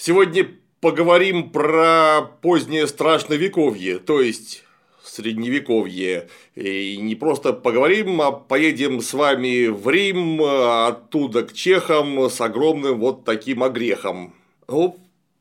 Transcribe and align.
Сегодня 0.00 0.46
поговорим 0.80 1.50
про 1.50 2.20
позднее 2.40 2.86
страшновековье, 2.86 3.98
то 3.98 4.20
есть 4.20 4.62
средневековье. 5.02 6.28
И 6.54 6.96
не 6.98 7.16
просто 7.16 7.52
поговорим, 7.52 8.20
а 8.20 8.30
поедем 8.30 9.00
с 9.00 9.12
вами 9.12 9.66
в 9.66 9.90
Рим, 9.90 10.40
оттуда 10.40 11.42
к 11.42 11.52
чехам 11.52 12.30
с 12.30 12.40
огромным 12.40 13.00
вот 13.00 13.24
таким 13.24 13.64
огрехом. 13.64 14.34
Ну, 14.68 15.00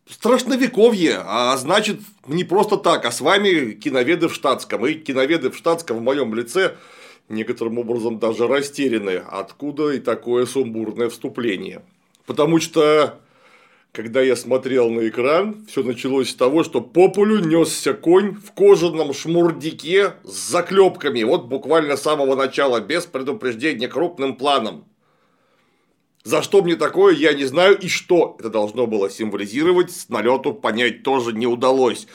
страшновековье, 0.09 1.21
а 1.23 1.55
значит 1.57 1.99
не 2.25 2.43
просто 2.43 2.77
так, 2.77 3.05
а 3.05 3.11
с 3.11 3.21
вами 3.21 3.73
киноведы 3.73 4.27
в 4.27 4.33
штатском. 4.33 4.87
И 4.87 4.95
киноведы 4.95 5.51
в 5.51 5.55
штатском 5.55 5.97
в 5.97 6.01
моем 6.01 6.33
лице 6.33 6.77
некоторым 7.29 7.77
образом 7.77 8.17
даже 8.17 8.47
растеряны, 8.47 9.21
откуда 9.29 9.91
и 9.91 9.99
такое 9.99 10.47
сумбурное 10.47 11.09
вступление. 11.09 11.83
Потому 12.25 12.59
что 12.59 13.19
когда 13.97 14.21
я 14.21 14.35
смотрел 14.35 14.91
на 14.91 15.07
экран, 15.07 15.65
все 15.67 15.81
началось 15.81 16.29
с 16.29 16.35
того, 16.35 16.63
что 16.63 16.81
по 16.81 17.07
полю 17.07 17.39
несся 17.39 17.95
конь 17.95 18.35
в 18.35 18.51
кожаном 18.51 19.11
шмурдике 19.11 20.13
с 20.23 20.51
заклепками, 20.51 21.23
вот 21.23 21.45
буквально 21.45 21.97
с 21.97 22.03
самого 22.03 22.35
начала, 22.35 22.79
без 22.79 23.07
предупреждения, 23.07 23.87
крупным 23.87 24.35
планом. 24.35 24.85
За 26.23 26.43
что 26.43 26.61
мне 26.61 26.75
такое, 26.75 27.15
я 27.15 27.33
не 27.33 27.45
знаю, 27.45 27.75
и 27.75 27.87
что 27.87 28.35
это 28.37 28.51
должно 28.51 28.85
было 28.85 29.09
символизировать, 29.09 29.89
с 29.89 30.09
налету 30.09 30.53
понять 30.53 31.01
тоже 31.01 31.33
не 31.33 31.47
удалось. 31.47 32.05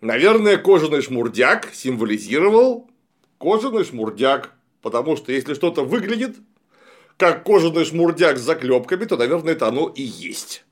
Наверное, 0.00 0.56
кожаный 0.56 1.02
шмурдяк 1.02 1.70
символизировал 1.72 2.90
кожаный 3.38 3.84
шмурдяк, 3.84 4.54
потому 4.82 5.16
что 5.16 5.30
если 5.30 5.54
что-то 5.54 5.84
выглядит 5.84 6.34
как 7.16 7.44
кожаный 7.44 7.84
шмурдяк 7.84 8.38
с 8.38 8.42
заклепками, 8.42 9.04
то, 9.04 9.16
наверное, 9.16 9.52
это 9.52 9.68
оно 9.68 9.86
и 9.86 10.02
есть. 10.02 10.65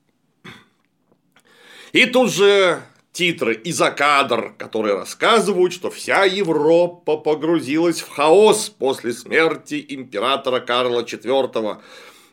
И 1.95 2.07
тут 2.07 2.33
же 2.33 2.83
титры 3.13 3.55
и 3.55 3.71
за 3.71 3.93
кадр, 3.93 4.53
которые 4.59 4.97
рассказывают, 4.97 5.73
что 5.73 5.93
вся 5.93 6.25
Европа 6.25 7.17
погрузилась 7.17 8.01
в 8.01 8.11
хаос 8.11 8.69
после 8.69 9.13
смерти 9.13 9.87
императора 9.91 10.59
Карла 10.59 11.05
IV. 11.05 11.79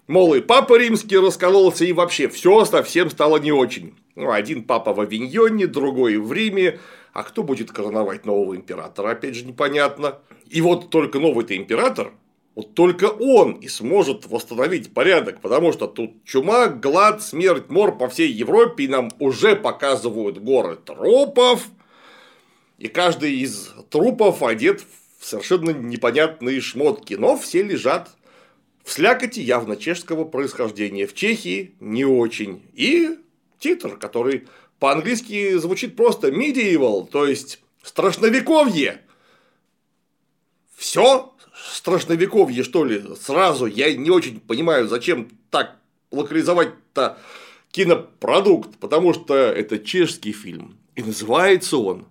Мол, 0.07 0.33
и 0.33 0.41
папа 0.41 0.79
римский 0.79 1.19
раскололся, 1.19 1.85
и 1.85 1.93
вообще 1.93 2.27
все 2.27 2.65
совсем 2.65 3.11
стало 3.11 3.37
не 3.37 3.51
очень. 3.51 3.93
Ну, 4.15 4.31
один 4.31 4.63
папа 4.63 4.95
в 4.95 4.99
Авиньоне, 4.99 5.67
другой 5.67 6.17
в 6.17 6.33
Риме, 6.33 6.79
а 7.13 7.21
кто 7.21 7.43
будет 7.43 7.71
короновать 7.71 8.25
нового 8.25 8.55
императора, 8.55 9.11
опять 9.11 9.35
же 9.35 9.45
непонятно. 9.45 10.17
И 10.49 10.59
вот 10.61 10.89
только 10.89 11.19
новый-то 11.19 11.55
император 11.55 12.11
вот 12.55 12.73
только 12.73 13.05
он 13.05 13.53
и 13.53 13.67
сможет 13.67 14.25
восстановить 14.25 14.93
порядок, 14.93 15.39
потому 15.41 15.71
что 15.71 15.87
тут 15.87 16.23
чума, 16.25 16.67
глад, 16.67 17.23
смерть, 17.23 17.69
мор 17.69 17.97
по 17.97 18.09
всей 18.09 18.29
Европе, 18.31 18.85
и 18.85 18.87
нам 18.87 19.09
уже 19.19 19.55
показывают 19.55 20.37
горы 20.37 20.75
трупов, 20.75 21.67
и 22.77 22.87
каждый 22.87 23.37
из 23.37 23.73
трупов 23.89 24.43
одет 24.43 24.83
в 25.19 25.25
совершенно 25.25 25.69
непонятные 25.69 26.59
шмотки, 26.59 27.13
но 27.13 27.37
все 27.37 27.63
лежат 27.63 28.09
в 28.83 28.91
слякоти 28.91 29.39
явно 29.39 29.77
чешского 29.77 30.25
происхождения, 30.25 31.07
в 31.07 31.13
Чехии 31.13 31.75
не 31.79 32.03
очень, 32.03 32.63
и 32.73 33.19
титр, 33.59 33.97
который 33.97 34.47
по-английски 34.79 35.57
звучит 35.57 35.95
просто 35.95 36.29
medieval, 36.29 37.07
то 37.07 37.25
есть 37.25 37.61
страшновековье. 37.83 39.01
Все 40.75 41.30
страшновековье, 41.63 42.63
что 42.63 42.85
ли, 42.85 43.03
сразу. 43.19 43.65
Я 43.65 43.93
не 43.95 44.09
очень 44.09 44.39
понимаю, 44.39 44.87
зачем 44.87 45.29
так 45.49 45.77
локализовать-то 46.11 47.17
кинопродукт, 47.71 48.77
потому 48.79 49.13
что 49.13 49.35
это 49.35 49.79
чешский 49.79 50.31
фильм. 50.31 50.77
И 50.95 51.03
называется 51.03 51.77
он 51.77 52.05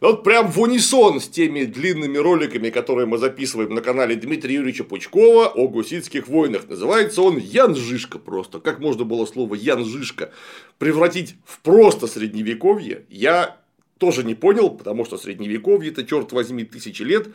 вот 0.00 0.24
прям 0.24 0.50
в 0.50 0.58
унисон 0.58 1.20
с 1.20 1.28
теми 1.28 1.64
длинными 1.64 2.16
роликами, 2.16 2.70
которые 2.70 3.06
мы 3.06 3.18
записываем 3.18 3.74
на 3.74 3.82
канале 3.82 4.16
Дмитрия 4.16 4.54
Юрьевича 4.54 4.84
Пучкова 4.84 5.48
о 5.48 5.68
гуситских 5.68 6.26
войнах. 6.26 6.68
Называется 6.68 7.20
он 7.20 7.36
Ян 7.36 7.76
Жишка 7.76 8.18
просто. 8.18 8.60
Как 8.60 8.78
можно 8.78 9.04
было 9.04 9.26
слово 9.26 9.56
Ян 9.56 9.84
Жишка 9.84 10.32
превратить 10.78 11.34
в 11.44 11.60
просто 11.60 12.06
средневековье, 12.06 13.04
я 13.10 13.58
тоже 13.98 14.24
не 14.24 14.34
понял, 14.34 14.70
потому 14.70 15.04
что 15.04 15.18
средневековье 15.18 15.90
это, 15.90 16.04
черт 16.04 16.32
возьми, 16.32 16.64
тысячи 16.64 17.02
лет, 17.02 17.28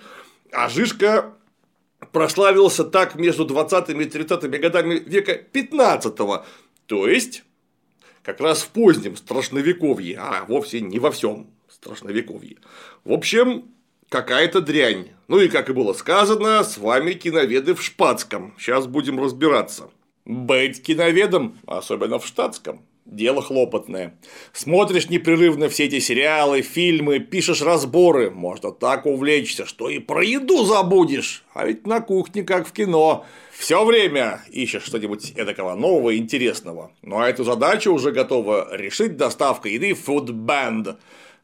а 0.52 0.70
Жишка 0.70 1.34
прославился 2.12 2.84
так 2.84 3.16
между 3.16 3.46
20 3.46 3.90
и 3.90 4.06
30 4.06 4.50
годами 4.60 4.96
века 4.96 5.36
15 5.36 6.16
то 6.86 7.08
есть 7.08 7.44
как 8.22 8.40
раз 8.40 8.64
в 8.64 8.70
позднем 8.70 9.16
страшновековье, 9.16 10.18
а 10.20 10.46
вовсе 10.46 10.82
не 10.82 11.00
во 11.00 11.12
всем 11.12 11.48
страшновековье. 11.70 12.58
В 13.04 13.14
общем, 13.14 13.66
какая-то 14.10 14.62
дрянь. 14.62 15.12
Ну 15.28 15.40
и, 15.40 15.48
как 15.48 15.70
и 15.70 15.74
было 15.74 15.94
сказано, 15.94 16.64
с 16.64 16.78
вами 16.78 17.14
киноведы 17.14 17.76
в 17.76 17.84
Шпатском. 17.84 18.56
Сейчас 18.58 18.88
будем 18.88 19.22
разбираться. 19.22 19.90
Быть 20.26 20.82
киноведом, 20.82 21.60
особенно 21.68 22.18
в 22.18 22.26
штатском, 22.26 22.84
Дело 23.06 23.44
хлопотное. 23.44 24.18
Смотришь 24.52 25.10
непрерывно 25.10 25.70
все 25.70 25.86
эти 25.86 26.00
сериалы, 26.00 26.64
фильмы, 26.64 27.20
пишешь 27.20 27.62
разборы. 27.62 28.32
Можно 28.32 28.72
так 28.72 29.06
увлечься, 29.06 29.68
что 29.68 29.90
и 29.90 30.00
про 30.00 30.24
еду 30.24 30.66
забудешь. 30.66 31.44
А 31.54 31.68
ведь 31.68 31.86
на 31.86 32.02
кухне, 32.02 32.42
как 32.42 32.68
в 32.68 32.72
кино. 32.72 33.24
Все 33.56 33.86
время 33.86 34.42
ищешь 34.52 34.84
что-нибудь 34.84 35.34
эдакого 35.36 35.76
нового 35.76 36.18
интересного. 36.18 36.92
Ну 37.04 37.20
а 37.20 37.30
эту 37.30 37.44
задачу 37.44 37.94
уже 37.94 38.12
готова 38.12 38.76
решить 38.76 39.18
доставка 39.18 39.70
еды 39.70 39.92
Food 39.92 40.30
Band. 40.30 40.98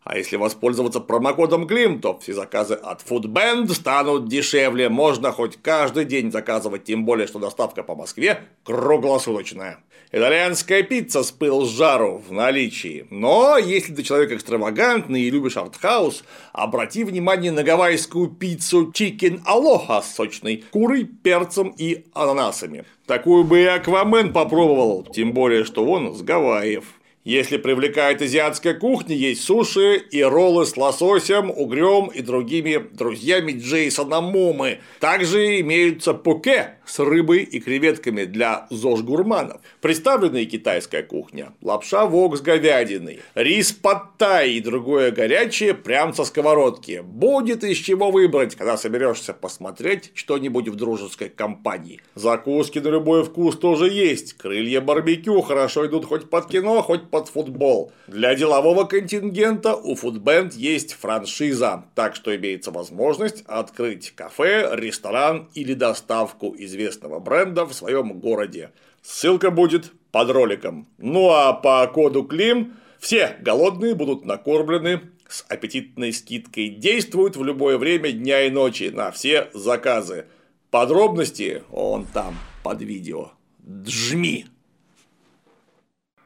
А 0.04 0.18
если 0.18 0.38
воспользоваться 0.38 1.00
промокодом 1.00 1.68
Клим, 1.68 2.02
то 2.02 2.18
все 2.18 2.34
заказы 2.34 2.74
от 2.74 3.04
Foodband 3.04 3.72
станут 3.72 4.28
дешевле. 4.28 4.90
Можно 4.90 5.32
хоть 5.32 5.58
каждый 5.62 6.06
день 6.06 6.32
заказывать, 6.32 6.86
тем 6.86 7.06
более, 7.06 7.28
что 7.28 7.38
доставка 7.38 7.84
по 7.84 7.94
Москве 7.94 8.42
круглосуточная. 8.64 9.78
Итальянская 10.14 10.84
пицца 10.84 11.24
с 11.24 11.32
пыл 11.32 11.66
с 11.66 11.70
жару 11.70 12.22
в 12.28 12.34
наличии. 12.34 13.06
Но 13.10 13.58
если 13.58 13.94
ты 13.94 14.04
человек 14.04 14.34
экстравагантный 14.34 15.22
и 15.22 15.30
любишь 15.30 15.56
артхаус, 15.56 16.26
обрати 16.52 17.06
внимание 17.06 17.54
на 17.54 17.64
гавайскую 17.64 18.28
пиццу 18.28 18.92
Chicken 18.92 19.42
Aloha 19.46 20.02
с 20.02 20.14
сочной 20.14 20.66
курой, 20.70 21.06
перцем 21.06 21.74
и 21.78 22.04
ананасами. 22.14 22.84
Такую 23.06 23.46
бы 23.46 23.62
и 23.62 23.66
Аквамен 23.66 24.34
попробовал, 24.34 25.04
тем 25.04 25.32
более, 25.32 25.64
что 25.64 25.86
он 25.86 26.14
с 26.14 26.22
Гавайев. 26.22 26.84
Если 27.24 27.58
привлекает 27.58 28.20
азиатская 28.24 28.74
кухня, 28.74 29.16
есть 29.16 29.44
суши 29.44 29.98
и 29.98 30.24
роллы 30.24 30.66
с 30.66 30.76
лососем, 30.76 31.52
угрем 31.52 32.08
и 32.08 32.24
другими 32.24 32.78
друзьями 32.78 33.52
Джейсона 33.52 34.22
Момы. 34.22 34.80
Также 35.00 35.59
имеются 35.59 36.16
пуке 36.16 36.80
с 36.84 36.98
рыбой 36.98 37.44
и 37.44 37.59
креветками 37.59 38.24
для 38.24 38.66
ЗОЖ-гурманов. 38.72 39.62
Представлена 39.82 40.40
и 40.40 40.46
китайская 40.46 41.04
кухня, 41.04 41.54
лапша 41.62 42.08
вок 42.08 42.38
с 42.38 42.42
говядиной, 42.42 43.20
рис 43.36 43.72
паттай 43.72 44.53
и 44.53 44.59
другое 44.59 45.12
горячее 45.12 45.76
прям 45.76 46.16
со 46.16 46.26
сковородки. 46.26 47.02
Будет 47.03 47.64
из 47.64 47.78
чего 47.78 48.09
выбрать, 48.09 48.56
когда 48.56 48.78
соберешься 48.78 49.34
посмотреть 49.34 50.09
что-нибудь 50.16 50.70
в 50.70 50.76
дружеской 50.76 51.30
компании. 51.30 52.02
Закуски 52.16 52.80
на 52.80 52.88
любой 52.88 53.24
вкус 53.24 53.58
тоже 53.58 53.92
есть. 53.92 54.34
Крылья 54.34 54.82
барбекю 54.82 55.40
хорошо 55.42 55.86
идут 55.86 56.06
хоть 56.06 56.32
под 56.32 56.48
кино, 56.48 56.82
хоть 56.82 57.11
под 57.12 57.28
футбол. 57.28 57.92
Для 58.08 58.34
делового 58.34 58.86
контингента 58.86 59.76
у 59.76 59.94
Foodband 59.96 60.54
есть 60.56 60.94
франшиза, 60.94 61.84
так 61.94 62.16
что 62.16 62.36
имеется 62.36 62.72
возможность 62.72 63.44
открыть 63.46 64.12
кафе, 64.12 64.70
ресторан 64.74 65.50
или 65.54 65.74
доставку 65.74 66.56
известного 66.58 67.20
бренда 67.20 67.66
в 67.66 67.74
своем 67.74 68.20
городе. 68.20 68.72
Ссылка 69.04 69.52
будет 69.52 69.92
под 70.12 70.30
роликом. 70.32 70.88
Ну 70.98 71.30
а 71.30 71.54
по 71.54 71.86
коду 71.88 72.24
КЛИМ 72.24 72.74
все 73.00 73.35
голодные 73.41 73.96
будут 73.96 74.26
накормлены 74.26 75.02
с 75.28 75.46
аппетитной 75.47 76.14
скидкой. 76.14 76.70
Действуют 76.70 77.35
в 77.35 77.44
любое 77.44 77.78
время 77.78 78.12
дня 78.12 78.44
и 78.46 78.50
ночи 78.50 78.91
на 78.94 79.12
все 79.12 79.50
заказы. 79.53 80.26
Подробности 80.70 81.64
он 81.72 82.06
там 82.06 82.38
под 82.64 82.82
видео. 82.82 83.32
Джми! 83.68 84.46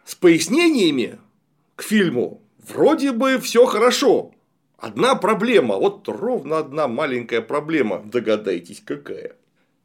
С 0.06 0.14
пояснениями 0.14 1.18
к 1.76 1.82
фильму 1.82 2.42
вроде 2.60 3.12
бы 3.12 3.40
все 3.40 3.66
хорошо. 3.66 4.32
Одна 4.78 5.16
проблема, 5.16 5.78
вот 5.78 6.08
ровно 6.08 6.60
одна 6.60 6.88
маленькая 6.88 7.42
проблема, 7.42 8.04
догадайтесь 8.06 8.84
какая. 8.86 9.36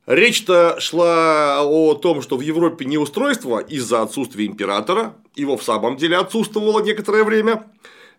Речь-то 0.07 0.79
шла 0.79 1.63
о 1.63 1.95
том, 1.95 2.21
что 2.21 2.37
в 2.37 2.43
Европе 2.43 2.85
неустройство 2.85 3.61
из-за 3.61 4.03
отсутствия 4.03 4.45
императора, 4.47 5.17
его 5.37 5.57
в 5.57 5.63
самом 5.63 5.97
деле 5.97 6.19
отсутствовало 6.19 6.83
некоторое 6.83 7.25
время, 7.25 7.71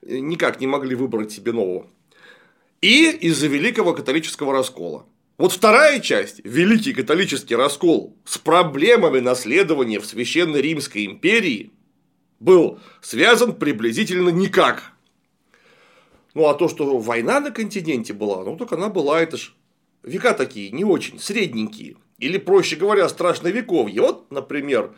никак 0.01 0.59
не 0.59 0.65
могли 0.65 0.95
выбрать 0.95 1.31
себе 1.31 1.51
нового, 1.51 1.85
и 2.81 3.11
из-за 3.11 3.45
великого 3.47 3.93
католического 3.93 4.53
раскола. 4.53 5.05
Вот 5.37 5.51
вторая 5.51 5.99
часть, 5.99 6.41
Великий 6.43 6.93
католический 6.93 7.55
раскол, 7.55 8.15
с 8.25 8.39
проблемами 8.39 9.19
наследования 9.19 9.99
в 9.99 10.05
Священной 10.05 10.61
Римской 10.61 11.05
империи, 11.05 11.71
был 12.41 12.79
связан 13.01 13.55
приблизительно 13.55 14.29
никак. 14.29 14.91
Ну, 16.33 16.47
а 16.47 16.55
то, 16.55 16.67
что 16.67 16.97
война 16.97 17.39
на 17.39 17.51
континенте 17.51 18.11
была, 18.13 18.43
ну, 18.43 18.57
так 18.57 18.73
она 18.73 18.89
была, 18.89 19.21
это 19.21 19.37
ж 19.37 19.53
века 20.03 20.33
такие, 20.33 20.71
не 20.71 20.83
очень, 20.83 21.19
средненькие. 21.19 21.97
Или, 22.17 22.39
проще 22.39 22.75
говоря, 22.75 23.07
страшновековье. 23.09 24.01
Вот, 24.01 24.31
например, 24.31 24.95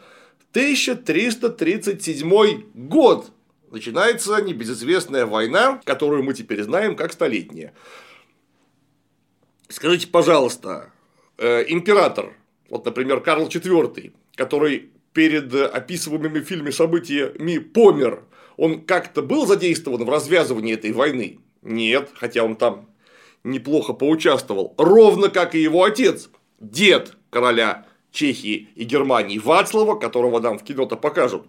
1337 0.52 2.64
год 2.74 3.34
начинается 3.72 4.42
небезызвестная 4.42 5.26
война, 5.26 5.82
которую 5.84 6.24
мы 6.24 6.34
теперь 6.34 6.64
знаем 6.64 6.96
как 6.96 7.12
столетняя. 7.12 7.74
Скажите, 9.68 10.08
пожалуйста, 10.08 10.94
э, 11.38 11.66
император, 11.68 12.38
вот, 12.70 12.86
например, 12.86 13.20
Карл 13.22 13.48
IV, 13.48 14.14
который 14.36 14.93
перед 15.14 15.54
описываемыми 15.54 16.40
в 16.40 16.46
фильме 16.46 16.72
событиями 16.72 17.60
помер, 17.60 18.24
он 18.58 18.82
как-то 18.82 19.22
был 19.22 19.46
задействован 19.46 20.04
в 20.04 20.10
развязывании 20.10 20.74
этой 20.74 20.92
войны? 20.92 21.40
Нет, 21.62 22.10
хотя 22.16 22.44
он 22.44 22.56
там 22.56 22.90
неплохо 23.44 23.94
поучаствовал. 23.94 24.74
Ровно 24.78 25.30
как 25.30 25.56
и 25.56 25.62
его 25.62 25.84
отец, 25.84 26.30
дед 26.60 27.16
короля 27.30 27.86
Чехии 28.12 28.70
и 28.76 28.84
Германии 28.84 29.40
Вацлава, 29.40 29.96
которого 29.96 30.40
нам 30.40 30.60
в 30.60 30.64
кино-то 30.64 30.96
покажут. 30.96 31.48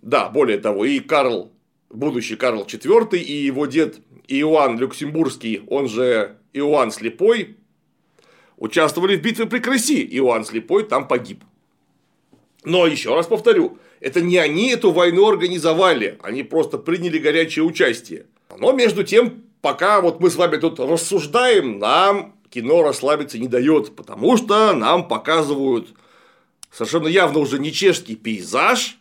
Да, 0.00 0.28
более 0.28 0.58
того, 0.58 0.84
и 0.84 1.00
Карл, 1.00 1.50
будущий 1.90 2.36
Карл 2.36 2.62
IV, 2.62 3.18
и 3.18 3.32
его 3.32 3.66
дед 3.66 4.00
Иоанн 4.28 4.78
Люксембургский, 4.78 5.62
он 5.66 5.88
же 5.88 6.38
Иоанн 6.52 6.90
Слепой, 6.90 7.56
участвовали 8.56 9.16
в 9.16 9.22
битве 9.22 9.46
при 9.46 9.58
Крыси. 9.58 10.06
Иоанн 10.18 10.44
Слепой 10.44 10.84
там 10.84 11.08
погиб. 11.08 11.42
Но 12.64 12.86
еще 12.86 13.14
раз 13.14 13.26
повторю, 13.26 13.78
это 14.00 14.20
не 14.20 14.38
они 14.38 14.70
эту 14.70 14.90
войну 14.90 15.28
организовали, 15.28 16.18
они 16.22 16.42
просто 16.42 16.78
приняли 16.78 17.18
горячее 17.18 17.64
участие. 17.64 18.26
Но 18.56 18.72
между 18.72 19.04
тем, 19.04 19.42
пока 19.60 20.00
вот 20.00 20.20
мы 20.20 20.30
с 20.30 20.36
вами 20.36 20.56
тут 20.56 20.80
рассуждаем, 20.80 21.78
нам 21.78 22.34
кино 22.50 22.82
расслабиться 22.82 23.38
не 23.38 23.48
дает, 23.48 23.94
потому 23.96 24.36
что 24.36 24.72
нам 24.72 25.08
показывают 25.08 25.88
совершенно 26.72 27.08
явно 27.08 27.38
уже 27.40 27.58
не 27.58 27.72
чешский 27.72 28.16
пейзаж, 28.16 28.98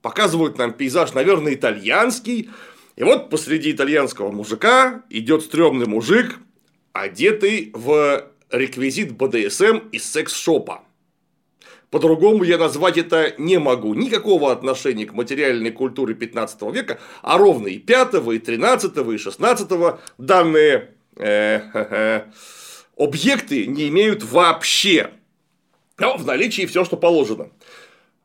показывают 0.00 0.58
нам 0.58 0.72
пейзаж, 0.72 1.12
наверное, 1.12 1.54
итальянский. 1.54 2.50
И 2.96 3.04
вот 3.04 3.30
посреди 3.30 3.72
итальянского 3.72 4.30
мужика 4.30 5.02
идет 5.10 5.42
стрёмный 5.42 5.86
мужик, 5.86 6.38
одетый 6.92 7.70
в 7.74 8.26
реквизит 8.50 9.12
БДСМ 9.12 9.88
из 9.92 10.04
секс-шопа. 10.10 10.82
По-другому 11.92 12.42
я 12.42 12.56
назвать 12.56 12.96
это 12.96 13.34
не 13.36 13.58
могу. 13.58 13.92
Никакого 13.92 14.50
отношения 14.50 15.04
к 15.04 15.12
материальной 15.12 15.70
культуре 15.70 16.14
15 16.14 16.62
века, 16.72 16.98
а 17.20 17.36
ровно 17.36 17.68
и 17.68 17.78
5, 17.78 18.14
и 18.32 18.38
13, 18.38 18.96
и 18.96 19.18
16 19.18 19.68
данные 20.16 20.94
э, 21.16 22.22
объекты 22.96 23.66
не 23.66 23.88
имеют 23.88 24.24
вообще. 24.24 25.10
Но 25.98 26.16
в 26.16 26.24
наличии 26.24 26.64
все, 26.64 26.86
что 26.86 26.96
положено. 26.96 27.50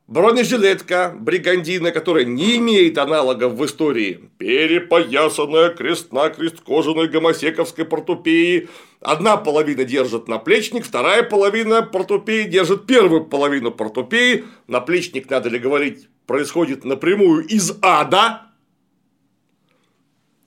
Бронежилетка 0.08 1.14
бригандина, 1.20 1.92
которая 1.92 2.24
не 2.24 2.56
имеет 2.56 2.98
аналогов 2.98 3.56
в 3.56 3.66
истории. 3.66 4.30
Перепоясанная 4.38 5.70
крест-накрест 5.70 6.62
кожаной 6.62 7.10
гомосековской 7.10 7.84
портупеи. 7.84 8.70
Одна 9.02 9.36
половина 9.36 9.84
держит 9.84 10.30
наплечник, 10.30 10.86
вторая 10.86 11.24
половина 11.24 11.82
портупеи 11.82 12.44
держит 12.44 12.86
первую 12.86 13.26
половину 13.26 13.72
портупеи. 13.72 14.46
Наплечник, 14.68 15.30
надо 15.30 15.50
ли 15.50 15.60
говорить, 15.60 16.08
происходит 16.26 16.86
напрямую 16.86 17.46
из 17.46 17.78
ада. 17.82 18.44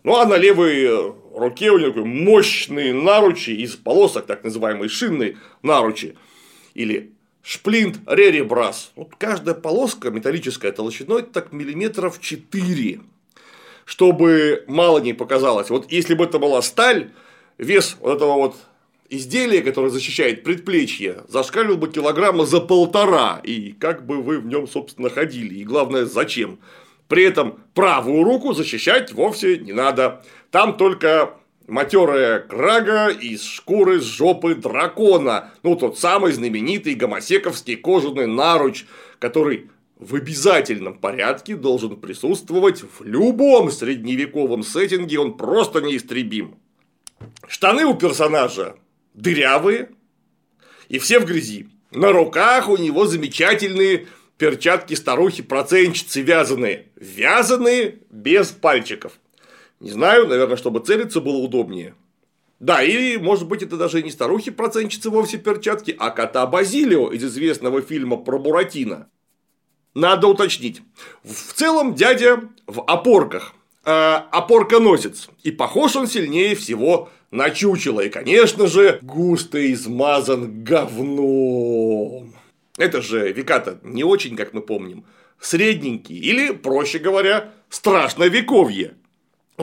Ну 0.04 0.16
а 0.16 0.24
на 0.24 0.38
левой 0.38 1.12
руке 1.34 1.70
у 1.70 1.78
него 1.78 2.06
мощные 2.06 2.94
наручи 2.94 3.50
из 3.50 3.76
полосок, 3.76 4.24
так 4.24 4.42
называемые 4.42 4.88
шинные 4.88 5.36
наручи. 5.60 6.16
Или 6.72 7.12
шплинт 7.42 7.98
реребрас. 8.06 8.92
Вот 8.96 9.14
каждая 9.18 9.54
полоска 9.54 10.10
металлическая 10.10 10.72
толщиной 10.72 11.22
так 11.22 11.52
миллиметров 11.52 12.20
4. 12.20 13.00
Чтобы 13.84 14.64
мало 14.68 14.98
не 14.98 15.12
показалось. 15.12 15.70
Вот 15.70 15.90
если 15.90 16.14
бы 16.14 16.24
это 16.24 16.38
была 16.38 16.62
сталь, 16.62 17.10
вес 17.58 17.96
вот 18.00 18.16
этого 18.16 18.34
вот 18.34 18.56
изделия, 19.08 19.62
которое 19.62 19.90
защищает 19.90 20.44
предплечье, 20.44 21.24
зашкаливал 21.28 21.76
бы 21.76 21.88
килограмма 21.88 22.46
за 22.46 22.60
полтора. 22.60 23.40
И 23.42 23.72
как 23.72 24.06
бы 24.06 24.22
вы 24.22 24.38
в 24.38 24.46
нем, 24.46 24.68
собственно, 24.68 25.10
ходили. 25.10 25.56
И 25.56 25.64
главное, 25.64 26.04
зачем? 26.04 26.60
При 27.08 27.24
этом 27.24 27.58
правую 27.74 28.22
руку 28.22 28.52
защищать 28.52 29.12
вовсе 29.12 29.58
не 29.58 29.72
надо. 29.72 30.24
Там 30.52 30.76
только 30.76 31.34
матерая 31.70 32.40
крага 32.40 33.08
из 33.08 33.42
шкуры 33.42 34.00
с 34.00 34.04
жопы 34.04 34.54
дракона. 34.54 35.50
Ну, 35.62 35.76
тот 35.76 35.98
самый 35.98 36.32
знаменитый 36.32 36.94
гомосековский 36.94 37.76
кожаный 37.76 38.26
наруч, 38.26 38.84
который 39.18 39.70
в 39.98 40.14
обязательном 40.14 40.98
порядке 40.98 41.54
должен 41.56 41.96
присутствовать 41.96 42.82
в 42.82 43.04
любом 43.04 43.70
средневековом 43.70 44.62
сеттинге, 44.62 45.20
он 45.20 45.36
просто 45.36 45.80
неистребим. 45.80 46.56
Штаны 47.46 47.84
у 47.84 47.94
персонажа 47.94 48.76
дырявые, 49.14 49.90
и 50.88 50.98
все 50.98 51.20
в 51.20 51.24
грязи. 51.24 51.68
На 51.92 52.12
руках 52.12 52.68
у 52.68 52.76
него 52.76 53.06
замечательные 53.06 54.06
перчатки 54.38 54.94
старухи-проценщицы 54.94 56.22
вязаные. 56.22 56.86
Вязаные 56.96 57.98
без 58.10 58.48
пальчиков. 58.48 59.12
Не 59.80 59.90
знаю, 59.90 60.28
наверное, 60.28 60.58
чтобы 60.58 60.80
целиться 60.80 61.20
было 61.20 61.38
удобнее. 61.38 61.94
Да, 62.60 62.82
или, 62.82 63.16
может 63.16 63.48
быть, 63.48 63.62
это 63.62 63.78
даже 63.78 64.02
не 64.02 64.10
старухи-процентщицы 64.10 65.08
вовсе 65.08 65.38
перчатки, 65.38 65.96
а 65.98 66.10
кота 66.10 66.46
Базилио 66.46 67.10
из 67.10 67.24
известного 67.24 67.80
фильма 67.80 68.18
про 68.18 68.38
Буратино. 68.38 69.08
Надо 69.94 70.28
уточнить. 70.28 70.82
В 71.24 71.54
целом, 71.54 71.94
дядя 71.94 72.42
в 72.66 72.82
опорках. 72.86 73.54
Э, 73.86 74.16
опорка-носец. 74.30 75.30
И 75.42 75.50
похож 75.50 75.96
он 75.96 76.06
сильнее 76.06 76.54
всего 76.54 77.08
на 77.30 77.48
чучело. 77.48 78.02
И, 78.02 78.10
конечно 78.10 78.66
же, 78.66 78.98
густо 79.00 79.72
измазан 79.72 80.62
говном. 80.62 82.34
Это 82.76 83.00
же 83.00 83.32
века-то 83.32 83.80
не 83.82 84.04
очень, 84.04 84.36
как 84.36 84.52
мы 84.52 84.60
помним, 84.60 85.06
средненький. 85.40 86.18
Или, 86.18 86.52
проще 86.52 86.98
говоря, 86.98 87.52
страшное 87.70 88.28
вековье 88.28 88.96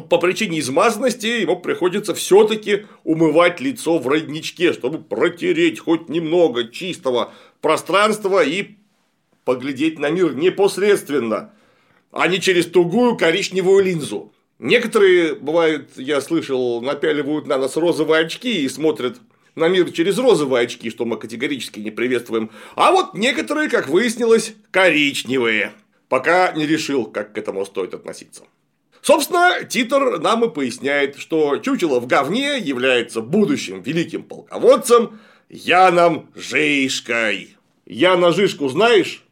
по 0.02 0.18
причине 0.18 0.60
измазанности 0.60 1.28
ему 1.28 1.58
приходится 1.60 2.14
все-таки 2.14 2.86
умывать 3.04 3.60
лицо 3.60 3.98
в 3.98 4.08
родничке, 4.08 4.74
чтобы 4.74 5.00
протереть 5.00 5.80
хоть 5.80 6.10
немного 6.10 6.66
чистого 6.66 7.34
пространства 7.62 8.44
и 8.44 8.76
поглядеть 9.46 10.00
на 10.00 10.10
мир 10.10 10.36
непосредственно, 10.36 11.54
а 12.12 12.28
не 12.28 12.42
через 12.42 12.66
тугую 12.66 13.16
коричневую 13.18 13.84
линзу. 13.84 14.34
Некоторые, 14.60 15.36
бывают, 15.36 15.92
я 15.96 16.20
слышал, 16.20 16.82
напяливают 16.82 17.48
на 17.48 17.58
нас 17.58 17.78
розовые 17.78 18.26
очки 18.26 18.64
и 18.64 18.70
смотрят 18.70 19.18
на 19.56 19.68
мир 19.68 19.92
через 19.92 20.18
розовые 20.18 20.64
очки, 20.66 20.90
что 20.90 21.06
мы 21.06 21.18
категорически 21.18 21.80
не 21.80 21.92
приветствуем. 21.92 22.50
А 22.76 22.92
вот 22.92 23.14
некоторые, 23.14 23.70
как 23.70 23.88
выяснилось, 23.88 24.54
коричневые. 24.72 25.74
Пока 26.10 26.52
не 26.54 26.66
решил, 26.66 27.06
как 27.06 27.34
к 27.34 27.38
этому 27.38 27.66
стоит 27.66 27.94
относиться. 27.94 28.44
Собственно, 29.08 29.64
Титр 29.64 30.20
нам 30.20 30.44
и 30.44 30.54
поясняет, 30.54 31.18
что 31.18 31.60
чучело 31.60 32.02
в 32.02 32.08
говне 32.08 32.58
является 32.58 33.22
будущим 33.22 33.82
великим 33.82 34.22
полководцем 34.22 35.22
Яном 35.48 36.30
Жишкой. 36.36 37.56
Яна 37.86 38.34
Жишку 38.34 38.68
знаешь? 38.68 39.24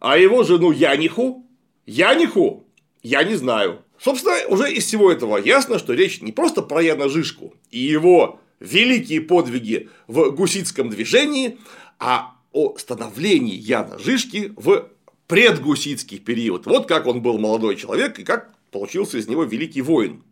А 0.00 0.18
его 0.18 0.42
жену 0.42 0.72
Яниху? 0.72 1.46
Яниху? 1.86 2.66
Я 3.04 3.22
не 3.22 3.36
знаю. 3.36 3.84
Собственно, 4.00 4.34
уже 4.48 4.72
из 4.72 4.86
всего 4.86 5.12
этого 5.12 5.36
ясно, 5.36 5.78
что 5.78 5.92
речь 5.92 6.20
не 6.20 6.32
просто 6.32 6.62
про 6.62 6.82
Яна 6.82 7.08
Жишку 7.08 7.54
и 7.70 7.78
его 7.78 8.40
великие 8.58 9.20
подвиги 9.20 9.90
в 10.08 10.30
гуситском 10.32 10.90
движении, 10.90 11.60
а 12.00 12.34
о 12.50 12.76
становлении 12.76 13.54
Яна 13.54 13.96
Жишки 14.00 14.52
в 14.56 14.88
предгуситский 15.28 16.18
период. 16.18 16.66
Вот 16.66 16.88
как 16.88 17.06
он 17.06 17.22
был 17.22 17.38
молодой 17.38 17.76
человек 17.76 18.18
и 18.18 18.24
как 18.24 18.57
получился 18.70 19.18
из 19.18 19.28
него 19.28 19.44
великий 19.44 19.82
воин 19.82 20.22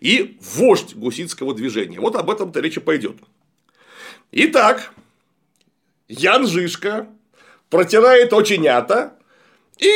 и 0.00 0.38
вождь 0.40 0.94
гуситского 0.94 1.54
движения. 1.54 2.00
Вот 2.00 2.16
об 2.16 2.30
этом-то 2.30 2.60
речь 2.60 2.76
и 2.76 2.80
пойдет. 2.80 3.16
Итак, 4.32 4.92
Ян 6.08 6.46
Жишка 6.46 7.08
протирает 7.70 8.32
оченята, 8.32 9.18
и 9.78 9.90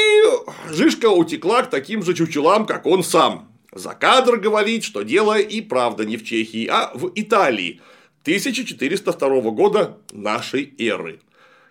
Жишка 0.70 1.10
утекла 1.10 1.62
к 1.62 1.70
таким 1.70 2.02
же 2.02 2.14
чучелам, 2.14 2.66
как 2.66 2.86
он 2.86 3.02
сам. 3.02 3.52
За 3.72 3.90
кадр 3.90 4.38
говорит, 4.38 4.82
что 4.82 5.02
дело 5.02 5.38
и 5.38 5.60
правда 5.60 6.04
не 6.04 6.16
в 6.16 6.24
Чехии, 6.24 6.66
а 6.66 6.90
в 6.94 7.12
Италии 7.14 7.80
1402 8.22 9.40
года 9.50 9.98
нашей 10.10 10.74
эры. 10.78 11.20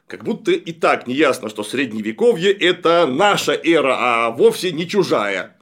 Как 0.07 0.23
будто 0.23 0.51
и 0.51 0.71
так 0.71 1.05
не 1.05 1.15
ясно, 1.15 1.49
что 1.49 1.63
средневековье– 1.63 2.51
это 2.53 3.07
наша 3.07 3.51
эра, 3.51 3.95
а 3.99 4.29
вовсе 4.31 4.71
не 4.71 4.87
чужая. 4.87 5.56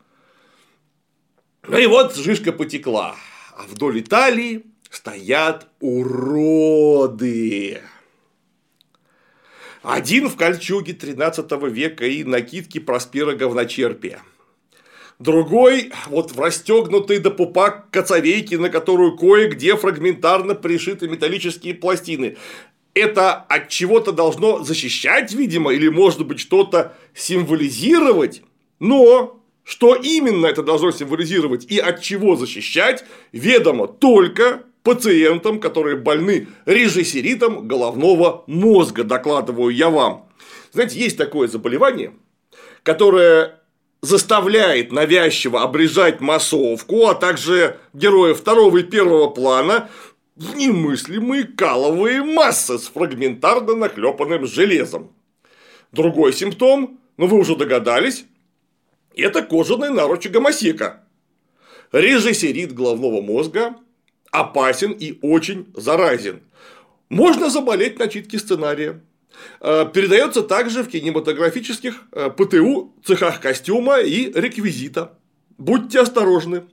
Ну 1.67 1.77
и 1.77 1.88
вот 1.88 2.15
жишка 2.15 2.51
потекла. 2.51 3.15
А 3.57 3.63
вдоль 3.67 4.00
Италии 4.00 4.65
стоят 4.89 5.67
уроды. 5.79 7.81
Один 9.81 10.29
в 10.29 10.36
кольчуге 10.36 10.93
13 10.93 11.51
века 11.69 12.05
и 12.05 12.24
накидке 12.24 12.79
Проспера 12.79 13.36
Говночерпия. 13.36 14.22
Другой 15.17 15.91
вот 16.07 16.31
в 16.31 16.39
расстегнутой 16.39 17.19
до 17.19 17.31
пупа 17.31 17.86
коцовейке, 17.91 18.57
на 18.57 18.69
которую 18.69 19.15
кое-где 19.15 19.77
фрагментарно 19.77 20.55
пришиты 20.55 21.07
металлические 21.07 21.74
пластины. 21.74 22.36
Это 22.93 23.34
от 23.34 23.69
чего-то 23.69 24.12
должно 24.12 24.63
защищать, 24.63 25.34
видимо, 25.34 25.72
или 25.72 25.88
может 25.88 26.25
быть 26.25 26.39
что-то 26.39 26.95
символизировать. 27.13 28.41
Но 28.79 29.44
что 29.65 29.95
именно 29.95 30.45
это 30.45 30.63
должно 30.63 30.91
символизировать 30.91 31.65
и 31.65 31.79
от 31.79 32.01
чего 32.01 32.36
защищать, 32.38 33.03
ведомо 33.34 33.88
только 33.88 34.63
пациентам, 34.84 35.60
которые 35.60 35.98
больны 35.98 36.48
режиссеритом 36.65 37.67
головного 37.67 38.43
мозга, 38.45 39.03
докладываю 39.03 39.75
я 39.75 39.89
вам. 39.89 40.29
Знаете, 40.72 41.00
есть 41.00 41.17
такое 41.17 41.48
заболевание, 41.48 42.13
которое 42.84 43.60
заставляет 44.01 44.91
навязчиво 44.91 45.63
обрежать 45.63 46.22
массовку, 46.22 47.07
а 47.07 47.15
также 47.15 47.77
героев 47.93 48.38
второго 48.39 48.77
и 48.77 48.84
первого 48.84 49.29
плана 49.29 49.89
в 50.36 50.55
немыслимые 50.55 51.45
каловые 51.45 52.22
массы 52.22 52.77
с 52.77 52.88
фрагментарно 52.88 53.74
нахлепанным 53.74 54.45
железом. 54.45 55.12
Другой 55.91 56.34
симптом, 56.34 57.00
ну 57.17 57.25
вы 57.25 57.39
уже 57.39 57.55
догадались, 57.55 58.25
это 59.22 59.41
кожаные 59.41 59.91
наручи 59.91 60.27
гомосека. 60.27 61.03
Режиссерит 61.91 62.74
головного 62.74 63.22
мозга 63.22 63.75
опасен 64.31 64.91
и 64.91 65.17
очень 65.22 65.67
заразен. 65.75 66.41
Можно 67.10 67.50
заболеть 67.50 68.00
на 68.00 68.07
читке 68.07 68.39
сценария. 68.39 69.01
Э, 69.62 69.86
передается 69.91 70.41
также 70.41 70.84
в 70.84 70.89
кинематографических 70.89 72.03
э, 72.12 72.29
ПТУ, 72.29 72.93
цехах 73.03 73.39
костюма 73.39 74.00
и 74.00 74.31
реквизита. 74.34 75.17
Будьте 75.57 76.01
осторожны. 76.01 76.63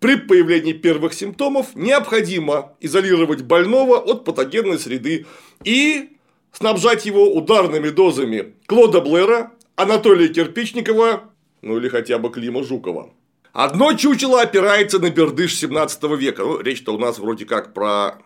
При 0.00 0.16
появлении 0.16 0.74
первых 0.74 1.14
симптомов 1.14 1.74
необходимо 1.74 2.76
изолировать 2.80 3.42
больного 3.42 3.96
от 3.98 4.24
патогенной 4.24 4.78
среды 4.78 5.24
и 5.64 6.18
снабжать 6.52 7.06
его 7.06 7.32
ударными 7.32 7.88
дозами 7.88 8.54
Клода 8.66 9.00
Блэра, 9.00 9.52
Анатолия 9.74 10.28
Кирпичникова 10.28 11.30
ну 11.62 11.78
или 11.78 11.88
хотя 11.88 12.18
бы 12.18 12.30
Клима 12.30 12.62
Жукова. 12.62 13.12
Одно 13.52 13.94
чучело 13.94 14.42
опирается 14.42 14.98
на 14.98 15.10
бердыш 15.10 15.56
17 15.56 16.02
века. 16.18 16.42
Ну, 16.42 16.60
речь-то 16.60 16.94
у 16.94 16.98
нас 16.98 17.18
вроде 17.18 17.46
как 17.46 17.72
про 17.72 18.18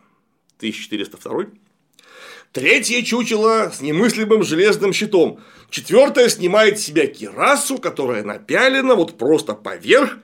1402. 0.58 1.46
Третье 2.52 3.02
чучело 3.02 3.70
с 3.72 3.80
немыслимым 3.80 4.42
железным 4.42 4.92
щитом. 4.92 5.38
Четвертое 5.70 6.28
снимает 6.28 6.80
с 6.80 6.82
себя 6.82 7.06
кирасу, 7.06 7.78
которая 7.78 8.24
напялена 8.24 8.96
вот 8.96 9.18
просто 9.18 9.54
поверх 9.54 10.18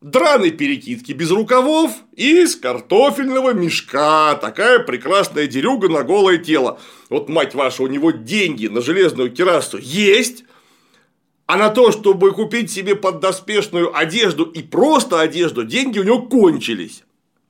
драной 0.00 0.50
перекидки 0.50 1.12
без 1.12 1.30
рукавов 1.30 1.92
из 2.16 2.56
картофельного 2.56 3.52
мешка. 3.52 4.34
Такая 4.34 4.80
прекрасная 4.80 5.46
дерюга 5.46 5.88
на 5.88 6.02
голое 6.02 6.38
тело. 6.38 6.80
Вот, 7.10 7.28
мать 7.28 7.54
ваша, 7.54 7.82
у 7.82 7.86
него 7.86 8.10
деньги 8.10 8.66
на 8.66 8.80
железную 8.80 9.30
кирасу 9.30 9.78
есть, 9.78 10.44
а 11.50 11.56
на 11.56 11.68
то, 11.68 11.90
чтобы 11.90 12.30
купить 12.30 12.70
себе 12.70 12.94
поддоспешную 12.94 13.92
одежду 13.98 14.44
и 14.44 14.62
просто 14.62 15.20
одежду, 15.20 15.64
деньги 15.64 15.98
у 15.98 16.04
него 16.04 16.22
кончились. 16.22 17.02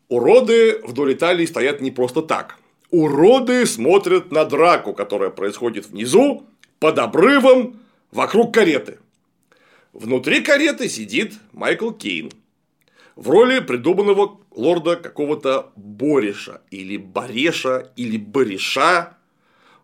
Уроды 0.09 0.81
вдоль 0.85 1.13
Италии 1.13 1.45
стоят 1.45 1.83
не 1.83 1.91
просто 1.91 2.23
так. 2.23 2.57
Уроды 2.91 3.67
смотрят 3.67 4.33
на 4.33 4.47
драку, 4.47 4.95
которая 4.95 5.29
происходит 5.29 5.85
внизу, 5.85 6.47
под 6.79 6.99
обрывом, 6.99 7.79
вокруг 8.11 8.55
кареты. 8.55 9.01
Внутри 9.93 10.41
кареты 10.41 10.89
сидит 10.89 11.35
Майкл 11.53 11.91
Кейн 11.91 12.33
в 13.17 13.29
роли 13.29 13.61
придуманного 13.61 14.41
лорда 14.51 14.97
какого-то 14.97 15.73
Бориша, 15.77 16.63
или 16.71 16.97
Бореша, 16.97 17.93
или 17.97 18.17
Бореша, 18.17 19.19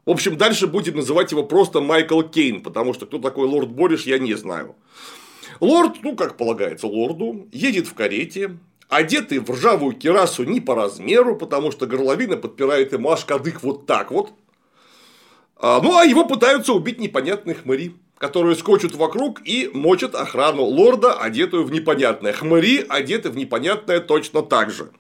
в 0.06 0.10
общем, 0.10 0.36
дальше 0.36 0.68
будем 0.68 0.96
называть 0.96 1.32
его 1.32 1.42
просто 1.42 1.80
Майкл 1.80 2.22
Кейн, 2.22 2.62
потому 2.62 2.94
что 2.94 3.06
кто 3.06 3.18
такой 3.18 3.46
лорд 3.46 3.68
Бориш, 3.68 4.04
я 4.04 4.20
не 4.20 4.34
знаю. 4.34 4.76
Лорд, 5.60 6.02
ну, 6.02 6.14
как 6.14 6.36
полагается 6.36 6.86
лорду, 6.86 7.48
едет 7.52 7.88
в 7.88 7.94
карете, 7.94 8.56
одетый 8.88 9.40
в 9.40 9.50
ржавую 9.50 9.96
кирасу 9.96 10.44
не 10.44 10.60
по 10.60 10.76
размеру, 10.76 11.34
потому 11.34 11.72
что 11.72 11.86
горловина 11.86 12.36
подпирает 12.36 12.92
ему 12.92 13.10
аж 13.10 13.24
кадык 13.24 13.64
вот 13.64 13.86
так 13.86 14.12
вот. 14.12 14.32
А, 15.56 15.80
ну, 15.82 15.98
а 15.98 16.04
его 16.04 16.24
пытаются 16.24 16.72
убить 16.72 17.00
непонятные 17.00 17.56
хмыри, 17.56 17.96
которые 18.18 18.54
скочут 18.54 18.94
вокруг 18.94 19.40
и 19.44 19.70
мочат 19.72 20.14
охрану 20.14 20.62
лорда, 20.62 21.14
одетую 21.14 21.64
в 21.64 21.72
непонятное. 21.72 22.32
Хмыри 22.32 22.84
одеты 22.88 23.30
в 23.30 23.36
непонятное 23.36 23.98
точно 23.98 24.42
так 24.42 24.70
же. 24.70 24.90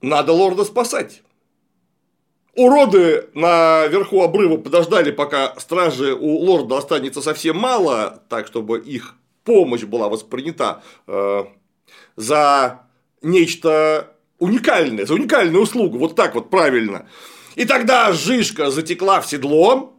Надо 0.00 0.32
лорда 0.32 0.64
спасать. 0.64 1.22
Уроды 2.56 3.28
наверху 3.34 4.22
обрыва 4.22 4.56
подождали, 4.56 5.10
пока 5.10 5.54
стражи 5.58 6.14
у 6.14 6.38
лорда 6.38 6.78
останется 6.78 7.20
совсем 7.20 7.58
мало, 7.58 8.22
так 8.30 8.46
чтобы 8.46 8.78
их 8.78 9.14
помощь 9.44 9.82
была 9.82 10.08
воспринята 10.08 10.82
э, 11.06 11.44
за 12.16 12.80
нечто 13.20 14.14
уникальное, 14.38 15.04
за 15.04 15.14
уникальную 15.14 15.62
услугу, 15.62 15.98
вот 15.98 16.16
так 16.16 16.34
вот 16.34 16.48
правильно. 16.48 17.06
И 17.56 17.66
тогда 17.66 18.12
Жишка 18.12 18.70
затекла 18.70 19.20
в 19.20 19.26
седло, 19.26 19.95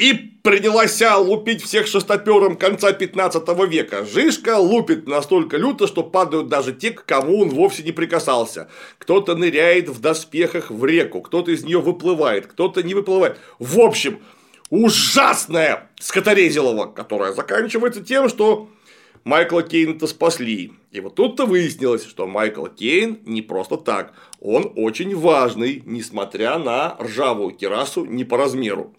и 0.00 0.14
принялась 0.14 0.98
лупить 1.18 1.62
всех 1.62 1.86
шестопером 1.86 2.56
конца 2.56 2.92
15 2.92 3.46
века. 3.68 4.06
Жишка 4.06 4.56
лупит 4.56 5.06
настолько 5.06 5.58
люто, 5.58 5.86
что 5.86 6.02
падают 6.02 6.48
даже 6.48 6.72
те, 6.72 6.90
к 6.90 7.04
кому 7.04 7.42
он 7.42 7.50
вовсе 7.50 7.82
не 7.82 7.92
прикасался. 7.92 8.70
Кто-то 8.96 9.36
ныряет 9.36 9.90
в 9.90 10.00
доспехах 10.00 10.70
в 10.70 10.82
реку, 10.86 11.20
кто-то 11.20 11.50
из 11.50 11.64
нее 11.64 11.80
выплывает, 11.80 12.46
кто-то 12.46 12.82
не 12.82 12.94
выплывает. 12.94 13.36
В 13.58 13.78
общем, 13.78 14.20
ужасная 14.70 15.90
скоторезилова, 16.00 16.86
которая 16.86 17.34
заканчивается 17.34 18.02
тем, 18.02 18.30
что 18.30 18.70
Майкла 19.24 19.62
Кейна-то 19.62 20.06
спасли. 20.06 20.72
И 20.92 21.00
вот 21.00 21.14
тут-то 21.14 21.44
выяснилось, 21.44 22.06
что 22.06 22.26
Майкл 22.26 22.64
Кейн 22.64 23.18
не 23.26 23.42
просто 23.42 23.76
так. 23.76 24.14
Он 24.40 24.72
очень 24.76 25.14
важный, 25.14 25.82
несмотря 25.84 26.58
на 26.58 26.96
ржавую 26.98 27.54
керасу 27.54 28.06
не 28.06 28.24
по 28.24 28.38
размеру. 28.38 28.94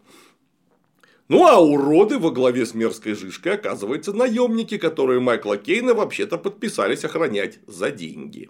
Ну 1.32 1.48
а 1.48 1.62
уроды 1.62 2.20
во 2.20 2.30
главе 2.30 2.66
с 2.66 2.74
мерзкой 2.74 3.14
жишкой 3.14 3.54
оказываются 3.54 4.12
наемники, 4.12 4.78
которые 4.78 5.22
Майкла 5.22 5.56
Кейна 5.56 5.94
вообще-то 5.94 6.38
подписались 6.38 7.06
охранять 7.06 7.60
за 7.68 7.90
деньги. 7.90 8.50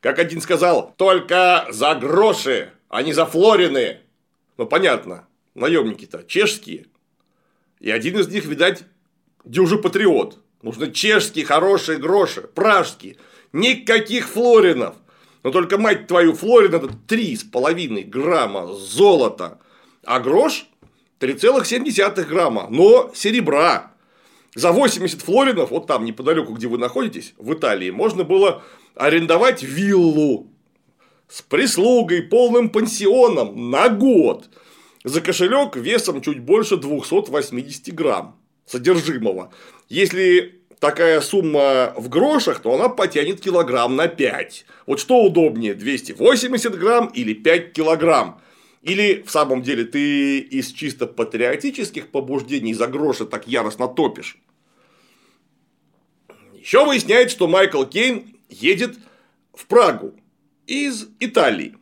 Как 0.00 0.18
один 0.18 0.40
сказал, 0.40 0.92
только 0.96 1.68
за 1.70 1.94
гроши, 1.94 2.72
а 2.88 3.04
не 3.04 3.12
за 3.12 3.26
флорины. 3.26 4.00
Ну 4.56 4.66
понятно, 4.66 5.28
наемники-то 5.54 6.24
чешские. 6.24 6.86
И 7.78 7.92
один 7.92 8.18
из 8.18 8.26
них, 8.26 8.46
видать, 8.46 8.82
дюжи 9.44 9.78
патриот. 9.78 10.40
Нужны 10.62 10.90
чешские 10.90 11.44
хорошие 11.44 11.98
гроши, 11.98 12.40
пражские. 12.42 13.18
Никаких 13.52 14.26
флоринов. 14.26 14.96
Но 15.44 15.52
только, 15.52 15.78
мать 15.78 16.08
твою, 16.08 16.32
флорин 16.32 16.74
это 16.74 16.88
три 17.06 17.36
с 17.36 17.44
половиной 17.44 18.02
грамма 18.02 18.66
золота. 18.66 19.60
А 20.04 20.18
грош 20.18 20.66
3,7 21.24 22.24
грамма, 22.24 22.66
но 22.70 23.10
серебра. 23.14 23.92
За 24.54 24.70
80 24.72 25.20
флоринов, 25.22 25.70
вот 25.70 25.86
там 25.86 26.04
неподалеку, 26.04 26.52
где 26.52 26.68
вы 26.68 26.78
находитесь, 26.78 27.34
в 27.38 27.54
Италии, 27.54 27.90
можно 27.90 28.24
было 28.24 28.62
арендовать 28.94 29.62
виллу 29.62 30.48
с 31.28 31.42
прислугой, 31.42 32.22
полным 32.22 32.68
пансионом 32.68 33.70
на 33.70 33.88
год 33.88 34.48
за 35.04 35.20
кошелек 35.20 35.76
весом 35.76 36.22
чуть 36.22 36.40
больше 36.40 36.76
280 36.76 37.94
грамм 37.94 38.40
содержимого. 38.66 39.52
Если 39.88 40.62
такая 40.78 41.20
сумма 41.20 41.92
в 41.96 42.08
грошах, 42.08 42.60
то 42.60 42.74
она 42.74 42.88
потянет 42.88 43.40
килограмм 43.40 43.96
на 43.96 44.08
5. 44.08 44.64
Вот 44.86 45.00
что 45.00 45.22
удобнее, 45.22 45.74
280 45.74 46.78
грамм 46.78 47.06
или 47.08 47.34
5 47.34 47.72
килограмм? 47.72 48.40
Или 48.84 49.22
в 49.22 49.30
самом 49.30 49.62
деле 49.62 49.86
ты 49.86 50.40
из 50.40 50.70
чисто 50.70 51.06
патриотических 51.06 52.08
побуждений 52.08 52.74
за 52.74 52.86
гроши 52.86 53.24
так 53.24 53.48
яростно 53.48 53.88
топишь? 53.88 54.38
Еще 56.52 56.84
выясняется, 56.84 57.34
что 57.34 57.48
Майкл 57.48 57.84
Кейн 57.84 58.36
едет 58.50 58.98
в 59.54 59.66
Прагу 59.66 60.14
из 60.66 61.08
Италии. 61.18 61.76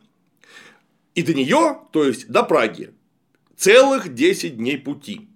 И 1.13 1.23
до 1.23 1.33
нее, 1.33 1.81
то 1.91 2.05
есть 2.05 2.29
до 2.29 2.41
Праги, 2.43 2.93
целых 3.57 4.13
10 4.13 4.55
дней 4.55 4.77
пути. 4.77 5.27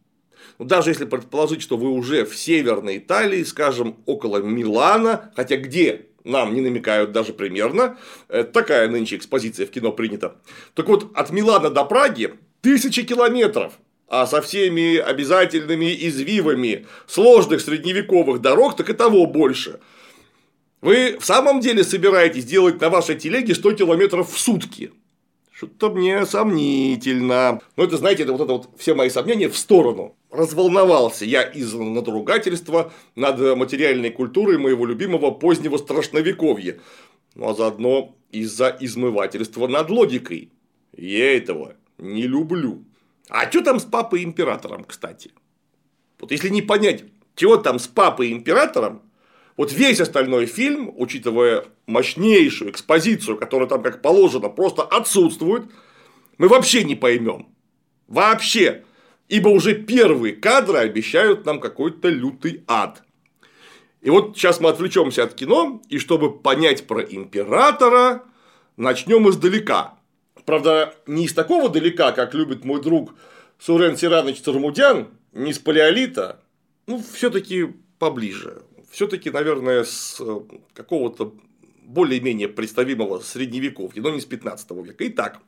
Но 0.57 0.63
ну, 0.63 0.65
даже 0.65 0.91
если 0.91 1.03
предположить, 1.03 1.62
что 1.62 1.75
вы 1.75 1.89
уже 1.89 2.24
в 2.25 2.36
Северной 2.36 2.97
Италии, 2.97 3.43
скажем, 3.43 3.97
около 4.05 4.38
Милана, 4.38 5.33
хотя 5.36 5.57
где 5.57 6.07
нам 6.27 6.53
не 6.53 6.62
намекают 6.62 7.12
даже 7.12 7.34
примерно, 7.34 7.98
такая 8.53 8.88
нынче 8.89 9.15
экспозиция 9.15 9.65
в 9.65 9.72
кино 9.72 9.91
принята. 9.91 10.36
Так 10.74 10.88
вот, 10.88 11.12
от 11.15 11.31
Милана 11.31 11.69
до 11.69 11.86
Праги 11.86 12.34
тысячи 12.62 13.03
километров, 13.03 13.74
а 14.10 14.25
со 14.25 14.41
всеми 14.41 14.98
обязательными 14.98 15.96
извивами 16.07 16.86
сложных 17.07 17.62
средневековых 17.62 18.41
дорог, 18.41 18.75
так 18.75 18.89
и 18.89 18.93
того 18.93 19.25
больше. 19.25 19.79
Вы 20.81 21.17
в 21.19 21.25
самом 21.25 21.60
деле 21.60 21.84
собираетесь 21.84 22.46
делать 22.46 22.79
на 22.81 22.89
вашей 22.89 23.15
телеге 23.15 23.55
100 23.55 23.74
километров 23.74 24.31
в 24.31 24.38
сутки? 24.38 24.91
Что-то 25.51 25.89
мне 25.89 26.25
сомнительно. 26.25 27.62
Ну, 27.75 27.84
это, 27.84 27.98
знаете, 27.98 28.24
это 28.24 28.34
вот 28.34 28.41
это 28.41 28.53
вот 28.53 28.69
все 28.77 28.93
мои 28.93 29.10
сомнения 29.10 29.50
в 29.50 29.57
сторону. 29.57 30.15
Разволновался 30.29 31.25
я 31.25 31.43
из-за 31.43 31.81
надругательства 31.81 32.91
над 33.15 33.39
материальной 33.57 34.12
культурой 34.12 34.57
моего 34.57 34.86
любимого 34.86 35.31
позднего 35.31 35.77
страшновековья. 35.77 36.79
Ну, 37.36 37.50
а 37.50 37.53
заодно 37.53 38.15
из-за 38.31 38.75
измывательства 38.79 39.67
над 39.67 39.89
логикой. 39.89 40.51
Я 40.96 41.38
этого 41.38 41.75
не 41.98 42.24
люблю. 42.24 42.84
А 43.29 43.50
что 43.50 43.62
там 43.62 43.79
с 43.79 43.86
папой 43.86 44.24
императором, 44.24 44.84
кстати? 44.84 45.31
Вот 46.19 46.31
если 46.31 46.50
не 46.50 46.62
понять, 46.62 47.03
чего 47.36 47.57
там 47.57 47.79
с 47.79 47.88
папой 47.88 48.31
императором, 48.31 49.01
вот 49.55 49.72
весь 49.72 50.00
остальной 50.00 50.46
фильм, 50.46 50.91
учитывая 50.96 51.65
мощнейшую 51.88 52.72
экспозицию, 52.72 53.38
которая 53.38 53.67
там 53.67 53.81
как 53.81 54.01
положено 54.01 54.50
просто 54.50 54.84
отсутствует, 54.84 55.63
мы 56.38 56.48
вообще 56.48 56.84
не 56.84 56.96
поймем. 56.96 57.48
Вообще. 58.07 58.84
Ибо 59.27 59.50
уже 59.50 59.75
первые 59.75 60.36
кадры 60.36 60.79
обещают 60.79 61.46
нам 61.46 61.60
какой-то 61.60 62.10
лютый 62.10 62.63
ад. 62.67 63.03
И 64.01 64.10
вот 64.10 64.38
сейчас 64.38 64.60
мы 64.60 64.69
отвлечемся 64.69 65.24
от 65.24 65.34
кино, 65.34 65.81
и 65.89 65.98
чтобы 65.98 66.38
понять 66.38 66.88
про 66.88 67.01
императора, 67.01 68.24
начнем 68.77 69.29
издалека. 69.29 69.96
Правда, 70.46 70.96
не 71.07 71.25
из 71.25 71.34
такого 71.34 71.69
далека, 71.69 72.13
как 72.13 72.34
любит 72.34 72.63
мой 72.63 72.81
друг 72.81 73.15
Сурен 73.60 73.98
Сиранович 73.98 74.41
Цармудян, 74.41 75.10
не 75.34 75.51
с 75.51 75.60
палеолита, 75.60 76.39
ну, 76.86 77.03
все-таки 77.13 77.74
поближе 78.00 78.62
все-таки, 78.89 79.29
наверное, 79.29 79.84
с 79.84 80.17
э, 80.19 80.39
какого-то 80.74 81.36
более-менее 81.84 82.50
представимого 82.50 83.19
средневековья, 83.19 84.01
но 84.01 84.10
не 84.10 84.19
с 84.19 84.25
15 84.25 84.72
века. 84.72 85.07
Итак, 85.07 85.39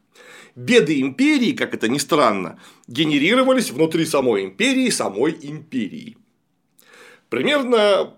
беды 0.59 0.99
империи, 0.99 1.53
как 1.53 1.73
это 1.73 1.87
ни 1.87 1.97
странно, 1.97 2.59
генерировались 2.87 3.71
внутри 3.71 4.05
самой 4.05 4.43
империи, 4.43 4.89
самой 4.89 5.37
империи. 5.41 6.17
Примерно 7.29 8.15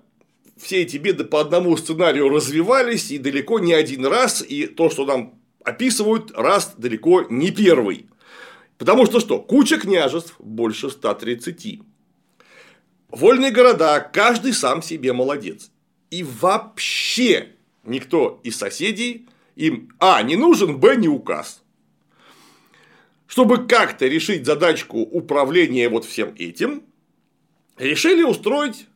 все 0.57 0.81
эти 0.81 0.97
беды 0.97 1.23
по 1.23 1.39
одному 1.39 1.77
сценарию 1.77 2.29
развивались 2.29 3.11
и 3.11 3.19
далеко 3.19 3.59
не 3.59 3.73
один 3.73 4.05
раз, 4.05 4.43
и 4.47 4.65
то, 4.65 4.89
что 4.89 5.05
нам 5.05 5.35
описывают, 5.63 6.31
раз 6.31 6.73
далеко 6.77 7.25
не 7.29 7.51
первый. 7.51 8.07
Потому 8.77 9.05
что 9.05 9.19
что? 9.19 9.39
Куча 9.39 9.77
княжеств, 9.77 10.35
больше 10.39 10.89
130. 10.89 11.81
Вольные 13.09 13.51
города, 13.51 13.99
каждый 13.99 14.53
сам 14.53 14.81
себе 14.81 15.13
молодец. 15.13 15.69
И 16.09 16.23
вообще 16.23 17.49
никто 17.83 18.39
из 18.43 18.57
соседей 18.57 19.27
им 19.55 19.91
А. 19.99 20.23
не 20.23 20.35
нужен, 20.35 20.79
Б. 20.79 20.95
не 20.95 21.07
указ. 21.07 21.60
Чтобы 23.31 23.65
как-то 23.65 24.07
решить 24.07 24.45
задачку 24.45 24.97
управления 24.97 25.87
вот 25.87 26.03
всем 26.03 26.35
этим, 26.37 26.83
решили 27.77 28.23
устроить 28.23 28.87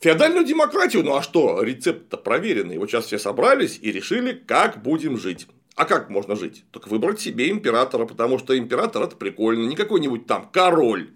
феодальную 0.00 0.44
демократию. 0.44 1.04
Ну 1.04 1.14
а 1.14 1.22
что, 1.22 1.62
рецепт-то 1.62 2.16
проверенный. 2.16 2.78
Вот 2.78 2.90
сейчас 2.90 3.06
все 3.06 3.20
собрались 3.20 3.78
и 3.80 3.92
решили, 3.92 4.32
как 4.32 4.82
будем 4.82 5.16
жить. 5.16 5.46
А 5.76 5.84
как 5.84 6.10
можно 6.10 6.34
жить? 6.34 6.64
Так 6.72 6.88
выбрать 6.88 7.20
себе 7.20 7.50
императора, 7.50 8.04
потому 8.04 8.40
что 8.40 8.58
император 8.58 9.04
это 9.04 9.14
прикольно, 9.14 9.64
не 9.68 9.76
какой-нибудь 9.76 10.26
там 10.26 10.50
король. 10.52 11.10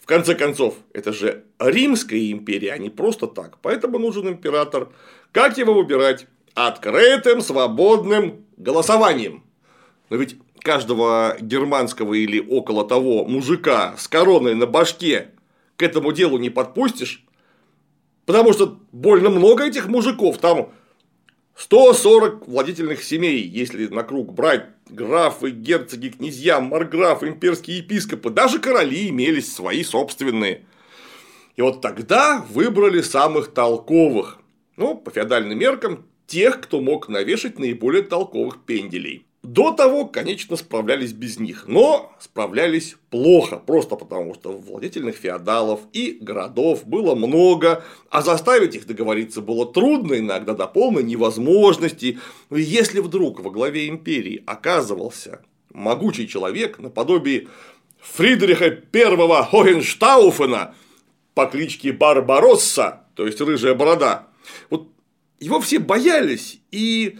В 0.00 0.06
конце 0.06 0.36
концов, 0.36 0.76
это 0.92 1.12
же 1.12 1.42
Римская 1.58 2.30
империя, 2.30 2.72
а 2.72 2.78
не 2.78 2.88
просто 2.88 3.26
так. 3.26 3.58
Поэтому 3.62 3.98
нужен 3.98 4.28
император. 4.28 4.92
Как 5.32 5.58
его 5.58 5.74
выбирать? 5.74 6.28
Открытым, 6.54 7.40
свободным 7.40 8.46
голосованием. 8.56 9.42
Но 10.08 10.18
ведь 10.18 10.36
каждого 10.62 11.36
германского 11.40 12.14
или 12.14 12.40
около 12.40 12.86
того 12.86 13.24
мужика 13.24 13.94
с 13.98 14.08
короной 14.08 14.54
на 14.54 14.66
башке 14.66 15.30
к 15.76 15.82
этому 15.82 16.12
делу 16.12 16.38
не 16.38 16.50
подпустишь. 16.50 17.24
Потому 18.26 18.52
что 18.52 18.78
больно 18.92 19.30
много 19.30 19.64
этих 19.64 19.88
мужиков. 19.88 20.38
Там 20.38 20.72
140 21.56 22.48
владетельных 22.48 23.02
семей, 23.02 23.42
если 23.42 23.86
на 23.88 24.04
круг 24.04 24.32
брать 24.32 24.66
графы, 24.88 25.50
герцоги, 25.50 26.08
князья, 26.08 26.60
марграфы, 26.60 27.28
имперские 27.28 27.78
епископы, 27.78 28.30
даже 28.30 28.58
короли 28.58 29.08
имелись 29.08 29.52
свои 29.52 29.82
собственные. 29.82 30.64
И 31.56 31.62
вот 31.62 31.80
тогда 31.80 32.44
выбрали 32.48 33.02
самых 33.02 33.52
толковых, 33.52 34.38
ну, 34.76 34.94
по 34.94 35.10
феодальным 35.10 35.58
меркам, 35.58 36.06
тех, 36.26 36.60
кто 36.60 36.80
мог 36.80 37.08
навешать 37.08 37.58
наиболее 37.58 38.02
толковых 38.02 38.64
пенделей. 38.64 39.26
До 39.42 39.72
того, 39.72 40.06
конечно, 40.06 40.54
справлялись 40.54 41.12
без 41.12 41.40
них, 41.40 41.64
но 41.66 42.14
справлялись 42.20 42.94
плохо, 43.10 43.56
просто 43.58 43.96
потому 43.96 44.34
что 44.34 44.52
владетельных 44.52 45.16
феодалов 45.16 45.80
и 45.92 46.16
городов 46.20 46.86
было 46.86 47.16
много, 47.16 47.84
а 48.08 48.22
заставить 48.22 48.76
их 48.76 48.86
договориться 48.86 49.40
было 49.40 49.66
трудно, 49.66 50.14
иногда 50.14 50.54
до 50.54 50.68
полной 50.68 51.02
невозможности. 51.02 52.20
Но 52.50 52.56
если 52.56 53.00
вдруг 53.00 53.40
во 53.40 53.50
главе 53.50 53.88
империи 53.88 54.44
оказывался 54.46 55.42
могучий 55.72 56.28
человек 56.28 56.78
наподобие 56.78 57.48
Фридриха 57.98 58.80
I 58.92 59.44
Хогенштауфена 59.50 60.76
по 61.34 61.46
кличке 61.46 61.90
Барбаросса, 61.90 63.06
то 63.16 63.26
есть 63.26 63.40
Рыжая 63.40 63.74
Борода, 63.74 64.28
вот 64.70 64.86
его 65.40 65.60
все 65.60 65.80
боялись, 65.80 66.60
и 66.70 67.18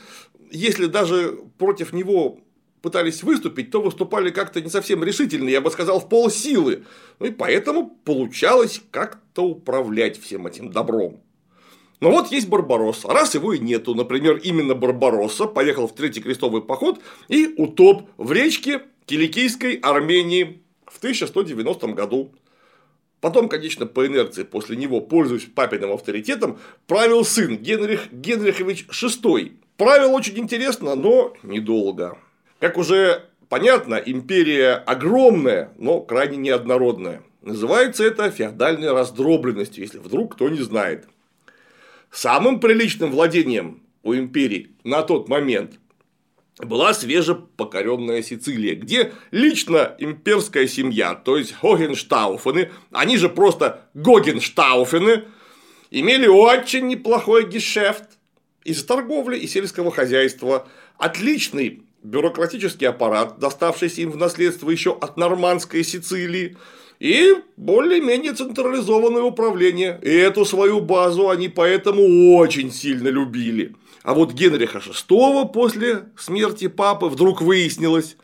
если 0.52 0.86
даже 0.86 1.38
против 1.62 1.92
него 1.92 2.40
пытались 2.80 3.22
выступить, 3.22 3.70
то 3.70 3.80
выступали 3.80 4.30
как-то 4.30 4.60
не 4.60 4.68
совсем 4.68 5.04
решительно, 5.04 5.48
я 5.48 5.60
бы 5.60 5.70
сказал, 5.70 6.00
в 6.00 6.08
полсилы. 6.08 6.82
Ну 7.20 7.26
и 7.26 7.30
поэтому 7.30 7.96
получалось 8.04 8.82
как-то 8.90 9.42
управлять 9.42 10.20
всем 10.20 10.48
этим 10.48 10.72
добром. 10.72 11.20
Но 12.00 12.10
вот 12.10 12.32
есть 12.32 12.48
Барбаросса, 12.48 13.06
раз 13.06 13.36
его 13.36 13.52
и 13.52 13.60
нету, 13.60 13.94
например, 13.94 14.38
именно 14.38 14.74
Барбаросса 14.74 15.46
поехал 15.46 15.86
в 15.86 15.94
Третий 15.94 16.20
крестовый 16.20 16.62
поход 16.62 16.98
и 17.28 17.54
утоп 17.56 18.08
в 18.16 18.32
речке 18.32 18.82
Киликийской 19.06 19.74
Армении 19.74 20.64
в 20.86 20.98
1190 20.98 21.86
году. 21.92 22.34
Потом, 23.20 23.48
конечно, 23.48 23.86
по 23.86 24.04
инерции 24.04 24.42
после 24.42 24.76
него, 24.76 25.00
пользуясь 25.00 25.44
папиным 25.44 25.92
авторитетом, 25.92 26.58
правил 26.88 27.24
сын 27.24 27.56
Генрих 27.56 28.12
Генрихович 28.12 28.88
VI, 28.88 29.52
Правил 29.82 30.14
очень 30.14 30.38
интересно, 30.38 30.94
но 30.94 31.34
недолго. 31.42 32.16
Как 32.60 32.78
уже 32.78 33.24
понятно, 33.48 33.96
империя 33.96 34.74
огромная, 34.74 35.72
но 35.76 36.00
крайне 36.00 36.36
неоднородная. 36.36 37.24
Называется 37.40 38.04
это 38.04 38.30
феодальной 38.30 38.92
раздробленностью, 38.92 39.82
если 39.82 39.98
вдруг 39.98 40.36
кто 40.36 40.48
не 40.48 40.60
знает. 40.60 41.08
Самым 42.12 42.60
приличным 42.60 43.10
владением 43.10 43.82
у 44.04 44.14
империи 44.14 44.70
на 44.84 45.02
тот 45.02 45.28
момент 45.28 45.80
была 46.58 46.94
свежепокоренная 46.94 48.22
Сицилия, 48.22 48.76
где 48.76 49.12
лично 49.32 49.96
имперская 49.98 50.68
семья, 50.68 51.16
то 51.16 51.36
есть 51.36 51.56
Гогенштауфены, 51.60 52.70
они 52.92 53.16
же 53.16 53.28
просто 53.28 53.88
Гогенштауфены, 53.94 55.24
имели 55.90 56.28
очень 56.28 56.86
неплохой 56.86 57.50
гешефт 57.50 58.04
из 58.64 58.84
торговли 58.84 59.36
и 59.38 59.46
сельского 59.46 59.90
хозяйства, 59.90 60.68
отличный 60.98 61.82
бюрократический 62.02 62.88
аппарат, 62.88 63.38
доставшийся 63.38 64.02
им 64.02 64.10
в 64.10 64.16
наследство 64.16 64.70
еще 64.70 64.96
от 65.00 65.16
нормандской 65.16 65.84
Сицилии, 65.84 66.56
и 66.98 67.34
более-менее 67.56 68.32
централизованное 68.32 69.22
управление. 69.22 69.98
И 70.02 70.08
эту 70.08 70.44
свою 70.44 70.80
базу 70.80 71.30
они 71.30 71.48
поэтому 71.48 72.36
очень 72.36 72.70
сильно 72.70 73.08
любили. 73.08 73.74
А 74.04 74.14
вот 74.14 74.32
Генриха 74.32 74.78
VI 74.78 75.52
после 75.52 76.04
смерти 76.16 76.68
папы 76.68 77.06
вдруг 77.06 77.42
выяснилось, 77.42 78.16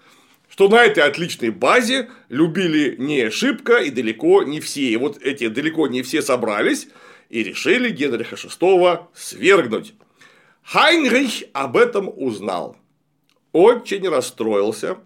что 0.48 0.68
на 0.68 0.84
этой 0.84 1.02
отличной 1.02 1.50
базе 1.50 2.08
любили 2.28 2.94
не 2.98 3.30
шибко 3.30 3.78
и 3.78 3.90
далеко 3.90 4.44
не 4.44 4.60
все. 4.60 4.90
И 4.90 4.96
вот 4.96 5.18
эти 5.22 5.48
далеко 5.48 5.88
не 5.88 6.02
все 6.02 6.22
собрались 6.22 6.86
и 7.30 7.42
решили 7.42 7.90
Генриха 7.90 8.36
VI 8.36 9.06
свергнуть. 9.12 9.94
Хайнрих 10.70 11.44
об 11.54 11.78
этом 11.78 12.12
узнал. 12.14 12.76
очень 13.52 14.06
расстроился 14.06 14.98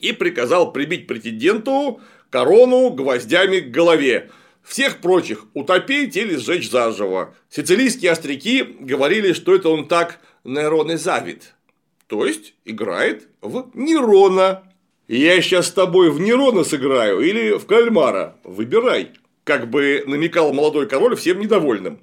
и 0.00 0.12
приказал 0.12 0.72
прибить 0.72 1.06
претенденту 1.06 2.00
корону 2.28 2.90
гвоздями 2.90 3.60
к 3.60 3.70
голове. 3.70 4.32
Всех 4.64 4.98
прочих 4.98 5.46
утопить 5.54 6.16
или 6.16 6.34
сжечь 6.34 6.68
заживо. 6.68 7.34
Сицилийские 7.48 8.10
остряки 8.10 8.64
говорили, 8.80 9.32
что 9.32 9.54
это 9.54 9.68
он 9.68 9.86
так 9.86 10.18
Нейрон 10.42 10.90
и 10.90 10.96
завид. 10.96 11.54
То 12.08 12.26
есть 12.26 12.54
играет 12.64 13.28
в 13.40 13.70
Нерона. 13.74 14.64
Я 15.06 15.40
сейчас 15.40 15.68
с 15.68 15.72
тобой 15.72 16.10
в 16.10 16.20
Нерона 16.20 16.64
сыграю 16.64 17.20
или 17.20 17.58
в 17.58 17.64
кальмара. 17.66 18.36
Выбирай. 18.42 19.12
Как 19.44 19.70
бы 19.70 20.02
намекал 20.08 20.52
молодой 20.52 20.88
король 20.88 21.14
всем 21.14 21.38
недовольным. 21.38 22.00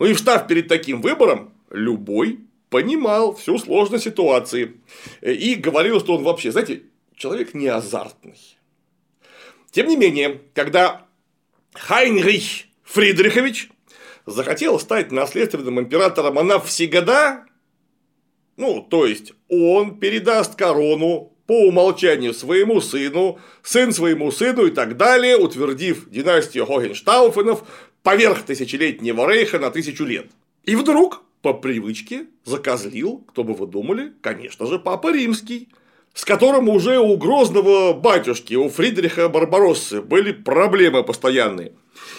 Ну 0.00 0.06
и 0.06 0.14
встав 0.14 0.48
перед 0.48 0.66
таким 0.66 1.02
выбором, 1.02 1.52
любой 1.70 2.40
понимал 2.68 3.34
всю 3.34 3.58
сложность 3.58 4.04
ситуации. 4.04 4.80
И 5.22 5.54
говорил, 5.54 6.00
что 6.00 6.16
он 6.16 6.22
вообще, 6.22 6.52
знаете, 6.52 6.82
человек 7.16 7.54
не 7.54 7.66
азартный. 7.66 8.36
Тем 9.70 9.88
не 9.88 9.96
менее, 9.96 10.40
когда 10.54 11.06
Хайнрих 11.74 12.66
Фридрихович 12.84 13.70
захотел 14.26 14.78
стать 14.78 15.12
наследственным 15.12 15.80
императором, 15.80 16.38
она 16.38 16.58
всегда, 16.58 17.44
ну, 18.56 18.82
то 18.82 19.06
есть, 19.06 19.32
он 19.48 19.98
передаст 19.98 20.56
корону 20.56 21.32
по 21.46 21.66
умолчанию 21.66 22.32
своему 22.32 22.80
сыну, 22.80 23.40
сын 23.62 23.92
своему 23.92 24.30
сыну 24.30 24.66
и 24.66 24.70
так 24.70 24.96
далее, 24.96 25.36
утвердив 25.36 26.08
династию 26.08 26.66
Хогенштауфенов 26.66 27.64
поверх 28.02 28.42
тысячелетнего 28.44 29.28
рейха 29.28 29.58
на 29.58 29.70
тысячу 29.70 30.04
лет. 30.04 30.26
И 30.64 30.76
вдруг, 30.76 31.22
по 31.42 31.54
привычке, 31.54 32.26
закозлил, 32.44 33.24
кто 33.28 33.44
бы 33.44 33.54
вы 33.54 33.66
думали, 33.66 34.12
конечно 34.20 34.66
же, 34.66 34.78
Папа 34.78 35.12
Римский, 35.12 35.68
с 36.14 36.24
которым 36.24 36.68
уже 36.68 36.98
у 36.98 37.16
грозного 37.16 37.92
батюшки, 37.92 38.54
у 38.54 38.68
Фридриха 38.68 39.28
Барбароссы 39.28 40.02
были 40.02 40.32
проблемы 40.32 41.02
постоянные. 41.02 41.72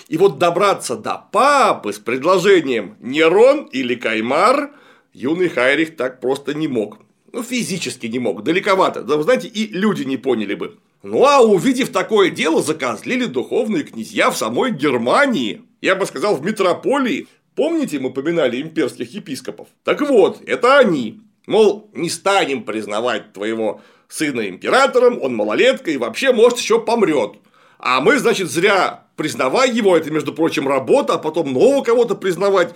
И 0.07 0.17
вот 0.17 0.37
добраться 0.37 0.95
до 0.95 1.23
папы 1.31 1.93
с 1.93 1.99
предложением 1.99 2.95
Нерон 2.99 3.65
или 3.71 3.95
Каймар 3.95 4.71
юный 5.13 5.49
Хайрих 5.49 5.95
так 5.95 6.19
просто 6.19 6.53
не 6.53 6.67
мог. 6.67 6.99
Ну, 7.31 7.43
физически 7.43 8.07
не 8.07 8.19
мог, 8.19 8.43
далековато. 8.43 9.03
Да, 9.03 9.15
вы 9.15 9.23
знаете, 9.23 9.47
и 9.47 9.67
люди 9.67 10.03
не 10.03 10.17
поняли 10.17 10.55
бы. 10.55 10.77
Ну, 11.03 11.25
а 11.25 11.41
увидев 11.41 11.89
такое 11.89 12.29
дело, 12.29 12.61
закозлили 12.61 13.25
духовные 13.25 13.83
князья 13.83 14.29
в 14.29 14.37
самой 14.37 14.71
Германии. 14.71 15.61
Я 15.81 15.95
бы 15.95 16.05
сказал, 16.05 16.35
в 16.35 16.45
метрополии. 16.45 17.27
Помните, 17.55 17.99
мы 17.99 18.11
поминали 18.11 18.61
имперских 18.61 19.13
епископов? 19.13 19.67
Так 19.83 20.01
вот, 20.01 20.41
это 20.45 20.77
они. 20.77 21.21
Мол, 21.47 21.89
не 21.93 22.09
станем 22.09 22.63
признавать 22.63 23.33
твоего 23.33 23.81
сына 24.07 24.47
императором, 24.47 25.21
он 25.21 25.35
малолетка 25.35 25.91
и 25.91 25.97
вообще, 25.97 26.31
может, 26.31 26.59
еще 26.59 26.79
помрет. 26.79 27.37
А 27.79 27.99
мы, 27.99 28.19
значит, 28.19 28.49
зря 28.49 29.05
признавай 29.15 29.71
его, 29.71 29.97
это, 29.97 30.11
между 30.11 30.33
прочим, 30.33 30.67
работа, 30.67 31.15
а 31.15 31.17
потом 31.17 31.53
нового 31.53 31.83
кого-то 31.83 32.15
признавать. 32.15 32.73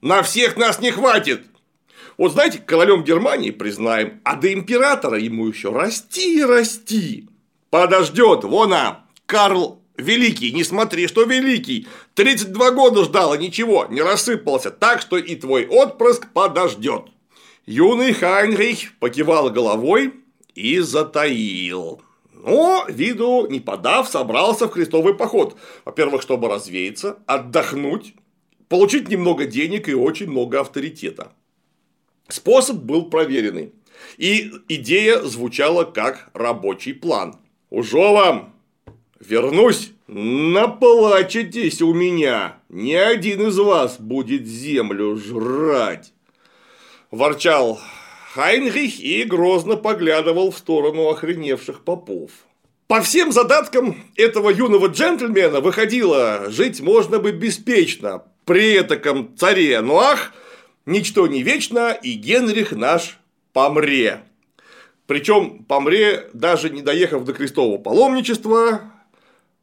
На 0.00 0.22
всех 0.22 0.56
нас 0.56 0.80
не 0.80 0.90
хватит. 0.90 1.42
Вот 2.18 2.32
знаете, 2.32 2.58
королем 2.58 3.02
Германии 3.02 3.50
признаем, 3.50 4.20
а 4.24 4.36
до 4.36 4.52
императора 4.52 5.18
ему 5.18 5.48
еще 5.48 5.70
расти 5.70 6.38
и 6.38 6.44
расти. 6.44 7.28
Подождет, 7.70 8.44
вон 8.44 8.72
а, 8.74 9.06
Карл 9.26 9.81
Великий, 10.02 10.52
не 10.52 10.64
смотри, 10.64 11.06
что 11.06 11.22
великий. 11.22 11.86
32 12.14 12.70
года 12.72 13.04
ждал, 13.04 13.32
а 13.32 13.36
ничего, 13.36 13.86
не 13.88 14.02
рассыпался, 14.02 14.70
так 14.70 15.00
что 15.00 15.16
и 15.16 15.36
твой 15.36 15.66
отпрыск 15.66 16.26
подождет. 16.32 17.04
Юный 17.66 18.12
Хайнрих 18.12 18.98
покивал 18.98 19.50
головой 19.50 20.14
и 20.54 20.80
затаил. 20.80 22.02
Но, 22.32 22.84
виду 22.88 23.46
не 23.48 23.60
подав, 23.60 24.08
собрался 24.08 24.66
в 24.66 24.72
крестовый 24.72 25.14
поход. 25.14 25.56
Во-первых, 25.84 26.22
чтобы 26.22 26.48
развеяться, 26.48 27.18
отдохнуть, 27.26 28.14
получить 28.68 29.08
немного 29.08 29.46
денег 29.46 29.88
и 29.88 29.94
очень 29.94 30.28
много 30.28 30.60
авторитета. 30.60 31.32
Способ 32.28 32.78
был 32.78 33.08
проверенный. 33.08 33.72
И 34.16 34.50
идея 34.68 35.20
звучала 35.20 35.84
как 35.84 36.30
рабочий 36.34 36.92
план. 36.92 37.36
Уже 37.70 37.98
вам 37.98 38.51
вернусь, 39.26 39.92
наплачетесь 40.06 41.80
у 41.82 41.94
меня. 41.94 42.58
Ни 42.68 42.94
один 42.94 43.48
из 43.48 43.58
вас 43.58 43.98
будет 43.98 44.46
землю 44.46 45.16
жрать. 45.16 46.12
Ворчал 47.10 47.80
Хайнрих 48.34 49.00
и 49.00 49.24
грозно 49.24 49.76
поглядывал 49.76 50.50
в 50.50 50.58
сторону 50.58 51.08
охреневших 51.08 51.84
попов. 51.84 52.30
По 52.88 53.00
всем 53.00 53.32
задаткам 53.32 53.96
этого 54.16 54.50
юного 54.50 54.88
джентльмена 54.88 55.60
выходило, 55.60 56.50
жить 56.50 56.80
можно 56.80 57.18
бы 57.18 57.32
беспечно 57.32 58.24
при 58.44 58.72
этом 58.72 59.36
царе 59.36 59.80
Нуах, 59.80 60.32
ничто 60.86 61.26
не 61.26 61.42
вечно, 61.42 61.92
и 61.92 62.14
Генрих 62.14 62.72
наш 62.72 63.18
помре. 63.52 64.22
Причем 65.06 65.64
помре, 65.64 66.28
даже 66.32 66.70
не 66.70 66.82
доехав 66.82 67.24
до 67.24 67.32
крестового 67.32 67.78
паломничества, 67.78 68.92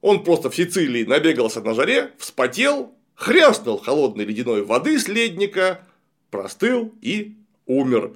он 0.02 0.24
просто 0.24 0.50
в 0.50 0.56
Сицилии 0.56 1.04
набегался 1.04 1.62
на 1.62 1.74
жаре, 1.74 2.12
вспотел, 2.18 2.94
хряснул 3.16 3.78
холодной 3.78 4.26
ледяной 4.26 4.64
воды 4.64 4.98
с 5.00 5.08
ледника, 5.08 5.82
простыл 6.30 6.94
и 7.02 7.36
умер 7.66 8.14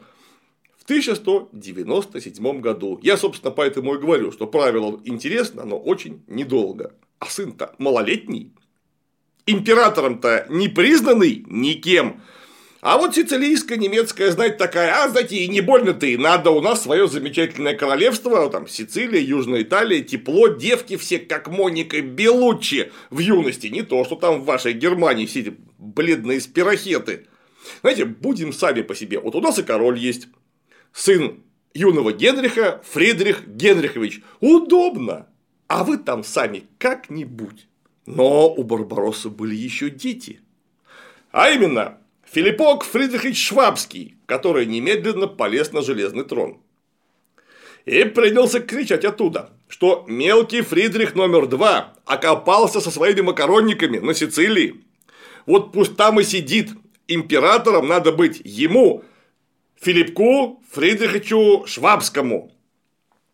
в 0.77 0.83
1197 0.85 2.61
году. 2.61 2.99
Я, 3.01 3.17
собственно, 3.17 3.51
поэтому 3.51 3.95
и 3.95 3.99
говорю, 3.99 4.31
что 4.31 4.47
правило 4.47 4.99
интересно, 5.05 5.63
но 5.65 5.77
очень 5.77 6.23
недолго. 6.27 6.93
А 7.19 7.25
сын-то 7.25 7.73
малолетний. 7.77 8.51
Императором-то 9.45 10.45
не 10.49 10.67
признанный 10.69 11.45
никем. 11.47 12.21
А 12.83 12.97
вот 12.97 13.15
сицилийская 13.15 13.77
немецкая 13.77 14.29
знать 14.29 14.57
такая, 14.57 15.05
а, 15.05 15.07
знаете, 15.07 15.37
и 15.37 15.47
не 15.47 15.61
больно-то 15.61 16.05
и 16.05 16.17
надо, 16.17 16.51
у 16.51 16.59
нас 16.59 16.83
свое 16.83 17.07
замечательное 17.07 17.77
королевство, 17.77 18.49
там 18.49 18.67
Сицилия, 18.67 19.21
Южная 19.21 19.61
Италия, 19.61 20.01
тепло, 20.01 20.49
девки 20.49 20.97
все 20.97 21.17
как 21.17 21.47
Моника 21.47 22.01
Белуччи 22.01 22.91
в 23.09 23.19
юности, 23.19 23.67
не 23.67 23.83
то, 23.83 24.03
что 24.03 24.17
там 24.17 24.41
в 24.41 24.43
вашей 24.43 24.73
Германии 24.73 25.25
все 25.25 25.39
эти 25.39 25.55
бледные 25.77 26.41
спирохеты. 26.41 27.27
Знаете, 27.79 28.03
будем 28.03 28.51
сами 28.51 28.81
по 28.81 28.95
себе. 28.95 29.17
Вот 29.17 29.33
у 29.35 29.39
нас 29.39 29.57
и 29.59 29.63
король 29.63 29.97
есть. 29.97 30.27
Сын 30.91 31.41
юного 31.73 32.11
Генриха 32.11 32.81
Фридрих 32.91 33.47
Генрихович. 33.47 34.23
Удобно. 34.41 35.27
А 35.69 35.85
вы 35.85 35.99
там 35.99 36.25
сами 36.25 36.65
как-нибудь. 36.79 37.65
Но 38.05 38.53
у 38.53 38.61
Барбаросса 38.63 39.29
были 39.29 39.55
еще 39.55 39.89
дети. 39.89 40.41
А 41.31 41.49
именно, 41.49 41.99
Филиппок 42.33 42.83
Фридрихович 42.83 43.49
Швабский, 43.49 44.15
который 44.25 44.65
немедленно 44.65 45.27
полез 45.27 45.71
на 45.71 45.83
железный 45.83 46.23
трон. 46.23 46.57
И 47.85 48.05
принялся 48.05 48.59
кричать 48.59 49.05
оттуда, 49.05 49.51
что 49.67 50.03
мелкий 50.07 50.61
Фридрих 50.61 51.13
номер 51.13 51.45
два 51.45 51.93
окопался 52.05 52.81
со 52.81 52.89
своими 52.89 53.21
макаронниками 53.21 53.99
на 53.99 54.15
Сицилии. 54.15 54.81
Вот 55.45 55.73
пусть 55.73 55.95
там 55.95 56.19
и 56.19 56.23
сидит, 56.23 56.71
императором 57.07 57.87
надо 57.87 58.11
быть 58.11 58.41
ему, 58.43 59.03
Филиппку 59.79 60.63
Фридриховичу 60.71 61.65
Швабскому. 61.67 62.51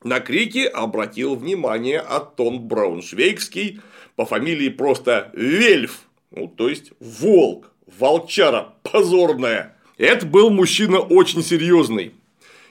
На 0.03 0.19
крики 0.19 0.65
обратил 0.65 1.35
внимание 1.35 2.01
Аттон 2.01 2.59
Брауншвейгский 2.67 3.79
по 4.17 4.25
фамилии 4.25 4.67
просто 4.67 5.31
Вельф, 5.33 6.01
ну, 6.31 6.49
то 6.49 6.67
есть 6.67 6.91
волк, 6.99 7.71
волчара 7.97 8.73
позорная. 8.83 9.75
Это 9.97 10.25
был 10.25 10.49
мужчина 10.49 10.99
очень 10.99 11.43
серьезный. 11.43 12.13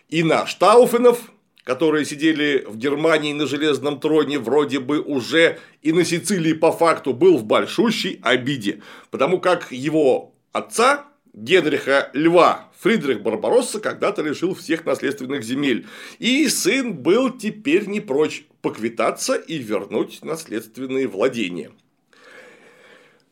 И 0.09 0.23
на 0.23 0.47
Штауфенов, 0.47 1.31
которые 1.65 2.05
сидели 2.05 2.65
в 2.67 2.77
Германии 2.79 3.33
на 3.33 3.47
железном 3.47 4.01
троне, 4.01 4.39
вроде 4.39 4.81
бы 4.81 5.01
уже 5.01 5.59
и 5.83 5.93
на 5.93 6.05
Сицилии 6.05 6.55
по 6.55 6.73
факту 6.73 7.13
был 7.13 7.37
в 7.37 7.45
большущей 7.45 8.19
обиде, 8.23 8.81
потому 9.11 9.39
как 9.39 9.71
его 9.71 10.33
отца 10.53 11.05
Генриха 11.35 12.11
Льва 12.15 12.71
Фридрих 12.81 13.23
Барбаросса 13.23 13.81
когда-то 13.81 14.23
лишил 14.23 14.55
всех 14.55 14.87
наследственных 14.87 15.43
земель, 15.43 15.87
и 16.19 16.49
сын 16.49 16.95
был 16.95 17.31
теперь 17.31 17.87
не 17.87 18.01
прочь 18.01 18.47
поквитаться 18.63 19.35
и 19.35 19.59
вернуть 19.59 20.21
наследственные 20.23 21.07
владения. 21.07 21.71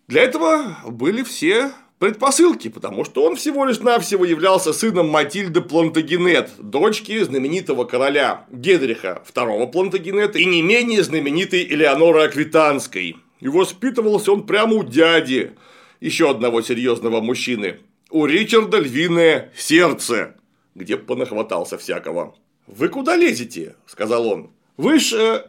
Для 0.09 0.23
этого 0.23 0.77
были 0.87 1.23
все 1.23 1.73
предпосылки, 1.99 2.69
потому 2.69 3.05
что 3.05 3.25
он 3.25 3.37
всего 3.37 3.65
лишь 3.65 3.81
навсего 3.81 4.25
являлся 4.25 4.73
сыном 4.73 5.09
Матильды 5.09 5.61
Плантагенет, 5.61 6.51
дочки 6.59 7.23
знаменитого 7.23 7.85
короля 7.85 8.45
Генриха 8.51 9.23
II 9.35 9.67
Плантагенета 9.73 10.39
и 10.39 10.45
не 10.45 10.63
менее 10.63 11.03
знаменитой 11.03 11.65
Элеоноры 11.65 12.23
Аквитанской. 12.23 13.17
И 13.41 13.49
воспитывался 13.49 14.33
он 14.33 14.47
прямо 14.47 14.75
у 14.75 14.85
дяди, 14.85 15.53
еще 16.01 16.31
одного 16.31 16.63
серьезного 16.63 17.21
мужчины. 17.21 17.81
У 18.11 18.27
Ричарда 18.27 18.79
львиное 18.79 19.53
сердце. 19.57 20.37
где 20.75 20.99
понахватался 20.99 21.79
всякого. 21.79 22.37
«Вы 22.67 22.89
куда 22.89 23.17
лезете?»– 23.17 23.77
сказал 23.87 24.27
он. 24.27 24.51
«Вы 24.77 24.99
ж, 24.99 25.13
э, 25.15 25.45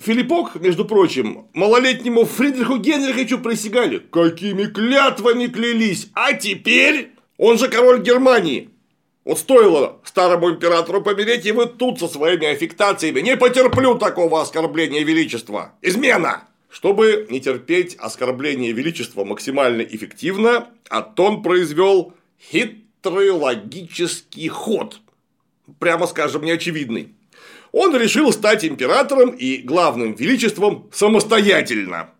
Филиппок, 0.00 0.54
между 0.54 0.86
прочим, 0.86 1.46
малолетнему 1.52 2.24
Фридриху 2.24 2.78
Генриховичу 2.78 3.38
присягали. 3.38 3.98
Какими 3.98 4.64
клятвами 4.64 5.46
клялись! 5.46 6.08
А 6.14 6.32
теперь 6.32 7.10
он 7.36 7.58
же 7.58 7.68
король 7.68 8.00
Германии. 8.00 8.70
Вот 9.26 9.38
стоило 9.38 10.00
старому 10.04 10.52
императору 10.52 11.02
помереть, 11.02 11.44
и 11.44 11.52
вы 11.52 11.66
тут 11.66 12.00
со 12.00 12.08
своими 12.08 12.46
аффектациями. 12.46 13.20
Не 13.20 13.36
потерплю 13.36 13.98
такого 13.98 14.40
оскорбления 14.40 15.04
величества. 15.04 15.74
Измена! 15.82 16.44
Чтобы 16.70 17.26
не 17.28 17.38
терпеть 17.40 17.96
оскорбление 17.96 18.72
величества 18.72 19.24
максимально 19.24 19.82
эффективно, 19.82 20.68
Атон 20.88 21.42
произвел 21.42 22.14
хитрый 22.40 23.30
логический 23.32 24.48
ход. 24.48 25.00
Прямо 25.78 26.06
скажем, 26.06 26.42
неочевидный. 26.42 27.14
Он 27.72 27.96
решил 27.96 28.32
стать 28.32 28.64
императором 28.64 29.30
и 29.30 29.58
главным 29.58 30.14
величеством 30.14 30.88
самостоятельно. 30.92 32.10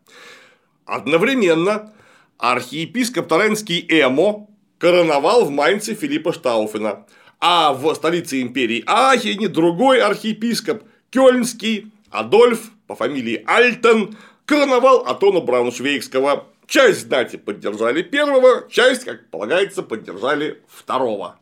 Одновременно 0.85 1.93
архиепископ 2.39 3.29
Таренский 3.29 3.85
Эмо 3.89 4.49
короновал 4.79 5.45
в 5.45 5.51
Майнце 5.51 5.95
Филиппа 5.95 6.33
Штауфена, 6.33 7.07
а 7.41 7.73
в 7.73 7.95
столице 7.95 8.43
империи 8.43 8.83
Ахене 8.87 9.49
другой 9.49 10.01
архиепископ 10.01 10.85
Кёльнский 11.11 11.93
Адольф 12.11 12.71
по 12.87 12.95
фамилии 12.95 13.43
Альтен 13.47 14.17
короновал 14.45 15.07
Атона 15.07 15.41
Брауншвейгского. 15.41 16.47
Часть 16.67 17.01
знати 17.01 17.37
поддержали 17.37 18.03
первого, 18.03 18.69
часть, 18.71 19.05
как 19.05 19.29
полагается, 19.31 19.83
поддержали 19.83 20.63
второго. 20.69 21.37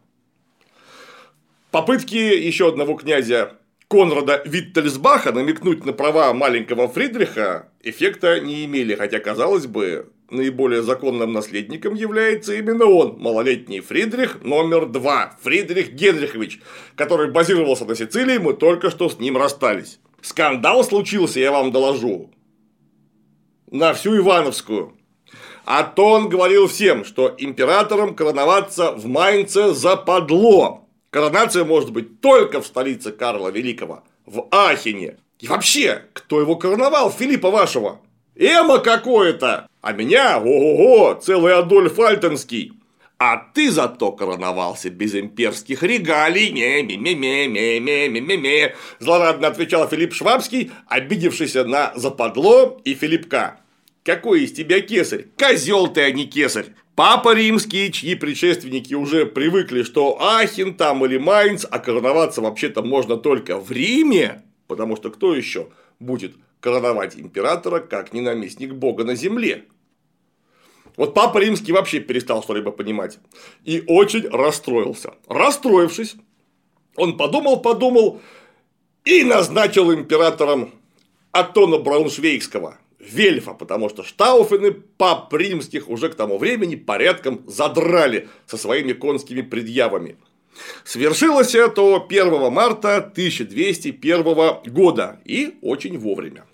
Попытки 1.70 2.16
еще 2.16 2.68
одного 2.68 2.94
князя 2.94 3.58
Конрада 3.88 4.42
Виттельсбаха 4.44 5.32
намекнуть 5.32 5.86
на 5.86 5.94
права 5.94 6.34
маленького 6.34 6.88
Фридриха 6.88 7.70
эффекта 7.82 8.38
не 8.38 8.66
имели, 8.66 8.94
хотя, 8.94 9.18
казалось 9.18 9.66
бы, 9.66 10.12
наиболее 10.28 10.82
законным 10.82 11.32
наследником 11.32 11.94
является 11.94 12.52
именно 12.54 12.84
он, 12.84 13.18
малолетний 13.18 13.80
Фридрих 13.80 14.42
номер 14.42 14.84
два, 14.86 15.38
Фридрих 15.42 15.92
Генрихович, 15.92 16.60
который 16.96 17.30
базировался 17.30 17.86
на 17.86 17.94
Сицилии, 17.94 18.36
мы 18.36 18.52
только 18.52 18.90
что 18.90 19.08
с 19.08 19.18
ним 19.18 19.38
расстались. 19.38 20.00
Скандал 20.20 20.84
случился, 20.84 21.40
я 21.40 21.50
вам 21.50 21.72
доложу, 21.72 22.30
на 23.70 23.94
всю 23.94 24.18
Ивановскую. 24.18 24.98
А 25.64 25.82
то 25.82 26.04
он 26.12 26.28
говорил 26.28 26.66
всем, 26.66 27.04
что 27.06 27.34
императором 27.38 28.14
короноваться 28.14 28.92
в 28.92 29.06
Майнце 29.06 29.72
западло, 29.72 30.87
Коронация 31.10 31.64
может 31.64 31.92
быть 31.92 32.20
только 32.20 32.60
в 32.60 32.66
столице 32.66 33.12
Карла 33.12 33.48
Великого, 33.48 34.04
в 34.26 34.46
Ахене. 34.50 35.16
И 35.38 35.46
вообще, 35.46 36.04
кто 36.12 36.40
его 36.40 36.56
короновал, 36.56 37.10
Филиппа 37.10 37.50
вашего? 37.50 38.00
Эма 38.34 38.78
какое-то! 38.78 39.68
А 39.80 39.92
меня, 39.92 40.38
ого-го, 40.38 41.14
целый 41.20 41.54
Адольф 41.54 41.98
Альтенский. 41.98 42.72
А 43.18 43.36
ты 43.36 43.70
зато 43.70 44.12
короновался 44.12 44.90
без 44.90 45.14
имперских 45.14 45.82
регалий. 45.82 46.50
не 46.50 46.82
ме 46.82 47.14
ме 47.14 47.48
ме 47.48 47.48
ме 47.48 47.80
ме 47.80 48.08
ме 48.08 48.20
ме 48.20 48.36
ме 48.36 48.76
Злорадно 49.00 49.48
отвечал 49.48 49.88
Филипп 49.88 50.14
Швабский, 50.14 50.70
обидевшийся 50.86 51.64
на 51.64 51.92
западло 51.96 52.80
и 52.84 52.94
Филиппка. 52.94 53.60
Какой 54.04 54.44
из 54.44 54.52
тебя 54.52 54.80
кесарь? 54.80 55.26
Козел 55.36 55.88
ты, 55.88 56.02
а 56.02 56.10
не 56.12 56.26
кесарь. 56.26 56.66
Папа 56.98 57.32
римский, 57.32 57.92
чьи 57.92 58.16
предшественники 58.16 58.92
уже 58.92 59.24
привыкли, 59.24 59.84
что 59.84 60.20
Ахин 60.20 60.74
там 60.74 61.04
или 61.04 61.16
Майнц, 61.16 61.64
а 61.70 61.78
короноваться 61.78 62.40
вообще-то 62.40 62.82
можно 62.82 63.16
только 63.16 63.56
в 63.56 63.70
Риме, 63.70 64.42
потому 64.66 64.96
что 64.96 65.10
кто 65.10 65.32
еще 65.32 65.68
будет 66.00 66.34
короновать 66.58 67.14
императора, 67.14 67.78
как 67.78 68.12
не 68.12 68.20
наместник 68.20 68.74
Бога 68.74 69.04
на 69.04 69.14
земле? 69.14 69.66
Вот 70.96 71.14
Папа 71.14 71.38
Римский 71.38 71.70
вообще 71.70 72.00
перестал 72.00 72.42
что-либо 72.42 72.72
понимать 72.72 73.20
и 73.64 73.84
очень 73.86 74.26
расстроился. 74.26 75.14
Расстроившись, 75.28 76.16
он 76.96 77.16
подумал-подумал 77.16 78.20
и 79.04 79.22
назначил 79.22 79.94
императором 79.94 80.74
Атона 81.30 81.78
Брауншвейгского– 81.78 82.76
Вельфа, 82.98 83.54
потому 83.54 83.88
что 83.88 84.02
Штауфены 84.02 84.72
пап 84.72 85.32
римских 85.32 85.88
уже 85.88 86.08
к 86.08 86.14
тому 86.14 86.38
времени 86.38 86.74
порядком 86.74 87.42
задрали 87.46 88.28
со 88.46 88.56
своими 88.56 88.92
конскими 88.92 89.42
предъявами. 89.42 90.16
Свершилось 90.84 91.54
это 91.54 91.96
1 91.96 92.52
марта 92.52 92.96
1201 92.96 94.72
года 94.72 95.20
и 95.24 95.56
очень 95.62 95.98
вовремя. 95.98 96.44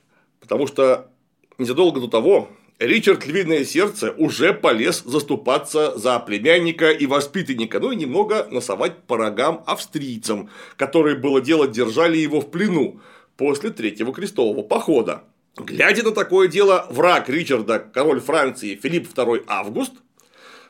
Потому 0.40 0.66
что 0.66 1.10
незадолго 1.56 2.00
до 2.00 2.08
того 2.08 2.50
Ричард 2.78 3.24
Львиное 3.24 3.64
Сердце 3.64 4.10
уже 4.12 4.52
полез 4.52 5.02
заступаться 5.04 5.96
за 5.96 6.18
племянника 6.18 6.90
и 6.90 7.06
воспитанника, 7.06 7.80
ну 7.80 7.92
и 7.92 7.96
немного 7.96 8.46
носовать 8.50 9.04
по 9.04 9.16
рогам 9.16 9.62
австрийцам, 9.66 10.50
которые 10.76 11.16
было 11.16 11.40
дело 11.40 11.68
держали 11.68 12.18
его 12.18 12.40
в 12.40 12.50
плену 12.50 13.00
после 13.36 13.70
Третьего 13.70 14.12
крестового 14.12 14.62
похода. 14.62 15.22
Глядя 15.56 16.02
на 16.02 16.10
такое 16.10 16.48
дело, 16.48 16.86
враг 16.90 17.28
Ричарда, 17.28 17.78
король 17.78 18.20
Франции 18.20 18.74
Филипп 18.74 19.08
II 19.08 19.44
Август, 19.46 19.92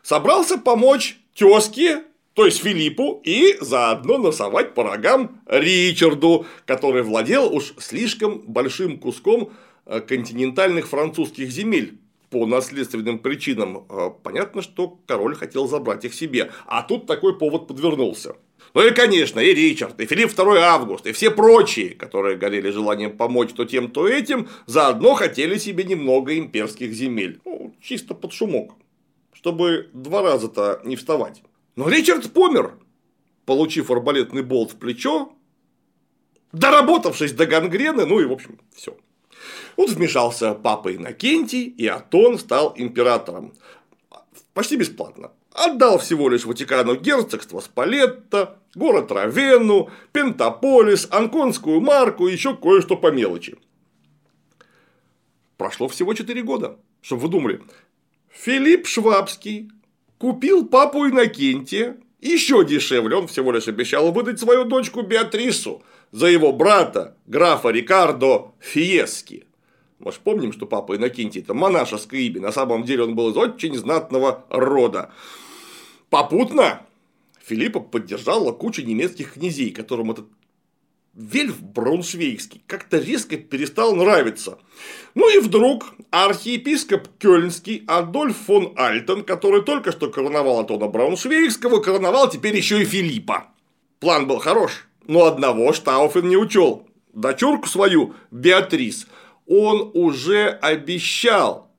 собрался 0.03 0.59
помочь 0.59 1.19
тезке, 1.35 2.03
то 2.35 2.45
есть 2.45 2.63
Филиппу, 2.63 3.23
и 3.25 3.57
заодно 3.61 4.19
носовать 4.19 4.75
по 4.75 4.83
рогам 4.83 5.41
Ричарду, 5.47 6.45
который 6.67 7.03
владел 7.03 7.51
уж 7.51 7.73
слишком 7.79 8.41
большим 8.41 8.99
куском 8.99 9.53
э, 9.87 10.01
континентальных 10.01 10.87
французских 10.87 11.51
земель 11.51 11.99
по 12.29 12.45
наследственным 12.45 13.21
причинам. 13.21 13.87
Э, 13.89 14.11
понятно, 14.23 14.61
что 14.61 14.99
король 15.07 15.35
хотел 15.35 15.67
забрать 15.67 16.05
их 16.05 16.13
себе, 16.13 16.53
а 16.67 16.83
тут 16.83 17.07
такой 17.07 17.39
повод 17.39 17.69
подвернулся. 17.69 18.37
Ну 18.75 18.85
и, 18.85 18.91
конечно, 18.91 19.39
и 19.39 19.55
Ричард, 19.55 20.01
и 20.01 20.07
Филипп 20.07 20.33
II 20.33 20.59
Август, 20.59 21.07
и 21.07 21.13
все 21.13 21.31
прочие, 21.31 21.91
которые 21.91 22.37
горели 22.37 22.71
желанием 22.71 23.17
помочь 23.17 23.53
то 23.53 23.65
тем, 23.65 23.89
то 23.89 24.09
этим, 24.09 24.49
заодно 24.67 25.15
хотели 25.15 25.59
себе 25.59 25.85
немного 25.85 26.37
имперских 26.37 26.93
земель. 26.93 27.41
Ну, 27.45 27.73
чисто 27.81 28.15
под 28.15 28.33
шумок. 28.33 28.73
Чтобы 29.33 29.91
два 29.93 30.23
раза-то 30.23 30.81
не 30.85 30.97
вставать. 30.97 31.43
Но 31.77 31.89
Ричард 31.89 32.33
помер, 32.33 32.77
получив 33.47 33.93
арбалетный 33.93 34.43
болт 34.43 34.73
в 34.73 34.77
плечо, 34.77 35.33
доработавшись 36.51 37.33
до 37.33 37.47
гангрены, 37.47 38.07
ну 38.07 38.19
и, 38.19 38.25
в 38.25 38.33
общем, 38.33 38.59
все. 38.75 38.97
Вот 39.77 39.91
вмешался 39.91 40.53
папа 40.53 40.93
Иннокентий, 40.93 41.65
и 41.65 41.87
Атон 41.87 42.41
стал 42.41 42.75
императором. 42.77 43.53
Почти 44.53 44.75
бесплатно 44.75 45.31
отдал 45.55 45.99
всего 45.99 46.29
лишь 46.29 46.45
Ватикану 46.45 46.97
герцогство 46.97 47.61
Спалетто, 47.61 48.59
город 48.75 49.13
Равенну, 49.13 49.91
Пентаполис, 50.13 51.09
Анконскую 51.11 51.81
марку 51.81 52.29
и 52.29 52.33
еще 52.33 52.57
кое-что 52.57 52.97
по 52.97 53.11
мелочи. 53.11 53.57
Прошло 55.57 55.89
всего 55.89 56.15
4 56.15 56.43
года, 56.43 56.79
чтобы 57.01 57.23
вы 57.23 57.29
думали. 57.29 57.63
Филипп 58.31 58.87
Швабский 58.87 59.71
купил 60.19 60.67
папу 60.67 61.07
Иннокентия 61.07 61.97
еще 62.25 62.65
дешевле, 62.65 63.17
он 63.17 63.27
всего 63.27 63.53
лишь 63.53 63.69
обещал 63.69 64.11
выдать 64.11 64.41
свою 64.41 64.65
дочку 64.65 65.03
Беатрису 65.03 65.83
за 66.11 66.27
его 66.29 66.53
брата, 66.53 67.17
графа 67.27 67.69
Рикардо 67.69 68.53
Фиески. 68.61 69.47
Мы 69.99 70.11
же 70.11 70.19
помним, 70.25 70.53
что 70.53 70.67
папа 70.67 70.97
Иннокентий– 70.97 71.41
это 71.43 71.53
монашеское 71.53 72.23
имя, 72.23 72.41
на 72.41 72.53
самом 72.53 72.85
деле 72.85 73.05
он 73.05 73.15
был 73.15 73.31
из 73.31 73.37
очень 73.37 73.75
знатного 73.75 74.45
рода. 74.49 75.13
Попутно 76.09 76.87
Филиппа 77.47 77.81
поддержала 77.81 78.53
куча 78.53 78.83
немецких 78.83 79.35
князей, 79.35 79.71
которым 79.71 80.11
этот 80.11 80.27
Вельф 81.13 81.61
Брауншвейгский 81.61 82.63
как-то 82.67 82.99
резко 82.99 83.37
перестал 83.37 83.95
нравиться. 83.95 84.59
Ну 85.15 85.29
и 85.33 85.39
вдруг 85.39 85.95
архиепископ 86.11 87.07
Кёльнский 87.19 87.85
Адольф 87.87 88.37
фон 88.37 88.73
Альтен, 88.77 89.23
который 89.23 89.63
только 89.63 89.93
что 89.93 90.11
короновал 90.11 90.61
Антона 90.61 90.89
Брауншвейгского, 90.89 91.81
короновал 91.81 92.29
теперь 92.29 92.57
еще 92.57 92.83
и 92.83 92.85
Филиппа. 92.85 93.49
План 94.01 94.27
был 94.27 94.39
хорош, 94.39 94.89
но 95.07 95.25
одного 95.25 95.73
Штауфен 95.73 96.29
не 96.29 96.37
учел. 96.37 96.89
Дочурку 97.13 97.69
свою, 97.69 98.15
Беатрис, 98.33 99.07
он 99.47 99.93
уже 99.95 100.49
обещал 100.49 101.71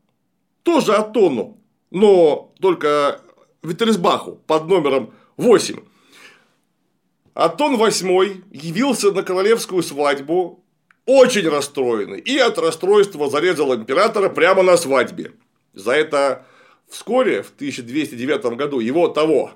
тоже 0.63 0.93
Атону, 0.93 1.60
но 1.91 2.54
только 2.62 3.21
Витерсбаху 3.63 4.39
под 4.47 4.67
номером 4.67 5.13
8. 5.38 5.76
Антон 7.34 7.76
VIII 7.76 8.43
явился 8.52 9.12
на 9.12 9.21
королевскую 9.21 9.84
свадьбу 9.84 10.63
очень 11.06 11.48
расстроенный 11.50 12.19
и 12.19 12.38
от 12.38 12.58
расстройства 12.58 13.30
зарезал 13.30 13.76
императора 13.76 14.30
прямо 14.30 14.63
на 14.63 14.78
свадьбе. 14.78 15.34
За 15.74 15.91
это 15.91 16.45
вскоре, 16.88 17.43
в 17.43 17.52
1209 17.52 18.58
году, 18.58 18.80
его 18.80 19.10
того 19.10 19.52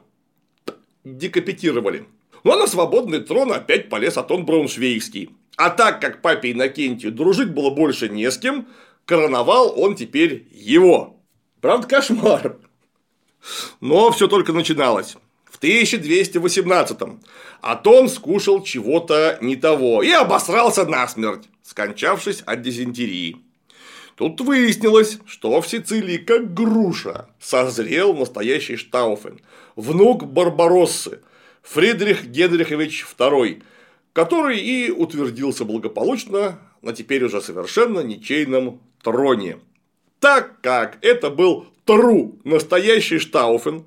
декапитировали. 1.06 2.06
Но 2.44 2.58
на 2.58 2.68
свободный 2.68 3.22
трон 3.22 3.54
опять 3.54 3.90
полез 3.90 4.18
Атон 4.18 4.46
Брауншвейгский. 4.46 5.30
А 5.56 5.70
так 5.70 6.02
как 6.02 6.22
папе 6.22 6.52
Иннокентию 6.52 7.14
дружить 7.14 7.54
было 7.54 7.70
больше 7.70 8.10
не 8.10 8.30
с 8.30 8.38
кем, 8.38 8.68
короновал 9.06 9.74
он 9.80 9.96
теперь 9.96 10.48
его. 10.52 11.18
Правда, 11.62 11.88
кошмар. 11.88 12.58
Но 13.80 14.12
все 14.12 14.28
только 14.28 14.52
начиналось. 14.52 15.16
В 15.50 15.60
1218-м 15.62 17.22
Атон 17.62 18.08
скушал 18.08 18.64
чего-то 18.64 19.38
не 19.42 19.56
того 19.56 20.04
и 20.04 20.12
обосрался 20.12 20.86
насмерть, 20.86 21.50
скончавшись 21.64 22.42
от 22.46 22.62
дизентерии. 22.62 23.38
Тут 24.16 24.42
выяснилось, 24.42 25.20
что 25.26 25.62
в 25.62 25.68
Сицилии, 25.68 26.18
как 26.18 26.54
груша, 26.54 27.30
созрел 27.40 28.14
настоящий 28.14 28.76
Штауфен, 28.76 29.40
внук 29.76 30.26
Барбароссы, 30.26 31.22
Фридрих 31.62 32.26
Генрихович 32.26 33.06
II, 33.18 33.64
который 34.14 34.60
и 34.60 34.92
утвердился 34.92 35.66
благополучно 35.66 36.60
на 36.82 36.94
теперь 36.94 37.24
уже 37.24 37.42
совершенно 37.42 38.02
ничейном 38.02 38.82
троне. 39.02 39.60
Так 40.20 40.60
как 40.62 40.98
это 41.02 41.30
был 41.30 41.68
Тру, 41.86 42.38
настоящий 42.44 43.20
Штауфен, 43.20 43.86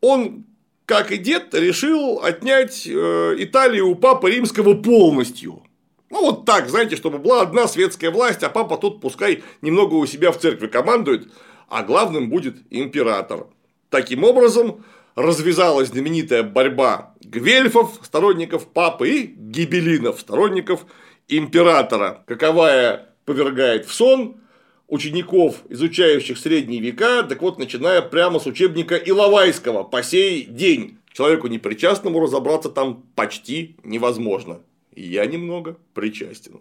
он, 0.00 0.44
как 0.88 1.12
и 1.12 1.18
дед, 1.18 1.52
решил 1.52 2.20
отнять 2.22 2.86
э, 2.86 3.34
Италию 3.36 3.90
у 3.90 3.94
папы 3.94 4.30
римского 4.30 4.72
полностью. 4.72 5.62
Ну, 6.08 6.22
вот 6.22 6.46
так, 6.46 6.70
знаете, 6.70 6.96
чтобы 6.96 7.18
была 7.18 7.42
одна 7.42 7.68
светская 7.68 8.10
власть, 8.10 8.42
а 8.42 8.48
папа 8.48 8.78
тут 8.78 9.02
пускай 9.02 9.42
немного 9.60 9.94
у 9.96 10.06
себя 10.06 10.32
в 10.32 10.38
церкви 10.38 10.66
командует, 10.66 11.28
а 11.68 11.82
главным 11.82 12.30
будет 12.30 12.56
император. 12.70 13.48
Таким 13.90 14.24
образом, 14.24 14.82
развязалась 15.14 15.88
знаменитая 15.88 16.42
борьба 16.42 17.14
гвельфов, 17.20 18.00
сторонников 18.02 18.66
папы, 18.66 19.10
и 19.10 19.26
гибелинов, 19.26 20.20
сторонников 20.20 20.86
императора, 21.28 22.24
каковая 22.26 23.14
повергает 23.26 23.84
в 23.84 23.92
сон 23.92 24.40
учеников, 24.88 25.62
изучающих 25.68 26.38
средние 26.38 26.80
века, 26.80 27.22
так 27.22 27.40
вот, 27.42 27.58
начиная 27.58 28.02
прямо 28.02 28.40
с 28.40 28.46
учебника 28.46 28.96
Иловайского 28.96 29.84
по 29.84 30.02
сей 30.02 30.44
день. 30.44 30.98
Человеку 31.12 31.48
непричастному 31.48 32.20
разобраться 32.20 32.68
там 32.68 33.02
почти 33.14 33.76
невозможно 33.84 34.60
я 34.98 35.26
немного 35.26 35.76
причастен. 35.94 36.60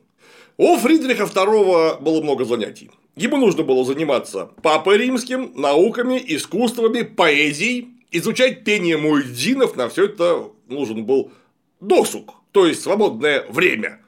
У 0.57 0.75
Фридриха 0.77 1.23
II 1.23 2.01
было 2.01 2.21
много 2.21 2.45
занятий. 2.45 2.91
Ему 3.15 3.37
нужно 3.37 3.63
было 3.63 3.83
заниматься 3.83 4.51
папой 4.61 4.97
римским, 4.97 5.51
науками, 5.55 6.21
искусствами, 6.23 7.01
поэзией, 7.01 7.89
изучать 8.11 8.63
пение 8.63 8.97
муэдзинов, 8.97 9.75
на 9.75 9.89
все 9.89 10.05
это 10.05 10.51
нужен 10.67 11.05
был 11.05 11.31
досуг, 11.79 12.35
то 12.51 12.65
есть 12.65 12.81
свободное 12.81 13.45
время. 13.49 14.01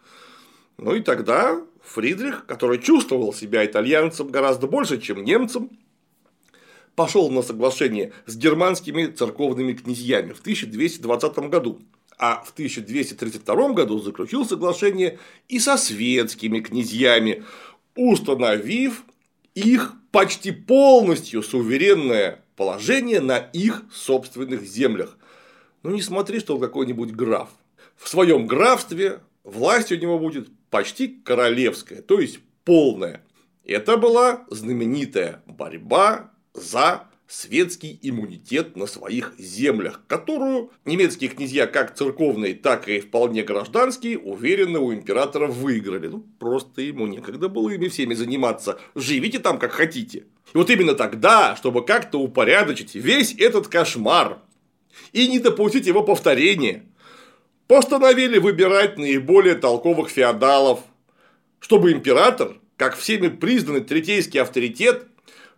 Ну 0.78 0.96
и 0.96 1.02
тогда 1.02 1.60
Фридрих, 1.90 2.46
который 2.46 2.78
чувствовал 2.78 3.34
себя 3.34 3.66
итальянцем 3.66 4.28
гораздо 4.28 4.68
больше, 4.68 5.02
чем 5.02 5.24
немцем, 5.24 5.72
пошел 6.96 7.32
на 7.32 7.42
соглашение 7.42 8.14
с 8.28 8.36
германскими 8.36 9.08
церковными 9.08 9.74
князьями 9.74 10.34
в 10.34 10.42
1220 10.42 11.40
году, 11.50 11.82
а 12.20 12.44
в 12.44 12.52
1232 12.52 13.74
году 13.74 14.00
заключил 14.00 14.46
соглашение 14.46 15.18
и 15.48 15.60
со 15.60 15.78
светскими 15.78 16.60
князьями, 16.60 17.44
установив 17.96 19.04
их 19.56 19.96
почти 20.12 20.52
полностью 20.52 21.42
суверенное 21.42 22.44
положение 22.56 23.20
на 23.20 23.38
их 23.38 23.84
собственных 23.92 24.64
землях. 24.64 25.18
Ну 25.82 25.92
не 25.92 26.04
смотри, 26.04 26.40
что 26.40 26.56
он 26.56 26.62
какой-нибудь 26.62 27.12
граф. 27.12 27.50
В 27.96 28.08
своем 28.10 28.46
графстве 28.46 29.22
власть 29.44 29.92
у 29.92 29.96
него 29.96 30.20
будет 30.20 30.50
почти 30.70 31.08
королевская, 31.08 32.02
то 32.02 32.20
есть 32.20 32.40
полная. 32.64 33.24
Это 33.64 33.98
была 33.98 34.46
знаменитая 34.50 35.44
борьба 35.46 36.32
за 36.54 37.10
светский 37.30 38.00
иммунитет 38.02 38.76
на 38.76 38.88
своих 38.88 39.36
землях, 39.38 40.02
которую 40.08 40.72
немецкие 40.86 41.30
князья, 41.30 41.68
как 41.68 41.96
церковные, 41.96 42.56
так 42.56 42.90
и 42.90 43.00
вполне 43.00 43.44
гражданские, 43.44 44.18
уверенно 44.18 44.80
у 44.80 44.92
императора 44.92 45.46
выиграли. 45.46 46.08
Ну, 46.08 46.26
просто 46.40 46.82
ему 46.82 47.06
некогда 47.06 47.48
было 47.48 47.70
ими 47.70 47.88
всеми 47.88 48.16
заниматься. 48.16 48.80
Живите 48.96 49.38
там, 49.38 49.60
как 49.60 49.72
хотите. 49.74 50.26
И 50.54 50.58
вот 50.58 50.72
именно 50.72 50.96
тогда, 50.96 51.56
чтобы 51.56 51.86
как-то 51.86 52.20
упорядочить 52.20 52.96
весь 52.96 53.36
этот 53.38 53.68
кошмар 53.68 54.40
и 55.12 55.28
не 55.28 55.38
допустить 55.38 55.86
его 55.86 56.02
повторения, 56.02 56.89
постановили 57.70 58.40
выбирать 58.40 58.98
наиболее 58.98 59.54
толковых 59.54 60.10
феодалов, 60.10 60.80
чтобы 61.60 61.92
император, 61.92 62.56
как 62.78 62.98
всеми 62.98 63.28
признанный 63.28 63.82
третейский 63.82 64.42
авторитет, 64.42 65.06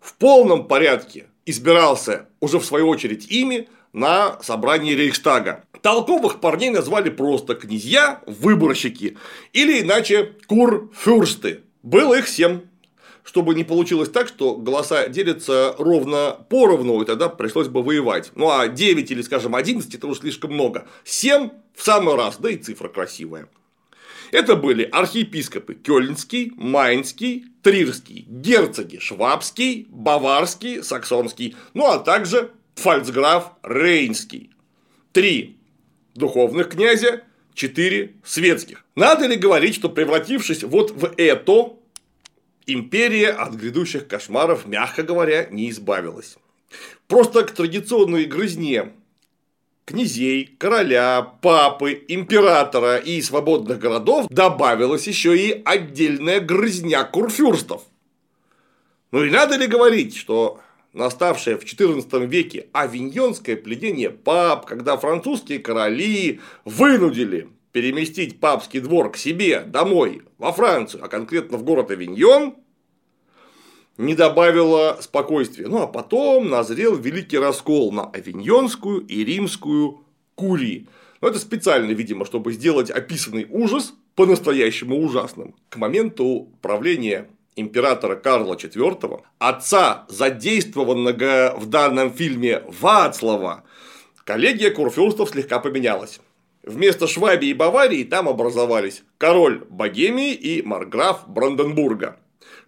в 0.01 0.15
полном 0.15 0.67
порядке 0.67 1.27
избирался 1.45 2.27
уже 2.41 2.59
в 2.59 2.65
свою 2.65 2.89
очередь 2.89 3.31
ими 3.31 3.69
на 3.93 4.41
собрании 4.43 4.93
Рейхстага. 4.93 5.63
Толковых 5.81 6.41
парней 6.41 6.69
назвали 6.69 7.09
просто 7.09 7.55
князья, 7.55 8.21
выборщики 8.25 9.17
или 9.53 9.79
иначе 9.79 10.33
курфюрсты. 10.47 11.61
Было 11.81 12.19
их 12.19 12.27
семь. 12.27 12.61
Чтобы 13.23 13.53
не 13.55 13.63
получилось 13.63 14.09
так, 14.09 14.27
что 14.27 14.55
голоса 14.55 15.07
делятся 15.07 15.75
ровно 15.77 16.37
поровну, 16.49 17.01
и 17.01 17.05
тогда 17.05 17.29
пришлось 17.29 17.67
бы 17.67 17.83
воевать. 17.83 18.31
Ну 18.35 18.49
а 18.49 18.67
9 18.67 19.11
или, 19.11 19.21
скажем, 19.21 19.55
11 19.55 19.93
это 19.93 20.07
уже 20.07 20.21
слишком 20.21 20.53
много. 20.53 20.87
7 21.03 21.49
в 21.75 21.83
самый 21.83 22.15
раз, 22.15 22.37
да 22.37 22.49
и 22.49 22.57
цифра 22.57 22.87
красивая. 22.87 23.47
Это 24.31 24.55
были 24.55 24.83
архиепископы 24.83 25.75
Кёльнский, 25.75 26.53
Майнский, 26.55 27.45
Трирский, 27.61 28.25
герцоги 28.27 28.97
Швабский, 28.97 29.87
Баварский, 29.89 30.83
Саксонский, 30.83 31.55
ну 31.73 31.87
а 31.87 31.99
также 31.99 32.51
фальцграф 32.75 33.51
Рейнский. 33.61 34.51
Три 35.11 35.57
духовных 36.15 36.69
князя, 36.69 37.23
четыре 37.53 38.13
светских. 38.23 38.85
Надо 38.95 39.27
ли 39.27 39.35
говорить, 39.35 39.75
что 39.75 39.89
превратившись 39.89 40.63
вот 40.63 40.91
в 40.91 41.13
это, 41.17 41.73
империя 42.65 43.29
от 43.29 43.55
грядущих 43.55 44.07
кошмаров, 44.07 44.65
мягко 44.65 45.03
говоря, 45.03 45.47
не 45.49 45.69
избавилась. 45.69 46.37
Просто 47.07 47.43
к 47.43 47.51
традиционной 47.51 48.25
грызне 48.25 48.93
князей, 49.85 50.55
короля, 50.57 51.21
папы, 51.21 52.03
императора 52.07 52.97
и 52.97 53.21
свободных 53.21 53.79
городов 53.79 54.27
добавилась 54.29 55.07
еще 55.07 55.37
и 55.37 55.61
отдельная 55.65 56.39
грызня 56.39 57.03
курфюрстов. 57.03 57.83
Ну 59.11 59.23
и 59.25 59.29
надо 59.29 59.57
ли 59.57 59.67
говорить, 59.67 60.15
что 60.15 60.61
наставшее 60.93 61.57
в 61.57 61.63
XIV 61.63 62.25
веке 62.25 62.67
авиньонское 62.71 63.57
пледение 63.57 64.09
пап, 64.09 64.65
когда 64.65 64.97
французские 64.97 65.59
короли 65.59 66.39
вынудили 66.63 67.49
переместить 67.71 68.39
папский 68.39 68.79
двор 68.79 69.11
к 69.11 69.17
себе 69.17 69.61
домой 69.61 70.23
во 70.37 70.51
Францию, 70.51 71.03
а 71.03 71.07
конкретно 71.07 71.57
в 71.57 71.63
город 71.63 71.91
Авиньон, 71.91 72.55
не 73.97 74.15
добавило 74.15 74.97
спокойствия. 75.01 75.67
Ну 75.67 75.81
а 75.81 75.87
потом 75.87 76.49
назрел 76.49 76.95
великий 76.95 77.37
раскол 77.37 77.91
на 77.91 78.09
авиньонскую 78.09 79.01
и 79.01 79.23
римскую 79.23 80.01
курии. 80.35 80.87
Но 81.21 81.27
это 81.27 81.39
специально, 81.39 81.91
видимо, 81.91 82.25
чтобы 82.25 82.51
сделать 82.51 82.89
описанный 82.89 83.45
ужас 83.49 83.93
по-настоящему 84.15 84.97
ужасным. 84.97 85.55
К 85.69 85.77
моменту 85.77 86.49
правления 86.61 87.29
императора 87.55 88.15
Карла 88.15 88.55
IV, 88.55 89.21
отца 89.37 90.05
задействованного 90.09 91.55
в 91.57 91.67
данном 91.67 92.11
фильме 92.11 92.63
Вацлава, 92.67 93.63
коллегия 94.23 94.71
курфюрстов 94.71 95.29
слегка 95.29 95.59
поменялась. 95.59 96.19
Вместо 96.63 97.07
Швабии 97.07 97.49
и 97.49 97.53
Баварии 97.53 98.03
там 98.03 98.29
образовались 98.29 99.03
король 99.17 99.63
Богемии 99.69 100.33
и 100.33 100.61
марграф 100.61 101.27
Бранденбурга 101.27 102.17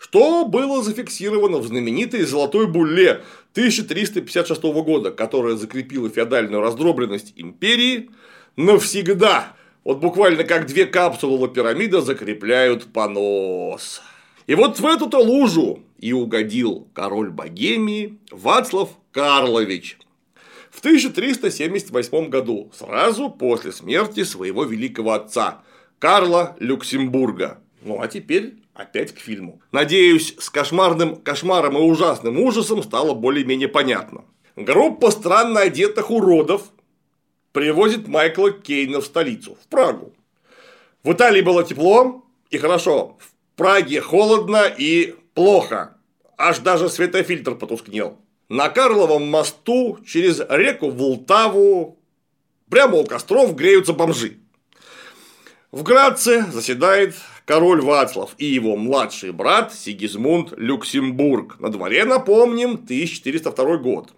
что 0.03 0.43
было 0.45 0.83
зафиксировано 0.83 1.59
в 1.59 1.67
знаменитой 1.67 2.23
«Золотой 2.23 2.67
булле» 2.67 3.23
1356 3.53 4.61
года, 4.61 5.11
которая 5.11 5.55
закрепила 5.55 6.09
феодальную 6.09 6.61
раздробленность 6.61 7.31
империи 7.37 8.09
навсегда. 8.57 9.53
Вот 9.85 9.99
буквально 9.99 10.43
как 10.43 10.67
две 10.67 10.85
капсулы 10.85 11.47
пирамида 11.47 12.01
закрепляют 12.01 12.91
понос. 12.91 14.01
И 14.45 14.55
вот 14.55 14.77
в 14.77 14.85
эту-то 14.85 15.19
лужу 15.19 15.79
и 15.99 16.11
угодил 16.11 16.89
король 16.93 17.29
Богемии 17.29 18.19
Вацлав 18.29 18.89
Карлович. 19.13 19.97
В 20.73 20.79
1378 20.79 22.29
году, 22.29 22.71
сразу 22.73 23.29
после 23.29 23.71
смерти 23.71 24.23
своего 24.23 24.63
великого 24.63 25.13
отца 25.13 25.61
Карла 25.99 26.55
Люксембурга. 26.59 27.59
Ну 27.81 28.01
а 28.01 28.07
теперь 28.07 28.63
Опять 28.73 29.13
к 29.13 29.19
фильму. 29.19 29.61
Надеюсь, 29.71 30.35
с 30.39 30.49
кошмарным 30.49 31.17
кошмаром 31.17 31.77
и 31.77 31.81
ужасным 31.81 32.39
ужасом 32.39 32.81
стало 32.81 33.13
более-менее 33.13 33.67
понятно. 33.67 34.25
Группа 34.55 35.11
странно 35.11 35.61
одетых 35.61 36.09
уродов 36.09 36.63
привозит 37.51 38.07
Майкла 38.07 38.51
Кейна 38.51 38.99
в 38.99 39.05
столицу, 39.05 39.57
в 39.63 39.67
Прагу. 39.67 40.13
В 41.03 41.13
Италии 41.13 41.41
было 41.41 41.63
тепло 41.63 42.25
и 42.49 42.57
хорошо, 42.57 43.17
в 43.19 43.33
Праге 43.55 44.01
холодно 44.01 44.65
и 44.65 45.15
плохо, 45.35 45.97
аж 46.35 46.57
даже 46.59 46.89
светофильтр 46.89 47.53
потускнел. 47.53 48.17
На 48.53 48.69
Карловом 48.69 49.31
мосту 49.31 49.97
через 50.05 50.39
реку 50.47 50.91
Волтаву 50.91 51.97
прямо 52.69 52.97
у 52.97 53.03
костров 53.03 53.55
греются 53.55 53.93
бомжи. 53.93 54.37
В 55.71 55.81
Граце 55.81 56.45
заседает 56.51 57.15
король 57.45 57.81
Вацлав 57.81 58.35
и 58.37 58.45
его 58.45 58.77
младший 58.77 59.31
брат 59.31 59.73
Сигизмунд 59.73 60.53
Люксембург. 60.55 61.59
На 61.59 61.69
дворе, 61.69 62.05
напомним, 62.05 62.73
1402 62.73 63.77
год. 63.77 64.13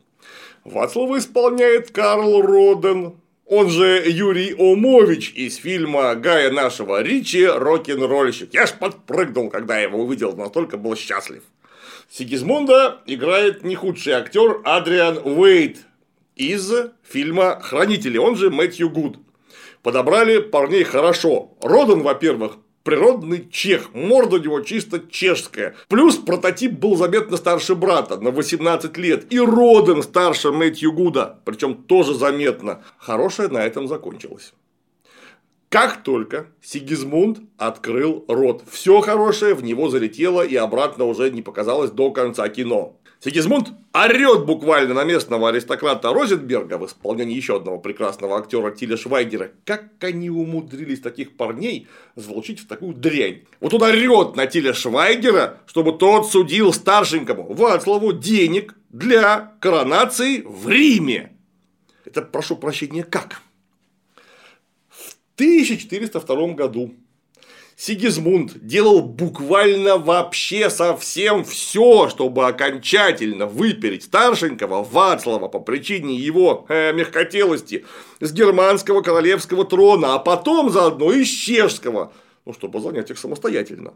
Вацлава 0.66 1.18
исполняет 1.18 1.92
Карл 1.92 2.42
Роден, 2.42 3.14
он 3.46 3.70
же 3.70 4.04
Юрий 4.06 4.54
Омович 4.54 5.32
из 5.34 5.56
фильма 5.56 6.14
Гая 6.16 6.52
нашего 6.52 7.02
Ричи 7.02 7.46
«Рок-н-ролльщик». 7.46 8.54
Я 8.54 8.66
ж 8.66 8.74
подпрыгнул, 8.74 9.50
когда 9.50 9.78
я 9.78 9.84
его 9.84 10.04
увидел, 10.04 10.36
настолько 10.36 10.76
был 10.76 10.98
счастлив. 10.98 11.44
Сигизмунда 12.10 13.02
играет 13.06 13.64
не 13.64 13.76
худший 13.76 14.14
актер 14.14 14.62
Адриан 14.64 15.20
Уэйт 15.24 15.80
из 16.36 16.72
фильма 17.04 17.60
«Хранители», 17.62 18.18
он 18.18 18.36
же 18.36 18.50
Мэтью 18.50 18.90
Гуд. 18.90 19.18
Подобрали 19.82 20.40
парней 20.40 20.84
хорошо. 20.84 21.52
Родан, 21.62 22.02
во-первых, 22.02 22.58
природный 22.84 23.48
чех, 23.52 23.94
морда 23.94 24.38
у 24.38 24.40
него 24.40 24.62
чисто 24.62 25.02
чешская. 25.10 25.76
Плюс 25.90 26.16
прототип 26.16 26.72
был 26.74 26.96
заметно 26.96 27.38
старше 27.38 27.76
брата 27.76 28.18
на 28.18 28.32
18 28.32 28.98
лет. 28.98 29.32
И 29.34 29.40
Роден 29.40 30.02
старше 30.04 30.52
Мэтью 30.52 30.94
Гуда, 30.94 31.40
причем 31.46 31.76
тоже 31.76 32.14
заметно. 32.14 32.84
Хорошее 32.98 33.50
на 33.50 33.66
этом 33.66 33.88
закончилось. 33.88 34.54
Как 35.76 36.04
только 36.04 36.46
Сигизмунд 36.62 37.40
открыл 37.58 38.24
рот, 38.30 38.64
все 38.72 39.02
хорошее 39.02 39.56
в 39.56 39.62
него 39.62 39.90
залетело 39.90 40.42
и 40.42 40.56
обратно 40.56 41.04
уже 41.04 41.30
не 41.32 41.42
показалось 41.42 41.92
до 41.92 42.12
конца 42.12 42.48
кино. 42.48 42.98
Сигизмунд 43.20 43.74
орет 43.92 44.46
буквально 44.46 44.94
на 44.94 45.04
местного 45.04 45.50
аристократа 45.50 46.14
Розенберга 46.14 46.78
в 46.78 46.86
исполнении 46.86 47.36
еще 47.36 47.58
одного 47.58 47.80
прекрасного 47.80 48.38
актера 48.38 48.72
Тиля 48.72 48.96
Швайгера. 48.96 49.52
Как 49.66 49.84
они 50.00 50.30
умудрились 50.30 51.02
таких 51.02 51.36
парней 51.36 51.90
звучить 52.16 52.62
в 52.62 52.68
такую 52.68 52.94
дрянь. 52.94 53.42
Вот 53.60 53.74
он 53.74 53.84
орет 53.84 54.38
на 54.38 54.48
Тиля 54.48 54.74
Швайгера, 54.74 55.58
чтобы 55.66 55.92
тот 55.92 56.32
судил 56.32 56.72
старшенькому 56.72 57.54
Вацлаву 57.54 58.14
денег 58.14 58.76
для 58.92 59.52
коронации 59.60 60.42
в 60.48 60.70
Риме. 60.70 61.34
Это, 62.06 62.22
прошу 62.22 62.56
прощения, 62.56 63.04
как? 63.04 63.42
1402 65.36 66.54
году 66.54 66.94
Сигизмунд 67.78 68.66
делал 68.66 69.02
буквально 69.02 69.98
вообще 69.98 70.70
совсем 70.70 71.44
все, 71.44 72.08
чтобы 72.08 72.48
окончательно 72.48 73.48
выпереть 73.48 74.04
старшенького 74.04 74.82
Вацлава 74.82 75.50
по 75.50 75.60
причине 75.60 76.16
его 76.16 76.66
э, 76.70 76.94
мягкотелости 76.94 77.86
с 78.22 78.32
германского 78.32 79.02
королевского 79.02 79.66
трона, 79.66 80.16
а 80.16 80.20
потом 80.20 80.70
заодно 80.70 81.12
и 81.12 81.26
с 81.26 81.30
чешского, 81.30 82.14
ну, 82.46 82.54
чтобы 82.54 82.80
занять 82.80 83.12
их 83.12 83.18
самостоятельно. 83.18 83.94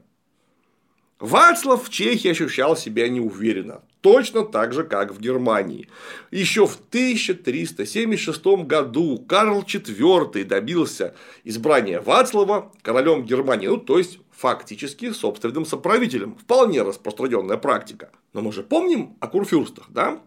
Вацлав 1.20 1.84
в 1.84 1.90
Чехии 1.90 2.32
ощущал 2.32 2.78
себя 2.78 3.10
неуверенно, 3.10 3.82
точно 4.00 4.46
так 4.46 4.72
же, 4.72 4.86
как 4.86 5.14
в 5.14 5.20
Германии. 5.20 5.90
Еще 6.32 6.66
в 6.66 6.76
1376 6.76 8.46
году 8.66 9.20
Карл 9.28 9.62
IV 9.62 10.46
добился 10.46 11.14
избрания 11.44 12.00
Вацлава 12.00 12.72
королем 12.82 13.24
Германии, 13.24 13.68
ну, 13.68 13.78
то 13.78 13.98
есть 13.98 14.20
фактически 14.32 15.12
собственным 15.12 15.66
соправителем. 15.66 16.36
Вполне 16.36 16.84
распространенная 16.84 17.58
практика. 17.58 18.12
Но 18.32 18.42
мы 18.42 18.54
же 18.54 18.64
помним 18.64 19.18
о 19.20 19.28
курфюрстах, 19.28 19.88
да? 19.90 20.22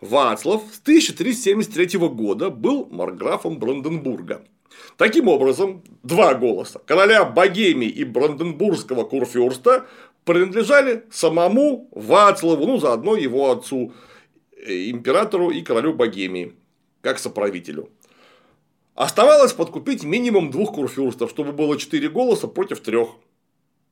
Вацлав 0.00 0.62
с 0.72 0.80
1373 0.80 1.98
года 2.08 2.48
был 2.48 2.88
марграфом 2.90 3.58
Бранденбурга. 3.58 4.42
Таким 4.96 5.28
образом, 5.28 5.82
два 6.02 6.34
голоса 6.34 6.80
короля 6.84 7.24
Богемии 7.24 7.88
и 7.88 8.04
Бранденбургского 8.04 9.04
курфюрста 9.04 9.86
принадлежали 10.24 11.04
самому 11.10 11.88
Вацлаву, 11.92 12.66
ну, 12.66 12.78
заодно 12.78 13.16
его 13.16 13.50
отцу, 13.50 13.92
э, 14.56 14.90
императору 14.90 15.50
и 15.50 15.62
королю 15.62 15.94
Богемии, 15.94 16.54
как 17.00 17.18
соправителю. 17.18 17.90
Оставалось 18.94 19.52
подкупить 19.52 20.04
минимум 20.04 20.50
двух 20.50 20.74
курфюрстов, 20.74 21.30
чтобы 21.30 21.52
было 21.52 21.78
четыре 21.78 22.08
голоса 22.08 22.46
против 22.46 22.80
трех. 22.80 23.08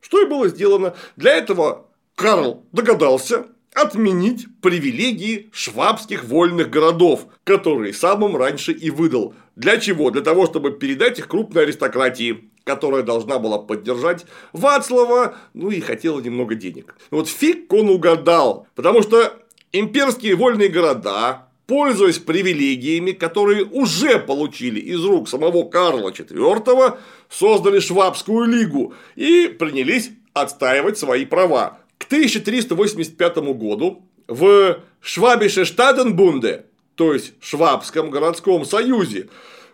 Что 0.00 0.22
и 0.22 0.26
было 0.26 0.48
сделано. 0.48 0.94
Для 1.16 1.34
этого 1.34 1.86
Карл 2.14 2.64
догадался 2.72 3.46
отменить 3.74 4.46
привилегии 4.60 5.50
швабских 5.52 6.24
вольных 6.24 6.70
городов, 6.70 7.26
которые 7.44 7.94
самым 7.94 8.36
раньше 8.36 8.72
и 8.72 8.90
выдал. 8.90 9.34
Для 9.56 9.78
чего? 9.78 10.10
Для 10.10 10.22
того, 10.22 10.46
чтобы 10.46 10.72
передать 10.72 11.18
их 11.18 11.28
крупной 11.28 11.64
аристократии 11.64 12.50
которая 12.64 13.02
должна 13.02 13.38
была 13.38 13.58
поддержать 13.58 14.26
Вацлава, 14.52 15.34
ну 15.54 15.70
и 15.70 15.80
хотела 15.80 16.20
немного 16.20 16.54
денег. 16.54 16.94
Вот 17.10 17.28
фиг 17.28 17.72
он 17.72 17.88
угадал, 17.88 18.68
потому 18.76 19.02
что 19.02 19.34
имперские 19.72 20.36
вольные 20.36 20.68
города, 20.68 21.48
пользуясь 21.66 22.18
привилегиями, 22.18 23.12
которые 23.12 23.64
уже 23.64 24.20
получили 24.20 24.78
из 24.78 25.04
рук 25.04 25.28
самого 25.28 25.68
Карла 25.68 26.10
IV, 26.10 26.98
создали 27.28 27.80
Швабскую 27.80 28.46
лигу 28.46 28.94
и 29.16 29.48
принялись 29.48 30.10
отстаивать 30.32 30.98
свои 30.98 31.24
права. 31.24 31.79
К 32.10 32.12
1385 32.12 33.36
году 33.54 34.02
в 34.26 34.80
Швабише 35.00 35.64
Штаденбунде, 35.64 36.64
то 36.96 37.14
есть 37.14 37.34
Швабском 37.40 38.10
городском 38.10 38.64
союзе, 38.64 39.28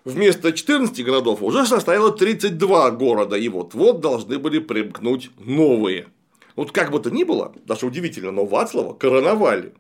вместо 0.05 0.53
14 0.53 1.03
городов 1.03 1.43
уже 1.43 1.65
составило 1.65 2.13
32 2.13 2.91
города, 2.91 3.37
и 3.39 3.49
вот-вот 3.49 4.01
должны 4.01 4.39
были 4.39 4.59
примкнуть 4.59 5.31
новые. 5.39 6.09
Вот 6.57 6.73
как 6.73 6.91
бы 6.91 7.01
то 7.01 7.11
ни 7.11 7.25
было, 7.25 7.55
даже 7.65 7.87
удивительно, 7.87 8.33
но 8.33 8.45
Вацлава 8.45 8.93
короновали. 8.93 9.73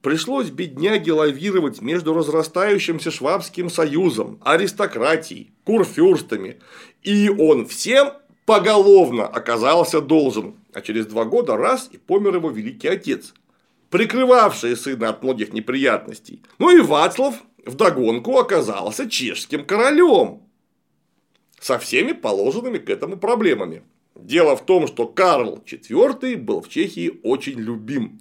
Пришлось 0.00 0.48
бедняге 0.48 1.12
лавировать 1.12 1.82
между 1.82 2.14
разрастающимся 2.14 3.10
швабским 3.10 3.68
союзом, 3.68 4.40
аристократией, 4.42 5.52
курфюрстами, 5.64 6.60
и 7.02 7.28
он 7.28 7.66
всем 7.66 8.14
поголовно 8.46 9.26
оказался 9.26 10.00
должен, 10.00 10.54
а 10.72 10.80
через 10.80 11.06
два 11.06 11.24
года 11.24 11.56
раз 11.56 11.88
и 11.92 11.98
помер 11.98 12.36
его 12.36 12.50
великий 12.50 12.88
отец, 12.88 13.34
прикрывавший 13.90 14.76
сына 14.76 15.10
от 15.10 15.22
многих 15.22 15.52
неприятностей. 15.52 16.42
Ну 16.58 16.76
и 16.76 16.80
Вацлав 16.80 17.34
вдогонку 17.64 18.38
оказался 18.38 19.08
чешским 19.08 19.64
королем 19.64 20.42
со 21.60 21.78
всеми 21.78 22.12
положенными 22.12 22.78
к 22.78 22.90
этому 22.90 23.16
проблемами. 23.16 23.82
Дело 24.14 24.56
в 24.56 24.64
том, 24.64 24.86
что 24.86 25.06
Карл 25.06 25.62
IV 25.66 26.36
был 26.36 26.60
в 26.60 26.68
Чехии 26.68 27.20
очень 27.22 27.58
любим. 27.58 28.20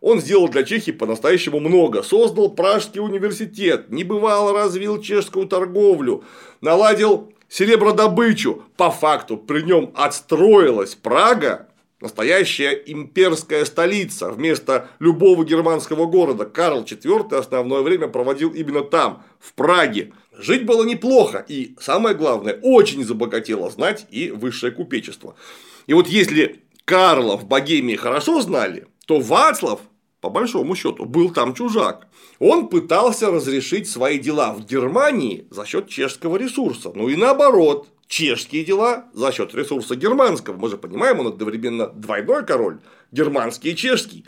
Он 0.00 0.20
сделал 0.20 0.48
для 0.48 0.64
Чехии 0.64 0.90
по-настоящему 0.90 1.60
много. 1.60 2.02
Создал 2.02 2.50
Пражский 2.50 3.00
университет, 3.00 3.90
небывало 3.90 4.52
развил 4.52 5.00
чешскую 5.00 5.46
торговлю, 5.46 6.24
наладил 6.60 7.33
серебродобычу. 7.54 8.64
По 8.76 8.90
факту 8.90 9.36
при 9.36 9.62
нем 9.62 9.92
отстроилась 9.94 10.94
Прага 10.94 11.68
Настоящая 12.00 12.72
имперская 12.84 13.64
столица. 13.64 14.30
Вместо 14.30 14.90
любого 14.98 15.42
германского 15.42 16.04
города 16.04 16.44
Карл 16.44 16.82
IV 16.82 17.34
основное 17.34 17.80
время 17.80 18.08
проводил 18.08 18.50
именно 18.50 18.82
там, 18.82 19.22
в 19.40 19.54
Праге. 19.54 20.12
Жить 20.36 20.66
было 20.66 20.84
неплохо 20.84 21.42
и, 21.48 21.74
самое 21.80 22.14
главное, 22.14 22.58
очень 22.60 23.04
забогатело 23.04 23.70
знать 23.70 24.06
и 24.10 24.30
высшее 24.30 24.70
купечество. 24.70 25.34
И 25.86 25.94
вот 25.94 26.06
если 26.06 26.64
Карла 26.84 27.38
в 27.38 27.46
Богемии 27.46 27.96
хорошо 27.96 28.42
знали, 28.42 28.86
то 29.06 29.20
Вацлав, 29.20 29.80
по 30.24 30.30
большому 30.30 30.74
счету, 30.74 31.04
был 31.04 31.30
там 31.30 31.52
чужак. 31.52 32.06
Он 32.38 32.68
пытался 32.68 33.30
разрешить 33.30 33.86
свои 33.86 34.18
дела 34.18 34.54
в 34.54 34.64
Германии 34.64 35.46
за 35.50 35.66
счет 35.66 35.90
чешского 35.90 36.38
ресурса. 36.38 36.92
Ну 36.94 37.10
и 37.10 37.16
наоборот, 37.16 37.88
чешские 38.08 38.64
дела 38.64 39.04
за 39.12 39.32
счет 39.32 39.54
ресурса 39.54 39.96
германского. 39.96 40.56
Мы 40.56 40.70
же 40.70 40.78
понимаем, 40.78 41.20
он 41.20 41.26
одновременно 41.26 41.88
двойной 41.88 42.46
король, 42.46 42.78
германский 43.12 43.72
и 43.72 43.76
чешский. 43.76 44.24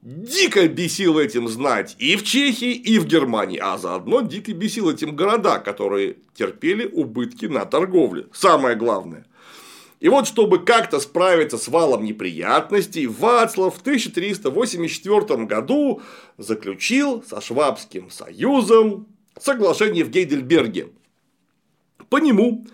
Дико 0.00 0.66
бесил 0.66 1.18
этим 1.18 1.46
знать 1.48 1.94
и 1.98 2.16
в 2.16 2.24
Чехии, 2.24 2.72
и 2.72 2.98
в 2.98 3.04
Германии, 3.04 3.58
а 3.62 3.76
заодно 3.76 4.22
дико 4.22 4.54
бесил 4.54 4.88
этим 4.88 5.14
города, 5.14 5.58
которые 5.58 6.16
терпели 6.34 6.88
убытки 6.90 7.44
на 7.44 7.66
торговле. 7.66 8.28
Самое 8.32 8.76
главное. 8.76 9.26
И 10.04 10.08
вот, 10.10 10.28
чтобы 10.28 10.58
как-то 10.58 11.00
справиться 11.00 11.56
с 11.56 11.66
валом 11.66 12.04
неприятностей, 12.04 13.06
Вацлав 13.06 13.74
в 13.74 13.80
1384 13.80 15.46
году 15.46 16.02
заключил 16.36 17.24
со 17.26 17.40
Швабским 17.40 18.10
союзом 18.10 19.06
соглашение 19.40 20.04
в 20.04 20.10
Гейдельберге. 20.10 20.88
По 22.10 22.18
нему 22.18 22.66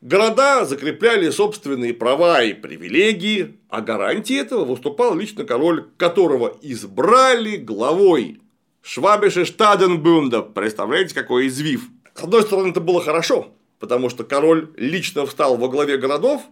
города 0.00 0.64
закрепляли 0.64 1.30
собственные 1.30 1.94
права 1.94 2.42
и 2.42 2.52
привилегии, 2.52 3.60
а 3.68 3.80
гарантией 3.80 4.40
этого 4.40 4.64
выступал 4.64 5.14
лично 5.14 5.44
король, 5.44 5.86
которого 5.96 6.58
избрали 6.62 7.58
главой 7.58 8.40
Швабише 8.82 9.44
Штаденбунда. 9.44 10.42
Представляете, 10.42 11.14
какой 11.14 11.46
извив. 11.46 11.82
С 12.12 12.24
одной 12.24 12.42
стороны, 12.42 12.70
это 12.70 12.80
было 12.80 13.00
хорошо, 13.00 13.52
потому 13.78 14.10
что 14.10 14.24
король 14.24 14.72
лично 14.76 15.26
встал 15.26 15.56
во 15.56 15.68
главе 15.68 15.96
городов, 15.96 16.42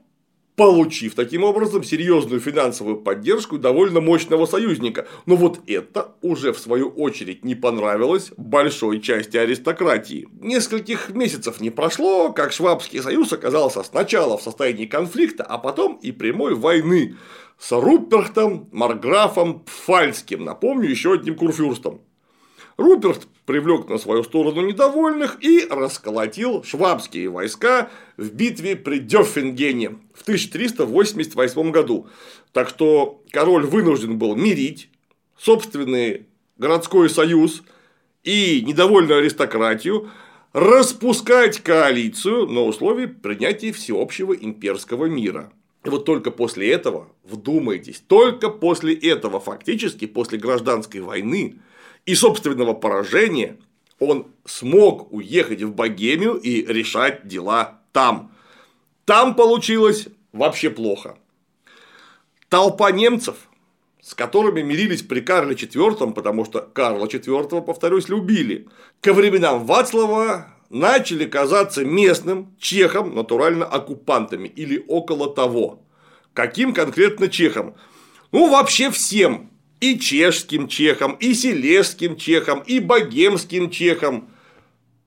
получив 0.61 1.15
таким 1.15 1.43
образом 1.45 1.83
серьезную 1.83 2.39
финансовую 2.39 2.99
поддержку 2.99 3.57
довольно 3.57 4.03
мощного 4.03 4.45
союзника. 4.45 5.09
Но 5.25 5.35
вот 5.35 5.61
это 5.67 6.09
уже 6.21 6.53
в 6.53 6.59
свою 6.59 6.91
очередь 6.91 7.47
не 7.47 7.55
понравилось 7.55 8.31
большой 8.37 9.01
части 9.01 9.39
аристократии. 9.39 10.29
Нескольких 10.39 11.15
месяцев 11.15 11.63
не 11.63 11.71
прошло, 11.71 12.31
как 12.35 12.53
Швабский 12.53 13.01
союз 13.01 13.33
оказался 13.33 13.83
сначала 13.83 14.37
в 14.37 14.43
состоянии 14.43 14.85
конфликта, 14.85 15.45
а 15.45 15.57
потом 15.57 15.95
и 16.03 16.13
прямой 16.13 16.55
войны 16.55 17.17
с 17.59 17.73
Рупертом, 17.73 18.69
Марграфом 18.71 19.61
Пфальским, 19.61 20.45
напомню, 20.45 20.91
еще 20.91 21.15
одним 21.15 21.37
курфюрстом. 21.37 22.03
Руперт 22.77 23.27
привлек 23.47 23.89
на 23.89 23.99
свою 23.99 24.23
сторону 24.23 24.67
недовольных 24.67 25.43
и 25.43 25.67
расколотил 25.69 26.63
швабские 26.63 27.29
войска 27.29 27.91
в 28.17 28.33
битве 28.33 28.77
при 28.77 28.99
Дёффингене 28.99 29.99
в 30.15 30.23
1388 30.23 31.71
году. 31.71 32.07
Так 32.53 32.69
что 32.69 33.23
король 33.31 33.67
вынужден 33.67 34.19
был 34.19 34.37
мирить 34.37 34.89
собственный 35.39 36.27
городской 36.59 37.09
союз 37.09 37.63
и 38.23 38.63
недовольную 38.67 39.21
аристократию, 39.21 40.11
распускать 40.53 41.61
коалицию 41.61 42.47
на 42.47 42.63
условии 42.63 43.07
принятия 43.07 43.73
всеобщего 43.73 44.33
имперского 44.33 45.07
мира. 45.07 45.53
И 45.85 45.89
вот 45.89 46.05
только 46.05 46.31
после 46.31 46.71
этого, 46.71 47.09
вдумайтесь, 47.25 48.03
только 48.07 48.51
после 48.51 48.95
этого, 48.95 49.41
фактически 49.41 50.07
после 50.07 50.39
гражданской 50.39 51.01
войны, 51.01 51.57
и 52.07 52.15
собственного 52.15 52.75
поражения 52.75 53.57
он 53.99 54.29
смог 54.45 55.13
уехать 55.13 55.63
в 55.63 55.75
Богемию 55.75 56.35
и 56.35 56.65
решать 56.65 57.29
дела 57.29 57.81
там. 57.93 58.33
Там 59.05 59.35
получилось 59.35 60.09
вообще 60.33 60.71
плохо. 60.71 61.19
Толпа 62.49 62.91
немцев, 62.91 63.37
с 64.03 64.15
которыми 64.15 64.63
мирились 64.63 65.03
при 65.03 65.21
Карле 65.21 65.55
IV, 65.55 66.13
потому 66.15 66.45
что 66.45 66.61
Карла 66.61 67.07
IV, 67.07 67.63
повторюсь, 67.63 68.09
любили, 68.09 68.69
ко 69.01 69.13
временам 69.13 69.67
Вацлава 69.67 70.49
начали 70.71 71.27
казаться 71.27 71.85
местным 71.85 72.57
чехам, 72.59 73.15
натурально 73.15 73.67
оккупантами 73.67 74.49
или 74.49 74.83
около 74.89 75.33
того. 75.33 75.83
Каким 76.33 76.73
конкретно 76.73 77.29
чехам? 77.29 77.75
Ну, 78.33 78.49
вообще 78.49 78.91
всем, 78.91 79.50
и 79.81 79.99
чешским 79.99 80.69
чехам, 80.69 81.13
и 81.13 81.35
селезским 81.35 82.17
чехам, 82.17 82.61
и 82.61 82.81
богемским 82.81 83.71
чехам, 83.71 84.29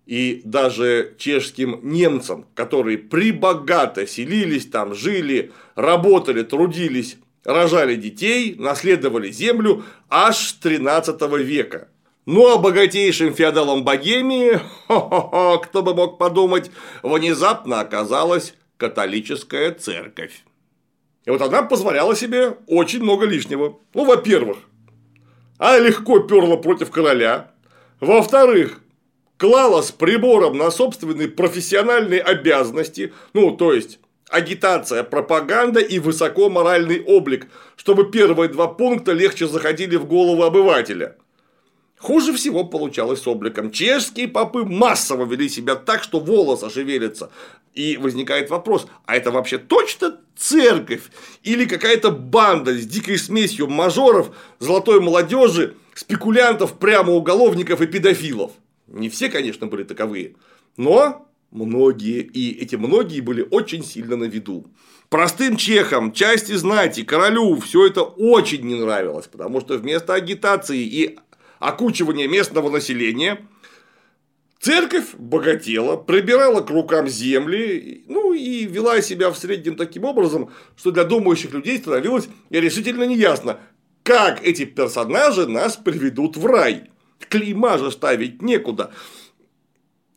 и 0.06 0.42
даже 0.44 1.16
чешским 1.18 1.80
немцам, 1.84 2.46
которые 2.56 2.98
прибогато 2.98 4.06
селились 4.06 4.66
там, 4.66 4.94
жили, 4.94 5.52
работали, 5.76 6.44
трудились, 6.44 7.18
рожали 7.46 7.96
детей, 7.96 8.56
наследовали 8.58 9.32
землю 9.32 9.86
аж 10.10 10.38
с 10.38 10.54
13 10.54 11.22
века. 11.40 11.88
Ну 12.26 12.54
а 12.54 12.58
богатейшим 12.58 13.34
феодалом 13.34 13.84
Богемии, 13.84 14.60
кто 15.66 15.82
бы 15.84 15.94
мог 15.94 16.18
подумать, 16.18 16.72
внезапно 17.02 17.82
оказалась 17.82 18.54
католическая 18.78 19.72
церковь. 19.72 20.44
И 21.26 21.30
вот 21.30 21.42
она 21.42 21.64
позволяла 21.64 22.16
себе 22.16 22.58
очень 22.68 23.02
много 23.02 23.26
лишнего. 23.26 23.80
Ну, 23.94 24.06
во-первых, 24.06 24.58
она 25.58 25.80
легко 25.80 26.20
перла 26.20 26.58
против 26.58 26.92
короля. 26.92 27.52
Во-вторых, 28.00 28.82
клала 29.38 29.82
с 29.82 29.92
прибором 29.92 30.58
на 30.58 30.70
собственные 30.72 31.30
профессиональные 31.30 32.22
обязанности, 32.22 33.14
ну, 33.34 33.52
то 33.52 33.74
есть 33.74 34.00
агитация, 34.30 35.04
пропаганда 35.04 35.80
и 35.80 36.00
высокоморальный 36.00 37.04
облик, 37.04 37.48
чтобы 37.78 38.10
первые 38.10 38.50
два 38.50 38.68
пункта 38.68 39.14
легче 39.14 39.48
заходили 39.48 39.96
в 39.96 40.06
голову 40.06 40.44
обывателя. 40.44 41.18
Хуже 42.04 42.34
всего 42.34 42.66
получалось 42.66 43.22
с 43.22 43.28
обликом. 43.28 43.72
Чешские 43.72 44.28
попы 44.28 44.66
массово 44.66 45.24
вели 45.24 45.48
себя 45.48 45.76
так, 45.76 46.04
что 46.04 46.20
волосы 46.20 46.70
шевелятся. 46.70 47.32
И 47.76 47.96
возникает 47.96 48.50
вопрос, 48.50 48.88
а 49.06 49.16
это 49.16 49.32
вообще 49.32 49.58
точно 49.58 50.20
церковь? 50.36 51.04
Или 51.44 51.64
какая-то 51.64 52.12
банда 52.12 52.78
с 52.78 52.86
дикой 52.86 53.18
смесью 53.18 53.70
мажоров, 53.70 54.36
золотой 54.60 55.00
молодежи, 55.00 55.78
спекулянтов, 55.96 56.74
прямо 56.74 57.14
уголовников 57.14 57.80
и 57.80 57.88
педофилов? 57.88 58.52
Не 58.88 59.08
все, 59.08 59.30
конечно, 59.30 59.68
были 59.68 59.84
таковые, 59.84 60.36
но 60.76 61.26
многие, 61.52 62.20
и 62.20 62.52
эти 62.62 62.76
многие 62.76 63.22
были 63.22 63.48
очень 63.50 63.82
сильно 63.82 64.18
на 64.18 64.26
виду. 64.26 64.66
Простым 65.08 65.56
чехам, 65.56 66.12
части 66.12 66.52
знати, 66.52 67.04
королю 67.04 67.56
все 67.62 67.88
это 67.88 68.02
очень 68.02 68.66
не 68.66 68.76
нравилось, 68.76 69.28
потому 69.28 69.62
что 69.62 69.78
вместо 69.78 70.14
агитации 70.14 70.80
и 70.80 71.18
окучивания 71.68 72.28
местного 72.28 72.70
населения, 72.70 73.48
церковь 74.60 75.14
богатела, 75.18 75.96
прибирала 75.96 76.62
к 76.62 76.70
рукам 76.70 77.08
земли, 77.08 78.04
ну 78.08 78.34
и 78.34 78.66
вела 78.66 79.02
себя 79.02 79.32
в 79.32 79.38
среднем 79.38 79.76
таким 79.76 80.04
образом, 80.04 80.52
что 80.76 80.92
для 80.92 81.04
думающих 81.04 81.54
людей 81.54 81.78
становилось 81.78 82.28
решительно 82.50 83.04
неясно, 83.04 83.60
как 84.04 84.44
эти 84.44 84.66
персонажи 84.66 85.48
нас 85.48 85.78
приведут 85.78 86.38
в 86.38 86.46
рай. 86.46 86.90
Клейма 87.30 87.78
же 87.78 87.90
ставить 87.90 88.42
некуда. 88.42 88.92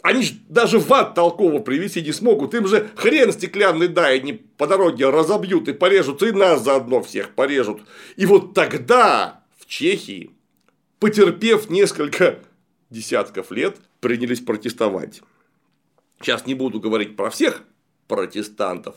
Они 0.02 0.22
же 0.22 0.34
даже 0.48 0.78
в 0.78 0.92
ад 0.92 1.14
толково 1.14 1.60
привести 1.60 2.02
не 2.02 2.12
смогут. 2.12 2.54
Им 2.54 2.66
же 2.66 2.90
хрен 2.96 3.32
стеклянный 3.32 3.88
дай, 3.88 4.18
они 4.18 4.34
по 4.34 4.66
дороге 4.66 5.08
разобьют 5.10 5.68
и 5.68 5.72
порежут, 5.72 6.22
и 6.22 6.32
нас 6.32 6.62
заодно 6.62 7.02
всех 7.02 7.30
порежут. 7.30 7.80
И 8.16 8.26
вот 8.26 8.54
тогда 8.54 9.44
в 9.58 9.66
Чехии 9.66 10.35
потерпев 10.98 11.70
несколько 11.70 12.38
десятков 12.90 13.50
лет, 13.50 13.78
принялись 14.00 14.40
протестовать. 14.40 15.22
Сейчас 16.20 16.46
не 16.46 16.54
буду 16.54 16.80
говорить 16.80 17.16
про 17.16 17.30
всех 17.30 17.62
протестантов, 18.08 18.96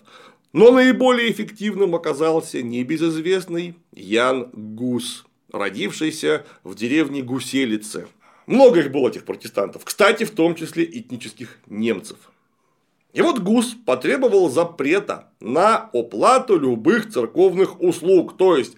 но 0.54 0.72
наиболее 0.72 1.32
эффективным 1.32 1.95
оказался 1.95 2.62
небезызвестный 2.62 3.76
Ян 3.93 4.50
Гус, 4.54 5.26
родившийся 5.52 6.45
в 6.64 6.76
деревне 6.76 7.22
Гуселице. 7.22 8.08
Много 8.45 8.80
их 8.80 8.91
было, 8.91 9.10
этих 9.10 9.26
протестантов, 9.26 9.86
кстати, 9.86 10.24
в 10.24 10.32
том 10.32 10.56
числе 10.56 10.86
этнических 10.86 11.60
немцев. 11.68 12.18
И 13.14 13.22
вот 13.22 13.39
Гус 13.39 13.76
потребовал 13.86 14.50
запрета 14.50 15.30
на 15.39 15.89
оплату 15.93 16.60
любых 16.60 17.12
церковных 17.12 17.82
услуг, 17.82 18.38
то 18.38 18.56
есть 18.56 18.76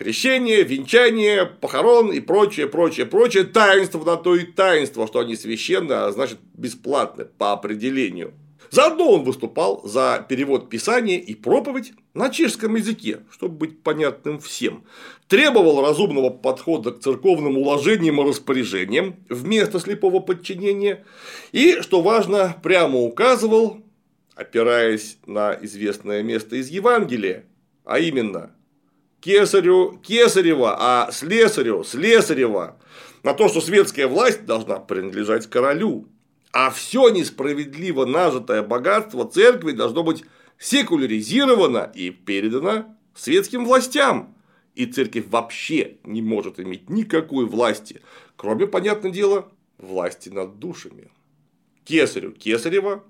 крещение, 0.00 0.62
венчание, 0.62 1.44
похорон 1.44 2.10
и 2.10 2.20
прочее, 2.20 2.66
прочее, 2.66 3.04
прочее. 3.04 3.44
Таинство 3.44 4.02
на 4.02 4.16
то 4.16 4.34
и 4.34 4.44
таинство, 4.44 5.06
что 5.06 5.18
они 5.18 5.36
священны, 5.36 5.92
а 5.92 6.10
значит 6.10 6.38
бесплатны 6.54 7.26
по 7.26 7.52
определению. 7.52 8.32
Заодно 8.70 9.10
он 9.10 9.24
выступал 9.24 9.82
за 9.84 10.24
перевод 10.26 10.70
Писания 10.70 11.18
и 11.18 11.34
проповедь 11.34 11.92
на 12.14 12.30
чешском 12.30 12.76
языке, 12.76 13.20
чтобы 13.30 13.56
быть 13.56 13.82
понятным 13.82 14.40
всем. 14.40 14.84
Требовал 15.28 15.82
разумного 15.82 16.30
подхода 16.30 16.92
к 16.92 17.00
церковным 17.00 17.58
уложениям 17.58 18.22
и 18.22 18.24
распоряжениям 18.24 19.16
вместо 19.28 19.80
слепого 19.80 20.20
подчинения. 20.20 21.04
И, 21.52 21.82
что 21.82 22.00
важно, 22.00 22.56
прямо 22.62 23.00
указывал, 23.00 23.82
опираясь 24.34 25.18
на 25.26 25.58
известное 25.60 26.22
место 26.22 26.56
из 26.56 26.68
Евангелия, 26.68 27.44
а 27.84 27.98
именно 27.98 28.52
кесарю 29.20 29.98
Кесарева, 30.02 30.76
а 30.78 31.10
слесарю 31.12 31.84
Слесарева 31.84 32.78
на 33.22 33.34
то, 33.34 33.48
что 33.48 33.60
светская 33.60 34.08
власть 34.08 34.44
должна 34.44 34.78
принадлежать 34.78 35.48
королю. 35.48 36.08
А 36.52 36.70
все 36.70 37.10
несправедливо 37.10 38.06
нажитое 38.06 38.62
богатство 38.62 39.24
церкви 39.24 39.72
должно 39.72 40.02
быть 40.02 40.24
секуляризировано 40.58 41.90
и 41.94 42.10
передано 42.10 42.96
светским 43.14 43.64
властям. 43.64 44.34
И 44.74 44.86
церковь 44.86 45.26
вообще 45.28 45.98
не 46.04 46.22
может 46.22 46.58
иметь 46.58 46.88
никакой 46.90 47.44
власти, 47.44 48.00
кроме, 48.36 48.66
понятное 48.66 49.10
дело, 49.10 49.48
власти 49.78 50.28
над 50.28 50.58
душами. 50.58 51.10
Кесарю 51.84 52.32
Кесарева, 52.32 53.04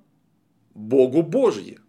Богу 0.74 1.22
Божье. 1.22 1.80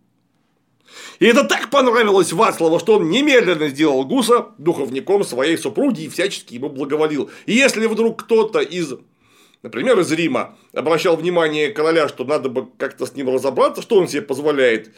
И 1.19 1.25
это 1.25 1.43
так 1.43 1.69
понравилось 1.69 2.33
Вацлаву, 2.33 2.79
что 2.79 2.95
он 2.95 3.09
немедленно 3.09 3.67
сделал 3.69 4.03
Гуса 4.05 4.47
духовником 4.57 5.23
своей 5.23 5.57
супруги 5.57 6.03
и 6.03 6.09
всячески 6.09 6.55
ему 6.55 6.69
благоволил. 6.69 7.29
И 7.45 7.53
если 7.53 7.85
вдруг 7.85 8.23
кто-то 8.23 8.59
из 8.59 8.93
например, 9.63 9.99
из 9.99 10.11
Рима, 10.11 10.57
обращал 10.73 11.15
внимание 11.15 11.69
короля, 11.69 12.07
что 12.07 12.23
надо 12.23 12.49
бы 12.49 12.67
как-то 12.77 13.05
с 13.05 13.15
ним 13.15 13.29
разобраться, 13.29 13.81
что 13.81 13.97
он 13.97 14.07
себе 14.07 14.21
позволяет, 14.21 14.95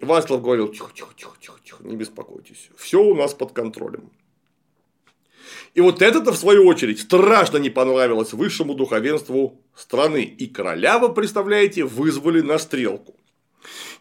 Вацлав 0.00 0.42
говорил, 0.42 0.68
тихо, 0.68 0.90
тихо, 0.94 1.12
тихо, 1.16 1.32
тихо, 1.40 1.58
тихо, 1.64 1.82
не 1.84 1.96
беспокойтесь, 1.96 2.70
все 2.76 3.02
у 3.02 3.14
нас 3.14 3.34
под 3.34 3.52
контролем. 3.52 4.10
И 5.74 5.80
вот 5.80 6.02
это-то, 6.02 6.32
в 6.32 6.36
свою 6.36 6.66
очередь, 6.66 7.00
страшно 7.00 7.56
не 7.56 7.68
понравилось 7.68 8.32
высшему 8.32 8.74
духовенству 8.74 9.60
страны. 9.74 10.22
И 10.22 10.46
короля, 10.46 11.00
вы 11.00 11.12
представляете, 11.12 11.82
вызвали 11.84 12.40
на 12.42 12.58
стрелку. 12.58 13.16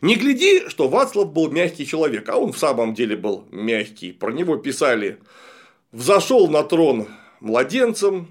Не 0.04 0.18
гляди, 0.18 0.68
что 0.68 0.90
Вацлав 0.90 1.32
был 1.32 1.50
мягкий 1.50 1.86
человек, 1.86 2.28
а 2.28 2.36
он 2.36 2.52
в 2.52 2.58
самом 2.58 2.94
деле 2.94 3.16
был 3.16 3.46
мягкий. 3.52 4.12
Про 4.12 4.34
него 4.34 4.58
писали 4.58 5.18
«взошел 5.94 6.50
на 6.50 6.64
трон 6.64 7.08
младенцем, 7.40 8.28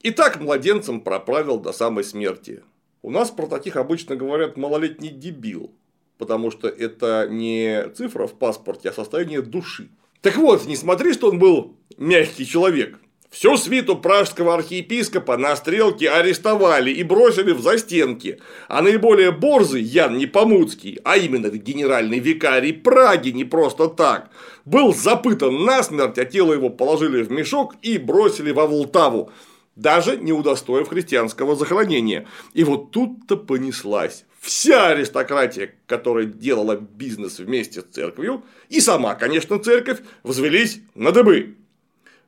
и 0.00 0.12
так 0.12 0.40
младенцем 0.40 1.02
проправил 1.02 1.60
до 1.60 1.72
самой 1.72 2.04
смерти». 2.04 2.62
У 3.02 3.10
нас 3.10 3.30
про 3.30 3.46
таких 3.48 3.76
обычно 3.76 4.16
говорят 4.16 4.56
малолетний 4.56 5.10
дебил, 5.10 5.70
потому 6.16 6.50
что 6.50 6.68
это 6.68 7.28
не 7.28 7.90
цифра 7.90 8.26
в 8.26 8.32
паспорте, 8.38 8.88
а 8.88 8.94
состояние 8.94 9.42
души. 9.42 9.90
Так 10.22 10.38
вот, 10.38 10.64
не 10.64 10.74
смотри, 10.74 11.12
что 11.12 11.28
он 11.28 11.38
был 11.38 11.76
мягкий 11.98 12.46
человек. 12.46 12.98
Всю 13.30 13.56
свиту 13.56 13.96
пражского 13.96 14.54
архиепископа 14.54 15.36
на 15.36 15.54
стрелке 15.54 16.10
арестовали 16.10 16.90
и 16.90 17.04
бросили 17.04 17.52
в 17.52 17.60
застенки, 17.60 18.40
а 18.66 18.82
наиболее 18.82 19.30
борзый 19.30 19.82
Ян 19.82 20.18
Непомуцкий, 20.18 20.98
а 21.04 21.16
именно 21.16 21.48
генеральный 21.48 22.18
викарий 22.18 22.72
Праги 22.72 23.30
не 23.30 23.44
просто 23.44 23.86
так, 23.86 24.30
был 24.64 24.92
запытан 24.92 25.64
насмерть, 25.64 26.18
а 26.18 26.24
тело 26.24 26.52
его 26.52 26.70
положили 26.70 27.22
в 27.22 27.30
мешок 27.30 27.76
и 27.82 27.98
бросили 27.98 28.50
во 28.50 28.66
Волтаву, 28.66 29.30
даже 29.76 30.16
не 30.16 30.32
удостоив 30.32 30.88
христианского 30.88 31.54
захоронения. 31.54 32.26
И 32.52 32.64
вот 32.64 32.90
тут-то 32.90 33.36
понеслась 33.36 34.24
вся 34.40 34.88
аристократия, 34.88 35.76
которая 35.86 36.24
делала 36.24 36.76
бизнес 36.76 37.38
вместе 37.38 37.82
с 37.82 37.84
церковью, 37.84 38.42
и 38.68 38.80
сама, 38.80 39.14
конечно, 39.14 39.60
церковь, 39.60 40.00
взвелись 40.24 40.80
на 40.96 41.12
дыбы. 41.12 41.54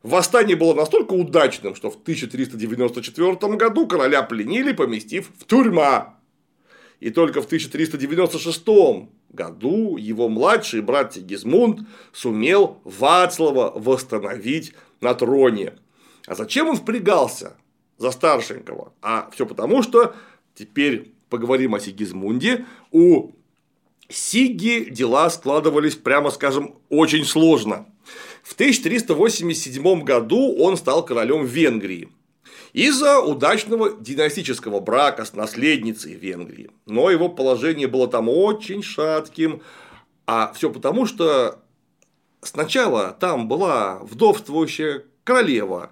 Восстание 0.03 0.57
было 0.57 0.75
настолько 0.75 1.13
удачным, 1.13 1.75
что 1.75 1.91
в 1.91 1.95
1394 1.95 3.35
году 3.57 3.87
короля 3.87 4.23
пленили, 4.23 4.73
поместив 4.73 5.31
в 5.39 5.47
тюрьма. 5.47 6.19
И 6.99 7.11
только 7.11 7.41
в 7.41 7.47
1396 7.47 8.65
году 9.31 9.97
его 9.97 10.29
младший 10.29 10.81
брат 10.83 11.15
Сигизмунд 11.15 11.81
сумел 12.13 12.81
Вацлава 12.85 13.73
восстановить 13.75 14.73
на 15.01 15.15
троне. 15.15 15.75
А 16.27 16.35
зачем 16.35 16.69
он 16.69 16.77
впрягался 16.77 17.57
за 17.99 18.11
старшенького? 18.11 18.93
А 19.03 19.31
все 19.33 19.47
потому, 19.47 19.83
что 19.83 20.15
теперь 20.55 21.13
поговорим 21.29 21.75
о 21.75 21.81
Сигизмунде. 21.81 22.67
У 22.91 23.33
Сиги 24.09 24.91
дела 24.91 25.31
складывались, 25.31 25.97
прямо 25.97 26.31
скажем, 26.31 26.75
очень 26.89 27.25
сложно. 27.25 27.87
В 28.43 28.55
1387 28.55 30.03
году 30.03 30.57
он 30.57 30.77
стал 30.77 31.05
королем 31.05 31.45
Венгрии 31.45 32.09
из-за 32.73 33.21
удачного 33.21 33.93
династического 34.01 34.81
брака 34.81 35.25
с 35.25 35.35
наследницей 35.35 36.15
Венгрии. 36.15 36.71
Но 36.87 37.11
его 37.11 37.29
положение 37.29 37.87
было 37.87 38.09
там 38.09 38.29
очень 38.29 38.83
шатким, 38.83 39.63
а 40.27 40.53
все 40.55 40.71
потому, 40.71 41.07
что 41.07 41.61
сначала 42.41 43.17
там 43.19 43.49
была 43.49 44.01
вдовствующая 44.03 45.05
королева, 45.25 45.91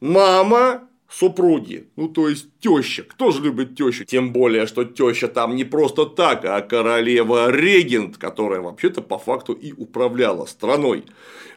мама 0.00 0.88
супруги, 1.08 1.88
ну 1.96 2.08
то 2.08 2.28
есть 2.28 2.48
теща. 2.60 3.02
Кто 3.02 3.30
же 3.30 3.42
любит 3.42 3.76
тещу? 3.76 4.04
Тем 4.04 4.32
более, 4.32 4.66
что 4.66 4.84
теща 4.84 5.28
там 5.28 5.54
не 5.54 5.64
просто 5.64 6.06
так, 6.06 6.44
а 6.44 6.60
королева-регент, 6.60 8.16
которая 8.18 8.60
вообще-то 8.60 9.02
по 9.02 9.18
факту 9.18 9.52
и 9.52 9.72
управляла 9.72 10.46
страной. 10.46 11.04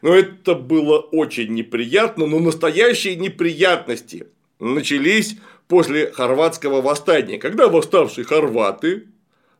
Но 0.01 0.13
это 0.13 0.53
было 0.55 0.99
очень 0.99 1.53
неприятно, 1.53 2.27
но 2.27 2.39
настоящие 2.39 3.15
неприятности 3.15 4.27
начались 4.59 5.37
после 5.67 6.11
хорватского 6.11 6.81
восстания, 6.81 7.37
когда 7.37 7.67
восставшие 7.67 8.25
хорваты 8.25 9.07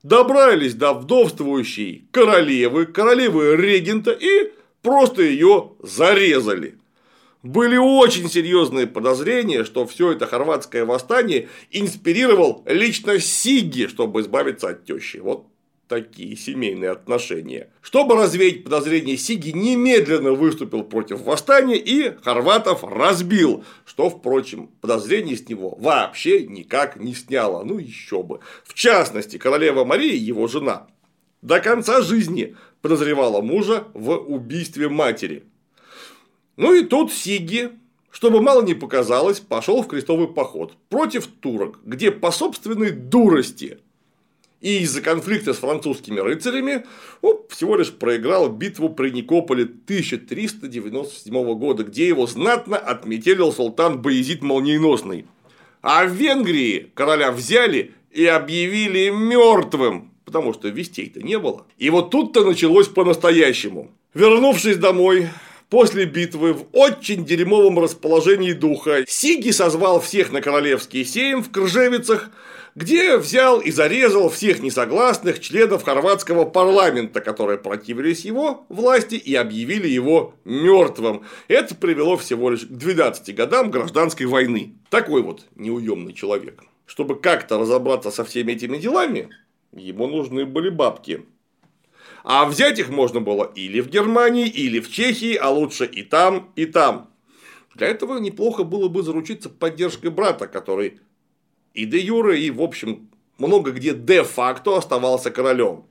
добрались 0.04 0.74
до 0.74 0.94
вдовствующей 0.94 2.08
королевы, 2.12 2.86
королевы 2.86 3.56
регента 3.56 4.12
и 4.12 4.52
просто 4.82 5.24
ее 5.24 5.72
зарезали 5.82 6.76
были 7.44 7.78
очень 7.78 8.30
серьезные 8.30 8.88
подозрения, 8.88 9.64
что 9.64 9.86
все 9.86 10.12
это 10.12 10.28
хорватское 10.28 10.86
восстание 10.86 11.50
инспирировал 11.72 12.64
лично 12.66 13.20
Сиги, 13.20 13.88
чтобы 13.88 14.22
избавиться 14.22 14.70
от 14.70 14.86
тещи. 14.86 15.18
Вот 15.18 15.48
такие 15.88 16.36
семейные 16.36 16.92
отношения. 16.92 17.70
Чтобы 17.82 18.16
развеять 18.16 18.64
подозрения, 18.64 19.18
Сиги 19.18 19.50
немедленно 19.50 20.34
выступил 20.34 20.84
против 20.84 21.22
восстания 21.22 21.78
и 21.78 22.16
хорватов 22.24 22.84
разбил, 22.84 23.64
что, 23.86 24.10
впрочем, 24.10 24.70
подозрений 24.82 25.36
с 25.36 25.48
него 25.48 25.76
вообще 25.80 26.46
никак 26.46 26.98
не 26.98 27.14
сняло. 27.14 27.64
Ну 27.64 27.78
еще 27.78 28.24
бы. 28.24 28.40
В 28.64 28.74
частности, 28.74 29.38
королева 29.38 29.86
Мария, 29.86 30.16
его 30.16 30.48
жена, 30.48 30.88
до 31.42 31.60
конца 31.60 32.02
жизни 32.02 32.56
подозревала 32.82 33.42
мужа 33.42 33.88
в 33.94 34.12
убийстве 34.12 34.90
матери. 34.90 35.44
Ну 36.58 36.74
и 36.74 36.84
тут 36.84 37.14
Сиги, 37.14 37.72
чтобы 38.12 38.42
мало 38.42 38.62
не 38.62 38.74
показалось, 38.74 39.40
пошел 39.40 39.82
в 39.82 39.88
крестовый 39.88 40.28
поход 40.28 40.74
против 40.90 41.28
турок, 41.28 41.80
где 41.86 42.12
по 42.12 42.32
собственной 42.32 42.92
дурости 42.92 43.80
и 44.62 44.80
из-за 44.80 45.02
конфликта 45.02 45.54
с 45.54 45.58
французскими 45.58 46.20
рыцарями 46.20 46.86
он 47.22 47.40
всего 47.50 47.76
лишь 47.76 47.92
проиграл 47.92 48.50
битву 48.50 48.90
при 48.90 49.12
Никополе 49.12 49.64
1397 49.64 51.54
года, 51.56 51.84
где 51.84 52.08
его 52.08 52.26
знатно 52.26 52.78
отметелил 52.78 53.54
султан 53.54 54.02
Баязид 54.02 54.42
Молниеносный. 54.42 55.26
А 55.82 56.06
в 56.06 56.12
Венгрии 56.12 56.92
короля 56.96 57.32
взяли 57.32 57.94
и 58.12 58.26
объявили 58.26 59.10
мертвым, 59.10 60.12
потому 60.26 60.54
что 60.54 60.70
вестей-то 60.70 61.22
не 61.22 61.38
было. 61.38 61.68
И 61.78 61.90
вот 61.92 62.10
тут-то 62.10 62.44
началось 62.44 62.88
по-настоящему. 62.88 63.92
Вернувшись 64.16 64.78
домой, 64.78 65.30
После 65.70 66.06
битвы 66.06 66.54
в 66.54 66.68
очень 66.72 67.26
дерьмовом 67.26 67.78
расположении 67.80 68.54
духа 68.54 69.04
Сиги 69.06 69.50
созвал 69.50 70.00
всех 70.00 70.32
на 70.32 70.42
королевский 70.42 71.04
сейм 71.04 71.44
в 71.44 71.52
Кржевицах, 71.52 72.30
где 72.74 73.18
взял 73.18 73.60
и 73.60 73.72
зарезал 73.72 74.30
всех 74.30 74.62
несогласных 74.62 75.42
членов 75.42 75.84
хорватского 75.84 76.46
парламента, 76.46 77.20
которые 77.20 77.58
противились 77.58 78.24
его 78.24 78.66
власти 78.70 79.16
и 79.16 79.36
объявили 79.36 79.90
его 79.90 80.36
мертвым. 80.46 81.24
Это 81.50 81.76
привело 81.76 82.16
всего 82.16 82.50
лишь 82.50 82.66
к 82.66 82.70
12 82.70 83.36
годам 83.36 83.70
гражданской 83.70 84.26
войны. 84.26 84.76
Такой 84.90 85.22
вот 85.22 85.48
неуемный 85.56 86.14
человек. 86.14 86.64
Чтобы 86.86 87.20
как-то 87.20 87.60
разобраться 87.60 88.10
со 88.10 88.24
всеми 88.24 88.54
этими 88.54 88.78
делами, 88.78 89.32
ему 89.74 90.08
нужны 90.08 90.46
были 90.46 90.70
бабки. 90.70 91.26
А 92.30 92.44
взять 92.44 92.78
их 92.78 92.90
можно 92.90 93.22
было 93.22 93.50
или 93.56 93.80
в 93.80 93.88
Германии, 93.88 94.50
или 94.50 94.82
в 94.82 94.92
Чехии, 94.92 95.36
а 95.36 95.50
лучше 95.50 95.86
и 95.86 96.04
там, 96.04 96.52
и 96.58 96.66
там. 96.66 97.10
Для 97.74 97.88
этого 97.88 98.18
неплохо 98.18 98.66
было 98.66 98.90
бы 98.90 99.02
заручиться 99.02 99.50
поддержкой 99.50 100.12
брата, 100.12 100.48
который 100.48 101.00
и 101.74 101.86
де 101.86 102.00
юре, 102.00 102.42
и 102.42 102.52
в 102.52 102.62
общем 102.62 103.10
много 103.38 103.72
где 103.72 103.94
де-факто 103.94 104.76
оставался 104.76 105.32
королем. 105.32 105.86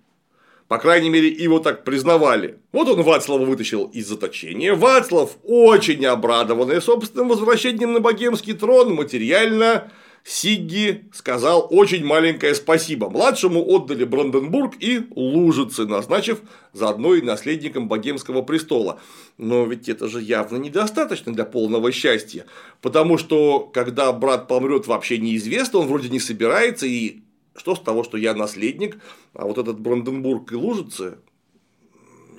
По 0.69 0.77
крайней 0.77 1.09
мере, 1.09 1.29
его 1.29 1.59
так 1.59 1.85
признавали. 1.85 2.59
Вот 2.71 2.87
он 2.87 3.03
Вацлава 3.03 3.47
вытащил 3.47 3.87
из 3.87 4.07
заточения. 4.07 4.75
Вацлав, 4.75 5.39
очень 5.43 6.05
обрадованный 6.05 6.83
собственным 6.83 7.29
возвращением 7.29 7.95
на 7.95 8.01
богемский 8.01 8.53
трон, 8.53 8.93
материально 8.93 9.91
Сигги 10.29 11.09
сказал 11.13 11.69
очень 11.71 12.05
маленькое 12.05 12.57
спасибо. 12.57 13.09
Младшему 13.09 13.65
отдали 13.65 14.03
Бранденбург 14.03 14.75
и 14.81 15.07
Лужицы, 15.15 15.87
назначив 15.87 16.41
заодно 16.73 17.15
и 17.15 17.23
наследником 17.23 17.87
богемского 17.87 18.43
престола. 18.43 18.99
Но 19.39 19.65
ведь 19.67 19.89
это 19.89 20.09
же 20.09 20.21
явно 20.21 20.57
недостаточно 20.57 21.33
для 21.33 21.45
полного 21.45 21.93
счастья. 21.93 22.45
Потому 22.83 23.19
что, 23.19 23.61
когда 23.73 24.13
брат 24.13 24.49
помрет, 24.49 24.89
вообще 24.89 25.19
неизвестно, 25.19 25.79
он 25.79 25.87
вроде 25.87 26.09
не 26.09 26.19
собирается, 26.19 26.87
и 26.87 27.21
что 27.55 27.77
с 27.77 27.81
того, 27.81 28.03
что 28.03 28.17
я 28.17 28.35
наследник, 28.35 28.99
а 29.33 29.45
вот 29.47 29.59
этот 29.59 29.79
Бранденбург 29.79 30.51
и 30.51 30.57
Лужицы, 30.57 31.19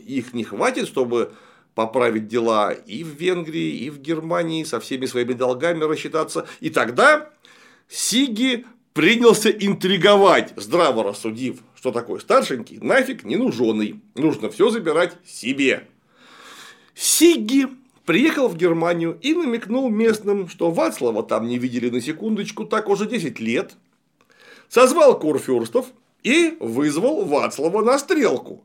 их 0.06 0.34
не 0.34 0.44
хватит, 0.44 0.90
чтобы 0.90 1.32
поправить 1.74 2.28
дела 2.28 2.72
и 2.72 3.04
в 3.04 3.10
Венгрии, 3.10 3.78
и 3.78 3.90
в 3.92 4.02
Германии, 4.02 4.64
со 4.66 4.82
всеми 4.82 5.06
своими 5.06 5.34
долгами 5.34 5.84
рассчитаться. 5.84 6.48
И 6.60 6.70
тогда 6.70 7.30
Сиги 7.88 8.66
принялся 8.94 9.50
интриговать, 9.50 10.54
здраво 10.56 11.04
рассудив, 11.04 11.60
что 11.76 11.92
такой 11.92 12.20
старшенький 12.20 12.80
нафиг 12.80 13.24
не 13.24 13.36
нуженный, 13.36 14.02
нужно 14.16 14.50
все 14.50 14.70
забирать 14.70 15.16
себе. 15.26 15.88
Сиги 16.96 17.68
приехал 18.06 18.48
в 18.48 18.58
Германию 18.58 19.18
и 19.22 19.34
намекнул 19.34 19.90
местным, 19.90 20.50
что 20.50 20.72
Вацлава 20.72 21.24
там 21.24 21.48
не 21.48 21.58
видели 21.58 21.90
на 21.90 22.02
секундочку 22.02 22.66
так 22.66 22.90
уже 22.90 23.06
10 23.06 23.40
лет, 23.40 23.76
созвал 24.68 25.20
курфюрстов 25.20 25.88
и 26.24 26.58
вызвал 26.60 27.24
Вацлава 27.24 27.84
на 27.84 28.00
стрелку. 28.00 28.64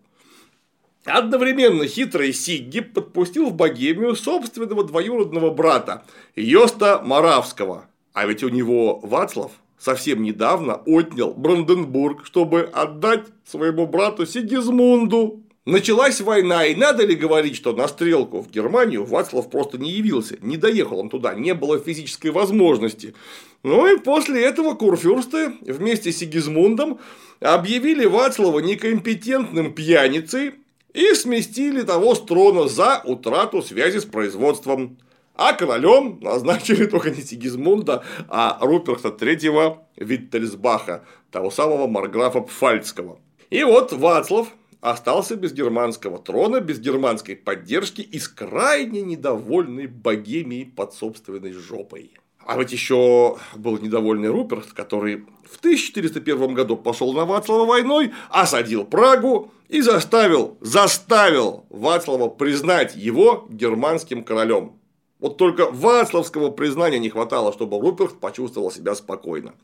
Одновременно 1.05 1.87
хитрый 1.87 2.33
Сигги 2.33 2.81
подпустил 2.81 3.51
в 3.51 3.55
Богемию 3.55 4.15
собственного 4.15 4.85
двоюродного 4.85 5.51
брата 5.51 6.05
Йоста 6.37 7.03
Моравского. 7.05 7.87
А 8.13 8.27
ведь 8.27 8.43
у 8.43 8.49
него 8.49 9.01
Вацлав 9.03 9.53
совсем 9.79 10.23
недавно 10.23 10.83
отнял 10.87 11.33
Бранденбург, 11.35 12.25
чтобы 12.25 12.63
отдать 12.73 13.25
своему 13.45 13.87
брату 13.87 14.27
Сигизмунду. 14.27 15.43
Началась 15.65 16.21
война, 16.21 16.67
и 16.67 16.75
надо 16.75 17.07
ли 17.07 17.15
говорить, 17.15 17.55
что 17.55 17.73
на 17.73 17.87
стрелку 17.87 18.41
в 18.41 18.51
Германию 18.51 19.05
Вацлав 19.05 19.49
просто 19.49 19.79
не 19.79 19.93
явился, 19.93 20.37
не 20.43 20.57
доехал 20.57 20.99
он 20.99 21.09
туда, 21.09 21.35
не 21.35 21.55
было 21.55 21.79
физической 21.79 22.33
возможности. 22.33 23.15
Ну 23.63 23.87
и 23.87 23.99
после 23.99 24.45
этого 24.45 24.75
курфюрсты 24.75 25.53
вместе 25.61 26.11
с 26.11 26.19
Сигизмундом 26.19 26.99
объявили 27.39 28.07
Вацлава 28.07 28.59
некомпетентным 28.59 29.73
пьяницей 29.73 30.55
и 30.95 31.15
сместили 31.15 31.83
того 31.83 32.17
с 32.17 32.21
трона 32.21 32.67
за 32.67 33.01
утрату 33.05 33.63
связи 33.63 33.99
с 33.99 34.05
производством. 34.05 34.99
А 35.35 35.55
королем 35.55 36.19
назначили 36.21 36.87
только 36.87 37.11
не 37.11 37.23
Сигизмунда, 37.23 38.05
а 38.29 38.59
Руперта 38.61 39.09
III 39.09 39.79
Виттельсбаха, 39.97 41.05
того 41.31 41.51
самого 41.51 41.87
марграфа 41.87 42.41
Пфальцкого. 42.41 43.19
И 43.51 43.65
вот 43.65 43.93
Вацлав 43.93 44.49
остался 44.81 45.37
без 45.37 45.53
германского 45.53 46.19
трона, 46.19 46.61
без 46.61 46.81
германской 46.81 47.37
поддержки 47.37 48.03
и 48.03 48.19
с 48.19 48.29
крайне 48.29 49.01
недовольной 49.01 49.87
богемией 49.87 50.67
под 50.67 50.93
собственной 50.93 51.53
жопой. 51.53 52.13
А 52.45 52.59
ведь 52.59 52.73
еще 52.73 53.39
был 53.55 53.79
недовольный 53.79 54.29
Руперт, 54.29 54.73
который 54.73 55.25
в 55.45 55.59
1401 55.59 56.55
году 56.55 56.77
пошел 56.77 57.13
на 57.13 57.25
Вацлава 57.25 57.65
войной, 57.65 58.13
осадил 58.31 58.85
Прагу 58.85 59.53
и 59.69 59.81
заставил, 59.81 60.57
заставил 60.61 61.65
Вацлава 61.71 62.29
признать 62.29 62.97
его 62.97 63.47
германским 63.49 64.25
королем. 64.25 64.73
Вот 65.23 65.37
только 65.37 65.71
Вацлавского 65.71 66.51
признания 66.51 66.99
не 66.99 67.09
хватало, 67.09 67.53
чтобы 67.53 67.81
Руперт 67.81 68.19
почувствовал 68.19 68.73
себя 68.73 68.97
спокойно. 68.97 69.55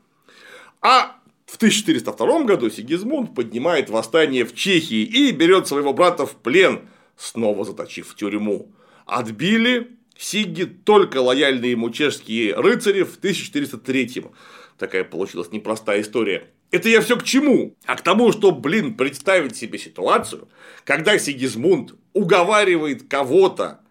А 0.81 1.17
в 1.45 1.57
1402 1.57 2.43
году 2.45 2.69
Сигизмунд 2.69 3.35
поднимает 3.35 3.89
восстание 3.89 4.45
в 4.45 4.55
Чехии 4.55 5.03
и 5.03 5.31
берет 5.33 5.67
своего 5.67 5.91
брата 5.91 6.25
в 6.25 6.37
плен, 6.37 6.87
снова 7.17 7.65
заточив 7.65 8.07
в 8.07 8.15
тюрьму. 8.15 8.71
Отбили 9.05 9.97
Сигги 10.17 10.63
только 10.63 11.17
лояльные 11.17 11.71
ему 11.71 11.89
чешские 11.89 12.55
рыцари 12.55 13.03
в 13.03 13.17
1403 13.17 14.27
Такая 14.77 15.03
получилась 15.03 15.51
непростая 15.51 16.01
история. 16.01 16.47
Это 16.71 16.87
я 16.87 17.01
все 17.01 17.17
к 17.17 17.23
чему? 17.23 17.75
А 17.85 17.97
к 17.97 18.01
тому, 18.01 18.31
что, 18.31 18.51
блин, 18.51 18.95
представить 18.95 19.57
себе 19.57 19.77
ситуацию, 19.77 20.47
когда 20.85 21.19
Сигизмунд 21.19 21.95
уговаривает 22.13 23.09
кого-то 23.09 23.81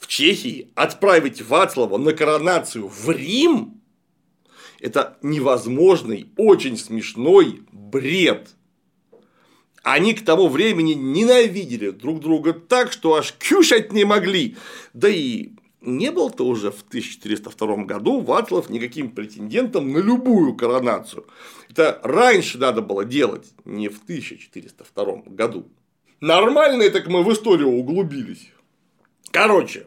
в 0.00 0.06
Чехии 0.06 0.72
отправить 0.74 1.42
Вацлава 1.42 1.98
на 1.98 2.12
коронацию 2.12 2.88
в 2.88 3.10
Рим, 3.10 3.80
это 4.80 5.18
невозможный, 5.22 6.30
очень 6.36 6.76
смешной 6.76 7.62
бред. 7.70 8.48
Они 9.82 10.14
к 10.14 10.24
тому 10.24 10.48
времени 10.48 10.94
ненавидели 10.94 11.90
друг 11.90 12.20
друга 12.20 12.54
так, 12.54 12.92
что 12.92 13.14
аж 13.14 13.34
кюшать 13.34 13.92
не 13.92 14.04
могли. 14.04 14.56
Да 14.94 15.08
и 15.08 15.50
не 15.82 16.10
был-то 16.10 16.46
уже 16.46 16.70
в 16.70 16.82
1402 16.82 17.84
году 17.84 18.20
Вацлав 18.20 18.70
никаким 18.70 19.10
претендентом 19.10 19.92
на 19.92 19.98
любую 19.98 20.54
коронацию. 20.54 21.26
Это 21.68 22.00
раньше 22.02 22.58
надо 22.58 22.80
было 22.82 23.04
делать, 23.04 23.48
не 23.64 23.88
в 23.88 24.02
1402 24.02 25.22
году. 25.26 25.68
Нормально 26.20 26.88
так 26.90 27.06
мы 27.06 27.22
в 27.22 27.32
историю 27.32 27.68
углубились. 27.68 28.50
Короче, 29.30 29.86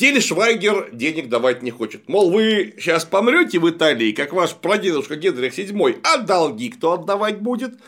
Тельшвайгер 0.00 0.92
денег 0.92 1.28
давать 1.28 1.62
не 1.62 1.70
хочет. 1.70 2.08
Мол, 2.08 2.30
вы 2.30 2.74
сейчас 2.78 3.04
помрете 3.04 3.58
в 3.58 3.68
Италии, 3.68 4.12
как 4.12 4.32
ваш 4.32 4.54
прадедушка 4.54 5.16
Генрих 5.16 5.58
VII, 5.58 6.00
а 6.02 6.16
долги 6.16 6.70
кто 6.70 6.94
отдавать 6.94 7.42
будет? 7.42 7.78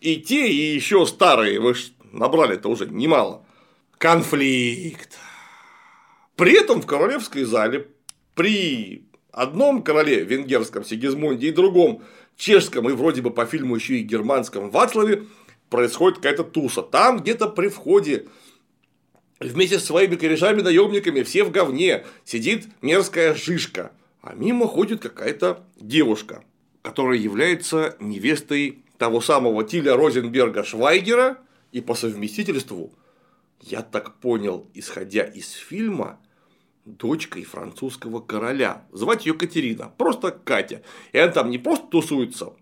И 0.00 0.16
те, 0.16 0.48
и 0.48 0.74
еще 0.74 1.04
старые, 1.04 1.60
вы 1.60 1.74
ж 1.74 1.90
набрали-то 2.10 2.70
уже 2.70 2.86
немало. 2.86 3.44
Конфликт. 3.98 5.18
При 6.36 6.54
этом 6.58 6.80
в 6.80 6.86
королевской 6.86 7.44
зале 7.44 7.88
при 8.34 9.04
одном 9.30 9.82
короле 9.82 10.24
венгерском 10.24 10.86
Сигизмунде 10.86 11.48
и 11.48 11.52
другом 11.52 12.02
чешском 12.38 12.88
и 12.88 12.94
вроде 12.94 13.20
бы 13.20 13.30
по 13.30 13.44
фильму 13.44 13.74
еще 13.74 13.98
и 13.98 14.04
германском 14.04 14.70
Вацлаве 14.70 15.24
происходит 15.68 16.16
какая-то 16.16 16.44
туса. 16.44 16.80
Там 16.80 17.18
где-то 17.18 17.46
при 17.46 17.68
входе 17.68 18.24
вместе 19.40 19.78
с 19.78 19.84
своими 19.84 20.16
корешами-наемниками 20.16 21.22
все 21.22 21.44
в 21.44 21.50
говне 21.50 22.04
сидит 22.24 22.68
мерзкая 22.82 23.34
жишка, 23.34 23.92
а 24.20 24.34
мимо 24.34 24.66
ходит 24.66 25.00
какая-то 25.00 25.64
девушка, 25.80 26.42
которая 26.82 27.18
является 27.18 27.96
невестой 28.00 28.82
того 28.98 29.20
самого 29.20 29.64
Тиля 29.64 29.96
Розенберга 29.96 30.64
Швайгера 30.64 31.38
и 31.72 31.80
по 31.80 31.94
совместительству, 31.94 32.92
я 33.60 33.82
так 33.82 34.16
понял, 34.16 34.68
исходя 34.74 35.22
из 35.24 35.50
фильма, 35.52 36.20
дочкой 36.84 37.44
французского 37.44 38.20
короля. 38.20 38.84
Звать 38.92 39.26
ее 39.26 39.34
Катерина, 39.34 39.92
просто 39.96 40.30
Катя. 40.30 40.82
И 41.12 41.18
она 41.18 41.32
там 41.32 41.50
не 41.50 41.58
просто 41.58 41.86
тусуется, 41.88 42.54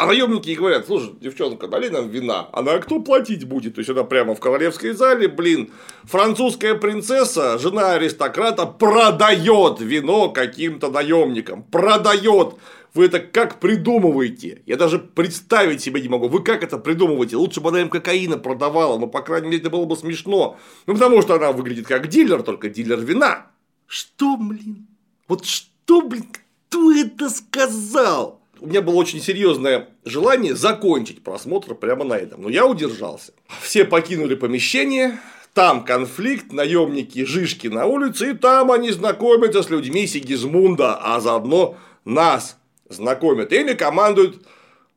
а 0.00 0.06
наемники 0.06 0.50
говорят, 0.54 0.86
слушай, 0.86 1.12
девчонка, 1.20 1.68
дали 1.68 1.90
нам 1.90 2.08
вина, 2.08 2.48
она 2.52 2.78
кто 2.78 3.00
платить 3.00 3.44
будет? 3.44 3.74
То 3.74 3.80
есть 3.80 3.90
она 3.90 4.02
прямо 4.02 4.34
в 4.34 4.40
королевской 4.40 4.92
зале, 4.92 5.28
блин, 5.28 5.70
французская 6.04 6.74
принцесса, 6.74 7.58
жена 7.58 7.92
аристократа, 7.92 8.64
продает 8.64 9.80
вино 9.80 10.30
каким-то 10.30 10.90
наемникам, 10.90 11.62
продает. 11.64 12.54
Вы 12.94 13.04
это 13.04 13.20
как 13.20 13.60
придумываете? 13.60 14.62
Я 14.64 14.76
даже 14.76 14.98
представить 14.98 15.82
себе 15.82 16.00
не 16.00 16.08
могу. 16.08 16.28
Вы 16.28 16.42
как 16.42 16.64
это 16.64 16.78
придумываете? 16.78 17.36
Лучше 17.36 17.60
бы 17.60 17.68
она 17.68 17.82
им 17.82 17.90
кокаина 17.90 18.38
продавала, 18.38 18.98
но, 18.98 19.06
по 19.06 19.20
крайней 19.20 19.48
мере, 19.48 19.60
это 19.60 19.70
было 19.70 19.84
бы 19.84 19.96
смешно. 19.96 20.56
Ну, 20.86 20.94
потому 20.94 21.20
что 21.20 21.34
она 21.34 21.52
выглядит 21.52 21.86
как 21.86 22.08
дилер, 22.08 22.42
только 22.42 22.70
дилер 22.70 23.00
вина. 23.00 23.46
Что, 23.86 24.36
блин? 24.36 24.88
Вот 25.28 25.44
что, 25.44 26.00
блин, 26.00 26.26
кто 26.68 26.90
это 26.90 27.28
сказал? 27.28 28.39
У 28.60 28.66
меня 28.66 28.82
было 28.82 28.96
очень 28.96 29.22
серьезное 29.22 29.88
желание 30.04 30.54
закончить 30.54 31.24
просмотр 31.24 31.74
прямо 31.74 32.04
на 32.04 32.14
этом, 32.14 32.42
но 32.42 32.50
я 32.50 32.66
удержался. 32.66 33.32
Все 33.62 33.86
покинули 33.86 34.34
помещение, 34.34 35.18
там 35.54 35.82
конфликт, 35.82 36.52
наемники 36.52 37.24
Жишки 37.24 37.68
на 37.68 37.86
улице, 37.86 38.32
и 38.32 38.34
там 38.34 38.70
они 38.70 38.90
знакомятся 38.90 39.62
с 39.62 39.70
людьми 39.70 40.06
Сигизмунда, 40.06 40.94
а 40.96 41.20
заодно 41.20 41.76
нас 42.04 42.58
знакомят. 42.90 43.50
Ими 43.50 43.72
командует 43.72 44.36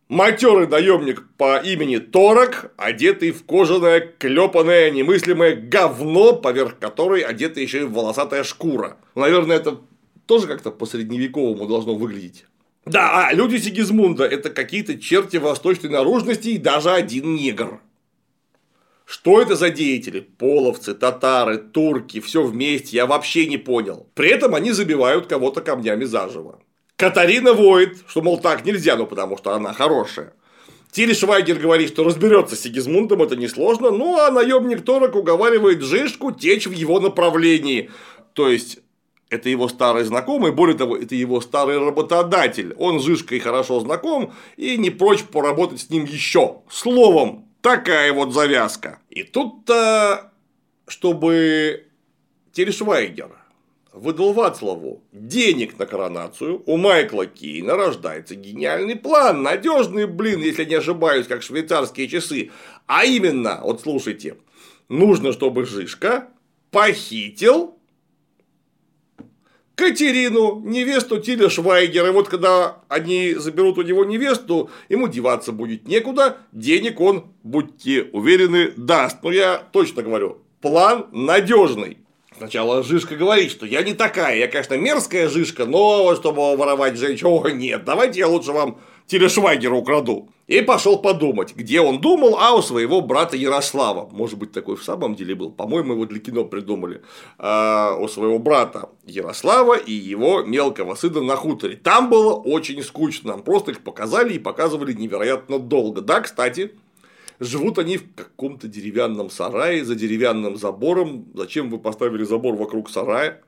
матерый 0.09 0.68
наемник 0.68 1.24
по 1.38 1.57
имени 1.57 1.99
Торок, 1.99 2.74
одетый 2.76 3.32
в 3.32 3.45
кожаное, 3.45 4.01
клепанное, 4.01 4.91
немыслимое 4.91 5.55
говно, 5.55 6.34
поверх 6.34 6.80
которой 6.80 7.22
одета 7.22 7.61
еще 7.61 7.82
и 7.82 7.86
волосатая 7.86 8.43
шкура. 8.43 8.97
Наверное, 9.16 9.55
это 9.55 9.80
тоже 10.26 10.47
как-то 10.47 10.70
по-средневековому 10.70 11.66
должно 11.66 11.95
выглядеть. 11.95 12.45
Да, 12.86 13.28
а 13.28 13.34
люди 13.34 13.58
Сигизмунда– 13.58 14.24
это 14.26 14.50
какие-то 14.50 15.00
черти 15.00 15.38
восточной 15.38 15.90
наружности 15.90 16.50
и 16.50 16.58
даже 16.58 16.92
один 16.92 17.36
негр. 17.36 17.80
Что 19.06 19.42
это 19.42 19.56
за 19.56 19.70
деятели? 19.70 20.20
Половцы, 20.20 20.94
татары, 20.94 21.58
турки, 21.58 22.20
все 22.20 22.44
вместе, 22.44 22.98
я 22.98 23.06
вообще 23.06 23.48
не 23.48 23.58
понял. 23.58 24.08
При 24.16 24.30
этом 24.30 24.56
они 24.56 24.72
забивают 24.72 25.28
кого-то 25.28 25.62
камнями 25.62 26.04
заживо. 26.06 26.60
Катарина 26.96 27.54
воет, 27.54 27.98
что, 28.08 28.22
мол, 28.22 28.40
так 28.40 28.66
нельзя, 28.66 28.96
ну 28.96 29.06
потому 29.06 29.38
что 29.38 29.54
она 29.54 29.74
хорошая. 29.74 30.34
Тиль 30.92 31.16
Швайгер 31.16 31.58
говорит, 31.58 31.90
что 31.90 32.04
разберется 32.04 32.56
с 32.56 32.62
Сигизмундом, 32.62 33.24
это 33.24 33.36
несложно, 33.36 33.92
ну 33.92 34.20
а 34.20 34.30
наемник 34.30 34.84
Торок 34.84 35.16
уговаривает 35.16 35.82
Жишку 35.82 36.32
течь 36.32 36.68
в 36.68 36.72
его 36.72 37.00
направлении. 37.00 37.90
То 38.34 38.48
есть, 38.48 38.80
это 39.34 39.50
его 39.50 39.68
старый 39.68 40.04
знакомый, 40.04 40.52
более 40.52 40.78
того, 40.78 40.96
это 40.96 41.16
его 41.16 41.42
старый 41.42 41.80
работодатель. 41.80 42.76
Он 42.78 43.00
с 43.00 43.04
Жишкой 43.04 43.40
хорошо 43.40 43.80
знаком 43.80 44.32
и 44.58 44.78
не 44.78 44.92
прочь 44.92 45.24
поработать 45.24 45.82
с 45.82 45.90
ним 45.90 46.06
еще. 46.06 46.58
Словом, 46.70 47.48
такая 47.62 48.14
вот 48.14 48.32
завязка. 48.32 49.00
И 49.10 49.24
тут-то, 49.24 50.32
чтобы 50.88 51.88
Тельшвайгер 52.52 53.32
выдал 53.92 54.34
Вацлаву 54.34 55.02
денег 55.12 55.80
на 55.80 55.88
коронацию, 55.88 56.62
у 56.68 56.78
Майкла 56.78 57.26
Кейна 57.26 57.76
рождается 57.76 58.36
гениальный 58.36 58.96
план, 58.96 59.42
надежный, 59.42 60.06
блин, 60.06 60.42
если 60.42 60.66
не 60.66 60.76
ошибаюсь, 60.76 61.26
как 61.26 61.42
швейцарские 61.42 62.08
часы. 62.08 62.52
А 62.86 63.04
именно, 63.04 63.62
вот 63.64 63.82
слушайте, 63.82 64.38
нужно, 64.90 65.34
чтобы 65.34 65.66
Жишка 65.66 66.28
похитил 66.70 67.73
Катерину, 69.76 70.62
невесту 70.64 71.20
Тиля 71.20 71.50
Швайгера. 71.50 72.08
И 72.08 72.12
вот 72.12 72.30
когда 72.30 72.78
они 72.90 73.34
заберут 73.34 73.78
у 73.78 73.82
него 73.82 74.06
невесту, 74.06 74.70
ему 74.90 75.08
деваться 75.08 75.52
будет 75.52 75.88
некуда, 75.88 76.38
денег 76.52 77.00
он, 77.02 77.26
будьте 77.44 78.04
уверены, 78.12 78.72
даст. 78.78 79.18
Но 79.24 79.32
я 79.32 79.58
точно 79.58 80.04
говорю, 80.04 80.40
план 80.62 81.08
надежный. 81.12 81.98
Сначала 82.38 82.84
Жишка 82.84 83.16
говорит, 83.16 83.52
что 83.52 83.66
я 83.66 83.84
не 83.84 83.94
такая, 83.94 84.38
я, 84.38 84.48
конечно, 84.48 84.76
мерзкая 84.76 85.30
Жишка, 85.30 85.66
но 85.66 86.16
чтобы 86.16 86.56
воровать 86.58 86.98
женщину, 86.98 87.40
о, 87.40 87.50
нет, 87.50 87.86
давайте 87.86 88.20
я 88.20 88.28
лучше 88.28 88.52
вам 88.52 88.80
Телешвайгера 89.08 89.76
украду. 89.76 90.30
И 90.47 90.62
пошел 90.62 90.99
подумать, 90.99 91.56
где 91.56 91.80
он 91.80 92.01
думал, 92.01 92.38
а 92.38 92.54
у 92.54 92.62
своего 92.62 93.01
брата 93.01 93.38
Ярослава. 93.38 94.10
Может 94.12 94.38
быть, 94.38 94.51
такой 94.51 94.76
в 94.76 94.84
самом 94.84 95.16
деле 95.16 95.36
был. 95.36 95.51
По-моему, 95.51 95.93
его 95.93 96.06
для 96.06 96.20
кино 96.20 96.43
придумали. 96.43 97.01
А, 97.38 97.95
у 97.97 98.08
своего 98.10 98.39
брата 98.39 98.89
Ярослава 99.06 99.78
и 99.78 99.93
его 99.93 100.43
мелкого 100.43 100.95
сына 100.95 101.22
на 101.22 101.38
хуторе. 101.38 101.78
Там 101.78 102.10
было 102.10 102.34
очень 102.34 102.84
скучно. 102.84 103.32
Нам 103.32 103.43
просто 103.43 103.72
их 103.72 103.82
показали 103.82 104.34
и 104.34 104.39
показывали 104.39 104.91
невероятно 104.93 105.60
долго. 105.60 106.01
Да, 106.01 106.20
кстати, 106.20 106.74
живут 107.39 107.80
они 107.80 107.97
в 107.97 108.14
каком-то 108.14 108.68
деревянном 108.68 109.30
сарае 109.30 109.86
за 109.86 109.95
деревянным 109.95 110.58
забором. 110.58 111.26
Зачем 111.34 111.70
вы 111.70 111.80
поставили 111.80 112.26
забор 112.26 112.56
вокруг 112.56 112.89
сарая? 112.89 113.41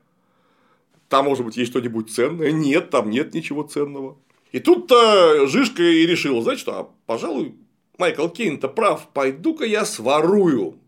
Там, 1.08 1.26
может 1.26 1.44
быть, 1.44 1.56
есть 1.56 1.70
что-нибудь 1.70 2.10
ценное? 2.10 2.52
Нет, 2.52 2.90
там 2.90 3.10
нет 3.10 3.34
ничего 3.34 3.62
ценного. 3.62 4.16
И 4.56 4.58
тут-то 4.58 5.46
Жишка 5.48 5.82
и 5.82 6.06
решил, 6.06 6.40
знаете 6.40 6.62
что, 6.62 6.72
а, 6.78 6.88
пожалуй, 7.04 7.56
Майкл 7.98 8.26
Кейн-то 8.26 8.68
прав, 8.68 9.06
пойду-ка 9.12 9.66
я 9.66 9.84
сворую 9.84 10.78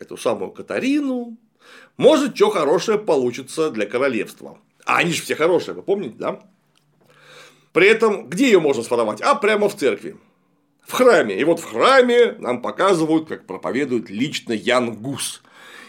эту 0.00 0.16
самую 0.16 0.50
Катарину, 0.50 1.36
может, 1.98 2.34
что 2.34 2.48
хорошее 2.48 2.98
получится 2.98 3.70
для 3.70 3.84
королевства. 3.84 4.56
А 4.86 4.96
они 4.96 5.12
же 5.12 5.20
все 5.20 5.34
хорошие, 5.34 5.74
вы 5.74 5.82
помните, 5.82 6.14
да? 6.18 6.40
При 7.74 7.86
этом, 7.86 8.30
где 8.30 8.46
ее 8.46 8.60
можно 8.60 8.82
своровать? 8.82 9.20
А 9.20 9.34
прямо 9.34 9.68
в 9.68 9.76
церкви. 9.76 10.16
В 10.86 10.92
храме. 10.92 11.38
И 11.38 11.44
вот 11.44 11.60
в 11.60 11.64
храме 11.66 12.32
нам 12.38 12.62
показывают, 12.62 13.28
как 13.28 13.46
проповедует 13.46 14.08
лично 14.08 14.54
Ян 14.54 14.94
Гус. 14.94 15.42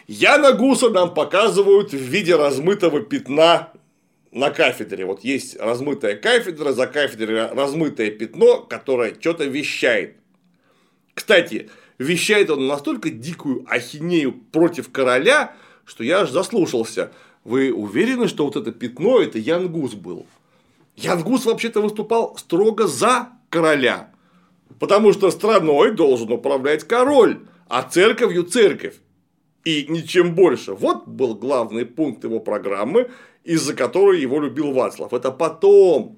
Яна 0.08 0.52
Гуса 0.52 0.90
нам 0.90 1.14
показывают 1.14 1.94
в 1.94 2.02
виде 2.02 2.36
размытого 2.36 3.00
пятна 3.00 3.72
на 4.32 4.52
кафедре. 4.52 5.06
Вот 5.06 5.24
есть 5.24 5.58
размытая 5.60 6.16
кафедра, 6.16 6.72
за 6.72 6.88
кафедрой 6.88 7.48
размытое 7.48 8.12
пятно, 8.12 8.62
которое 8.62 9.16
что-то 9.20 9.46
вещает. 9.46 10.18
Кстати, 11.14 11.70
вещает 11.98 12.50
он 12.50 12.68
настолько 12.68 13.10
дикую 13.10 13.66
ахинею 13.68 14.34
против 14.34 14.92
короля, 14.92 15.54
что 15.86 16.04
я 16.04 16.22
аж 16.22 16.30
заслушался. 16.30 17.12
Вы 17.44 17.74
уверены, 17.74 18.28
что 18.28 18.46
вот 18.46 18.56
это 18.56 18.72
пятно 18.72 19.20
это 19.20 19.40
Янгус 19.40 19.94
был? 19.94 20.28
Янгус 20.96 21.46
вообще-то 21.46 21.82
выступал 21.82 22.38
строго 22.38 22.88
за 22.88 23.30
короля. 23.50 24.12
Потому 24.80 25.14
что 25.14 25.32
страной 25.32 25.92
должен 25.92 26.32
управлять 26.32 26.84
король, 26.84 27.40
а 27.68 27.84
церковью 27.84 28.44
церковь. 28.44 28.96
И 29.66 29.86
ничем 29.90 30.36
больше. 30.36 30.74
Вот 30.74 31.08
был 31.08 31.36
главный 31.36 31.86
пункт 31.86 32.24
его 32.24 32.40
программы, 32.40 33.10
из-за 33.44 33.74
которой 33.74 34.20
его 34.20 34.40
любил 34.40 34.72
Вацлав. 34.72 35.14
Это 35.14 35.32
потом 35.32 36.18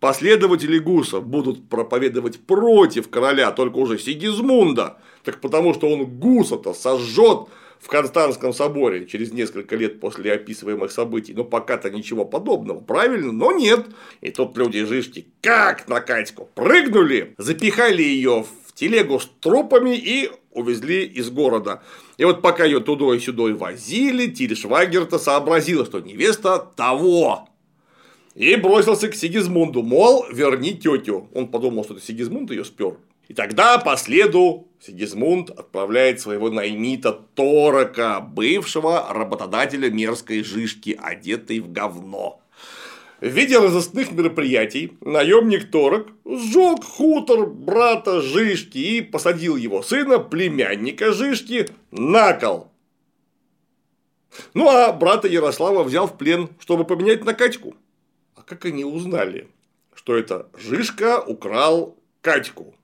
последователи 0.00 0.78
Гуса 0.78 1.20
будут 1.20 1.68
проповедовать 1.68 2.40
против 2.40 3.08
короля, 3.10 3.50
только 3.50 3.76
уже 3.76 3.98
Сигизмунда. 3.98 4.98
Так 5.24 5.40
потому 5.40 5.74
что 5.74 5.88
он 5.88 6.06
Гуса-то 6.06 6.72
сожжет 6.72 7.48
в 7.80 7.88
Константском 7.88 8.52
соборе 8.52 9.06
через 9.06 9.32
несколько 9.32 9.76
лет 9.76 10.00
после 10.00 10.32
описываемых 10.32 10.90
событий. 10.90 11.34
Но 11.34 11.44
пока-то 11.44 11.90
ничего 11.90 12.24
подобного, 12.24 12.80
правильно? 12.80 13.32
Но 13.32 13.52
нет. 13.52 13.86
И 14.20 14.30
тут 14.30 14.56
люди 14.56 14.84
жишки 14.84 15.26
как 15.42 15.88
на 15.88 16.00
Катьку 16.00 16.48
прыгнули, 16.54 17.34
запихали 17.38 18.02
ее 18.02 18.44
в 18.44 18.72
телегу 18.74 19.20
с 19.20 19.28
трупами 19.40 19.96
и 19.96 20.30
увезли 20.52 21.04
из 21.04 21.30
города. 21.30 21.82
И 22.18 22.24
вот 22.24 22.42
пока 22.42 22.64
ее 22.64 22.80
туда 22.80 23.14
и 23.14 23.20
сюда 23.20 23.44
возили, 23.54 24.26
Тильшвагер-то 24.26 25.18
сообразила, 25.18 25.86
что 25.86 26.00
невеста 26.00 26.58
того. 26.58 27.48
И 28.34 28.56
бросился 28.56 29.08
к 29.08 29.14
Сигизмунду, 29.14 29.82
мол, 29.82 30.26
верни 30.30 30.74
тетю. 30.74 31.28
Он 31.32 31.46
подумал, 31.46 31.84
что 31.84 31.94
это 31.94 32.04
Сигизмунд 32.04 32.50
ее 32.50 32.64
спер. 32.64 32.96
И 33.28 33.34
тогда 33.34 33.78
по 33.78 33.96
следу 33.96 34.66
Сигизмунд 34.80 35.50
отправляет 35.50 36.20
своего 36.20 36.50
наймита 36.50 37.12
Торока, 37.12 38.20
бывшего 38.20 39.12
работодателя 39.12 39.88
мерзкой 39.88 40.42
жишки, 40.42 40.98
одетой 41.00 41.60
в 41.60 41.70
говно. 41.70 42.40
В 43.20 43.26
виде 43.26 43.58
разыскных 43.58 44.12
мероприятий 44.12 44.96
наемник 45.00 45.72
Торок 45.72 46.12
сжег 46.24 46.84
хутор 46.84 47.46
брата 47.46 48.20
Жишки 48.20 48.78
и 48.78 49.00
посадил 49.00 49.56
его 49.56 49.82
сына, 49.82 50.20
племянника 50.20 51.10
Жишки, 51.10 51.66
на 51.90 52.32
кол. 52.34 52.70
Ну 54.54 54.68
а 54.68 54.92
брата 54.92 55.26
Ярослава 55.26 55.82
взял 55.82 56.06
в 56.06 56.16
плен, 56.16 56.48
чтобы 56.60 56.84
поменять 56.84 57.24
на 57.24 57.34
Катьку. 57.34 57.74
А 58.36 58.42
как 58.42 58.66
они 58.66 58.84
узнали, 58.84 59.48
что 59.94 60.16
это 60.16 60.48
Жишка 60.56 61.20
украл 61.20 61.96
Катьку? 62.20 62.76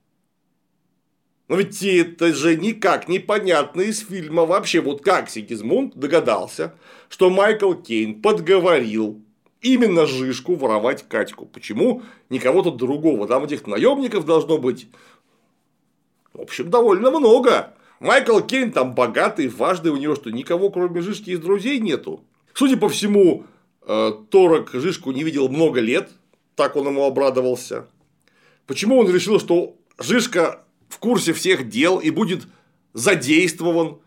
Но 1.47 1.57
ведь 1.57 1.81
это 1.81 2.35
же 2.35 2.57
никак 2.57 3.07
непонятно 3.07 3.83
из 3.83 4.01
фильма 4.01 4.47
вообще. 4.47 4.81
Вот 4.81 5.05
как 5.05 5.31
Сигизмунд 5.31 5.95
догадался, 5.95 6.75
что 7.09 7.31
Майкл 7.31 7.75
Кейн 7.75 8.21
подговорил 8.21 9.24
именно 9.65 10.07
Жишку 10.07 10.55
воровать 10.55 11.09
Катьку. 11.09 11.47
Почему 11.47 12.03
не 12.29 12.39
кого-то 12.39 12.71
другого? 12.71 13.27
Там 13.27 13.45
этих 13.45 13.67
наемников 13.67 14.25
должно 14.27 14.59
быть, 14.59 14.87
в 16.33 16.43
общем, 16.43 16.71
довольно 16.71 17.11
много. 17.11 17.75
Майкл 17.99 18.41
Кейн 18.41 18.71
там 18.71 18.95
богатый, 18.95 19.49
важный, 19.49 19.91
у 19.91 19.97
него 19.97 20.15
что, 20.15 20.31
никого 20.31 20.71
кроме 20.71 21.01
Жишки 21.01 21.31
из 21.31 21.41
друзей 21.41 21.81
нету. 21.81 22.23
Судя 22.53 22.77
по 22.77 22.89
всему, 22.89 23.47
э, 23.87 24.13
Торок 24.31 24.71
Жишку 24.75 25.11
не 25.13 25.25
видел 25.25 25.49
много 25.49 25.81
лет, 25.81 26.11
так 26.55 26.77
он 26.77 26.87
ему 26.89 27.05
обрадовался. 27.05 27.87
Почему 28.67 28.99
он 28.99 29.11
решил, 29.11 29.41
что 29.41 29.77
Жишка 29.99 30.65
в 30.89 30.99
курсе 30.99 31.33
всех 31.33 31.69
дел 31.69 31.99
и 31.99 32.11
будет 32.11 32.47
задействован? 32.93 33.99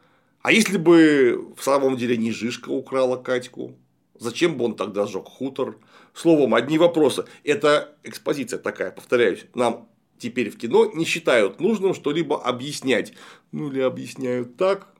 А 0.44 0.52
если 0.52 0.78
бы 0.78 1.54
в 1.58 1.64
самом 1.64 1.98
деле 1.98 2.16
не 2.16 2.32
Жишка 2.32 2.70
украла 2.70 3.18
Катьку? 3.18 3.76
Зачем 4.20 4.58
бы 4.58 4.66
он 4.66 4.76
тогда 4.76 5.06
сжег 5.06 5.26
хутор? 5.26 5.78
Словом, 6.14 6.56
одни 6.56 6.78
вопросы. 6.78 7.26
Это 7.44 7.96
экспозиция 8.04 8.60
такая, 8.60 8.92
повторяюсь. 8.92 9.46
Нам 9.54 9.88
теперь 10.18 10.50
в 10.50 10.58
кино 10.58 10.92
не 10.94 11.06
считают 11.06 11.60
нужным 11.60 11.94
что-либо 11.94 12.42
объяснять. 12.42 13.14
Ну 13.52 13.70
или 13.70 13.82
объясняют 13.82 14.58
так, 14.58 14.94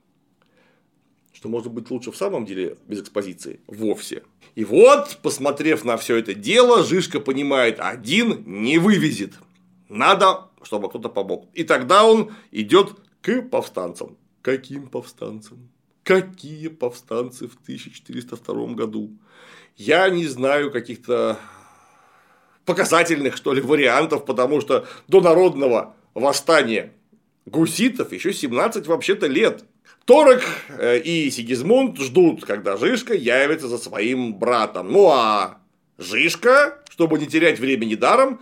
что 1.32 1.48
может 1.48 1.72
быть 1.72 1.90
лучше 1.90 2.10
в 2.10 2.16
самом 2.16 2.46
деле 2.46 2.76
без 2.86 3.00
экспозиции 3.00 3.60
вовсе. 3.66 4.22
И 4.54 4.64
вот, 4.64 5.18
посмотрев 5.22 5.84
на 5.84 5.96
все 5.96 6.16
это 6.16 6.34
дело, 6.34 6.84
Жишка 6.84 7.20
понимает, 7.20 7.78
один 7.80 8.42
не 8.46 8.78
вывезет. 8.78 9.34
Надо, 9.88 10.48
чтобы 10.62 10.88
кто-то 10.88 11.08
помог. 11.08 11.46
И 11.54 11.64
тогда 11.64 12.04
он 12.04 12.32
идет 12.50 12.94
к 13.22 13.42
повстанцам. 13.42 14.16
Каким 14.42 14.88
повстанцам? 14.88 15.70
Какие 16.08 16.68
повстанцы 16.68 17.48
в 17.48 17.56
1402 17.64 18.72
году? 18.72 19.10
Я 19.76 20.08
не 20.08 20.26
знаю 20.26 20.70
каких-то 20.70 21.38
показательных, 22.64 23.36
что 23.36 23.52
ли, 23.52 23.60
вариантов, 23.60 24.24
потому 24.24 24.62
что 24.62 24.86
до 25.06 25.20
народного 25.20 25.94
восстания 26.14 26.94
гуситов 27.44 28.10
еще 28.10 28.32
17 28.32 28.86
вообще-то 28.86 29.26
лет. 29.26 29.66
Торок 30.06 30.42
э, 30.70 30.98
и 31.00 31.30
Сигизмунд 31.30 31.98
ждут, 31.98 32.42
когда 32.46 32.78
Жишка 32.78 33.12
явится 33.12 33.68
за 33.68 33.76
своим 33.76 34.34
братом. 34.34 34.90
Ну 34.90 35.10
а 35.10 35.58
Жишка, 35.98 36.82
чтобы 36.88 37.18
не 37.18 37.26
терять 37.26 37.60
времени 37.60 37.96
даром, 37.96 38.40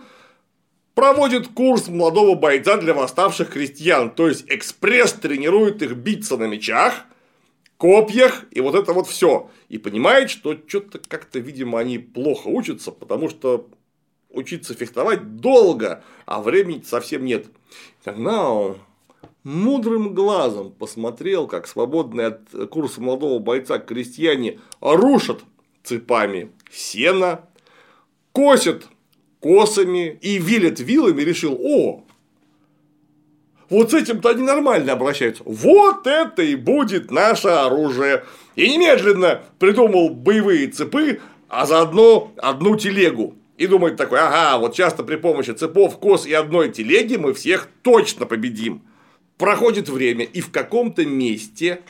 проводит 0.95 1.49
курс 1.49 1.89
молодого 1.89 2.35
бойца 2.35 2.77
для 2.77 2.93
восставших 2.93 3.49
крестьян, 3.49 4.09
то 4.09 4.29
есть 4.29 4.45
экспресс 4.47 5.11
тренирует 5.11 5.81
их 5.81 5.97
биться 5.97 6.37
на 6.37 6.45
мечах– 6.45 6.93
копьях 7.77 8.45
и 8.51 8.61
вот 8.61 8.75
это 8.75 8.93
вот 8.93 9.07
все. 9.07 9.49
И 9.69 9.77
понимает, 9.77 10.29
что 10.29 10.57
что-то 10.67 10.99
как-то, 10.99 11.39
видимо, 11.39 11.79
они 11.79 11.99
плохо 11.99 12.47
учатся, 12.47 12.91
потому 12.91 13.29
что 13.29 13.69
учиться 14.29 14.73
фехтовать 14.73 15.37
долго, 15.37 16.03
а 16.25 16.41
времени 16.41 16.83
совсем 16.85 17.25
нет. 17.25 17.47
Тогда 18.03 18.75
мудрым 19.43 20.13
глазом 20.13 20.71
посмотрел, 20.71 21.47
как 21.47 21.67
свободные 21.67 22.27
от 22.27 22.69
курса 22.69 23.01
молодого 23.01 23.39
бойца 23.39 23.79
крестьяне 23.79 24.59
рушат 24.81 25.43
цепами 25.83 26.51
сено, 26.71 27.47
косят 28.31 28.87
косами 29.39 30.17
и 30.21 30.37
вилят 30.37 30.79
вилами, 30.79 31.21
решил, 31.21 31.57
о, 31.59 32.03
вот 33.69 33.91
с 33.91 33.93
этим-то 33.93 34.29
они 34.29 34.43
нормально 34.43 34.93
обращаются. 34.93 35.43
Вот 35.45 36.07
это 36.07 36.41
и 36.41 36.55
будет 36.55 37.11
наше 37.11 37.49
оружие. 37.49 38.23
И 38.55 38.69
немедленно 38.69 39.41
придумал 39.59 40.09
боевые 40.09 40.67
цепы, 40.67 41.19
а 41.49 41.65
заодно 41.65 42.31
одну 42.37 42.77
телегу. 42.77 43.35
И 43.57 43.67
думает 43.67 43.97
такой, 43.97 44.19
ага, 44.19 44.57
вот 44.59 44.75
часто 44.75 45.03
при 45.03 45.15
помощи 45.15 45.51
цепов, 45.51 45.97
кос 45.99 46.25
и 46.25 46.33
одной 46.33 46.71
телеги 46.71 47.17
мы 47.17 47.33
всех 47.33 47.67
точно 47.81 48.25
победим. 48.25 48.83
Проходит 49.37 49.89
время, 49.89 50.25
и 50.25 50.41
в 50.41 50.51
каком-то 50.51 51.05
месте 51.05 51.81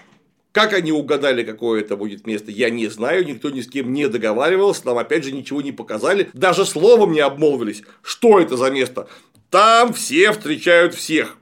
как 0.57 0.73
они 0.73 0.91
угадали, 0.91 1.43
какое 1.43 1.82
это 1.82 1.95
будет 1.95 2.25
место, 2.25 2.49
я 2.49 2.71
не 2.71 2.88
знаю, 2.88 3.23
никто 3.28 3.51
ни 3.51 3.61
с 3.61 3.67
кем 3.67 3.93
не 3.93 4.07
договаривался, 4.07 4.88
нам 4.88 4.97
опять 4.97 5.23
же 5.23 5.32
ничего 5.32 5.61
не 5.61 5.71
показали, 5.71 6.32
даже 6.34 6.65
словом 6.65 7.11
не 7.11 7.19
обмолвились, 7.19 7.84
что 8.01 8.39
это 8.39 8.57
за 8.57 8.71
место. 8.71 9.07
Там 9.51 9.93
все 9.93 10.32
встречают 10.32 10.95
всех, 10.95 11.38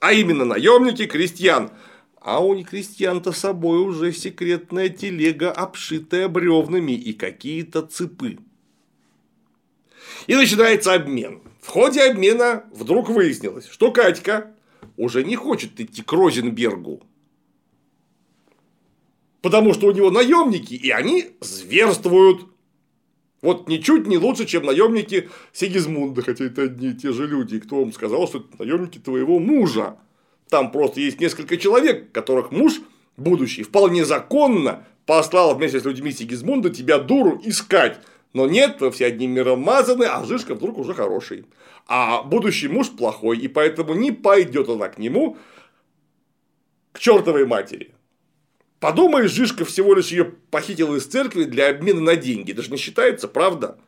а 0.00 0.12
именно 0.12 0.44
наемники, 0.44 1.06
крестьян. 1.06 1.70
А 2.20 2.44
у 2.44 2.62
крестьян-то 2.62 3.32
с 3.32 3.38
собой 3.38 3.78
уже 3.78 4.12
секретная 4.12 4.88
телега, 4.88 5.52
обшитая 5.52 6.28
бревнами 6.28 6.92
и 6.92 7.12
какие-то 7.12 7.82
цепы. 7.82 8.38
И 10.26 10.34
начинается 10.34 10.92
обмен. 10.94 11.42
В 11.60 11.68
ходе 11.68 12.02
обмена 12.02 12.64
вдруг 12.72 13.08
выяснилось, 13.08 13.68
что 13.68 13.92
Катька 13.92 14.52
уже 14.96 15.24
не 15.24 15.36
хочет 15.36 15.80
идти 15.80 16.02
к 16.02 16.12
Розенбергу, 16.12 17.02
потому 19.40 19.74
что 19.74 19.86
у 19.86 19.92
него 19.92 20.10
наемники, 20.10 20.74
и 20.74 20.90
они 20.90 21.32
зверствуют. 21.40 22.46
Вот 23.46 23.68
ничуть 23.68 24.08
не 24.08 24.18
лучше, 24.18 24.44
чем 24.44 24.64
наемники 24.64 25.28
Сигизмунда, 25.52 26.20
хотя 26.22 26.46
это 26.46 26.62
одни 26.62 26.88
и 26.88 26.94
те 26.94 27.12
же 27.12 27.28
люди. 27.28 27.54
И 27.54 27.60
кто 27.60 27.76
вам 27.76 27.92
сказал, 27.92 28.26
что 28.26 28.38
это 28.38 28.48
наемники 28.58 28.98
твоего 28.98 29.38
мужа? 29.38 29.98
Там 30.48 30.72
просто 30.72 30.98
есть 31.00 31.20
несколько 31.20 31.56
человек, 31.56 32.10
которых 32.10 32.50
муж 32.50 32.80
будущий 33.16 33.62
вполне 33.62 34.04
законно 34.04 34.84
послал 35.06 35.54
вместе 35.54 35.78
с 35.78 35.84
людьми 35.84 36.10
Сигизмунда 36.10 36.70
тебя 36.70 36.98
дуру 36.98 37.40
искать. 37.44 38.00
Но 38.32 38.48
нет, 38.48 38.80
вы 38.80 38.90
все 38.90 39.06
одним 39.06 39.30
миром 39.30 39.60
мазаны, 39.60 40.06
а 40.06 40.24
Жишка 40.24 40.56
вдруг 40.56 40.76
уже 40.76 40.92
хороший. 40.92 41.44
А 41.86 42.24
будущий 42.24 42.66
муж 42.66 42.90
плохой, 42.90 43.38
и 43.38 43.46
поэтому 43.46 43.94
не 43.94 44.10
пойдет 44.10 44.68
она 44.68 44.88
к 44.88 44.98
нему 44.98 45.36
к 46.90 46.98
чертовой 46.98 47.46
матери. 47.46 47.94
Подумаешь, 48.86 49.32
Жишка 49.32 49.64
всего 49.64 49.94
лишь 49.94 50.12
ее 50.12 50.26
похитил 50.52 50.94
из 50.94 51.06
церкви 51.06 51.42
для 51.42 51.70
обмена 51.70 52.00
на 52.00 52.14
деньги. 52.14 52.52
Это 52.52 52.62
же 52.62 52.70
не 52.70 52.76
считается, 52.76 53.26
правда? 53.26 53.80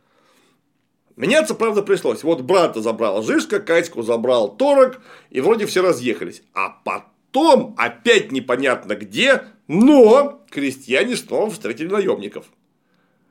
Меняться, 1.14 1.54
правда, 1.54 1.82
пришлось. 1.82 2.24
Вот 2.24 2.40
брата 2.40 2.82
забрал 2.82 3.22
Жишка, 3.22 3.60
Катьку 3.60 4.02
забрал 4.02 4.56
Торок, 4.56 5.00
и 5.30 5.40
вроде 5.40 5.66
все 5.66 5.82
разъехались. 5.82 6.42
А 6.52 6.70
потом, 6.70 7.76
опять 7.78 8.32
непонятно 8.32 8.96
где, 8.96 9.44
но 9.68 10.44
крестьяне 10.50 11.14
снова 11.14 11.48
встретили 11.48 11.86
наемников. 11.86 12.46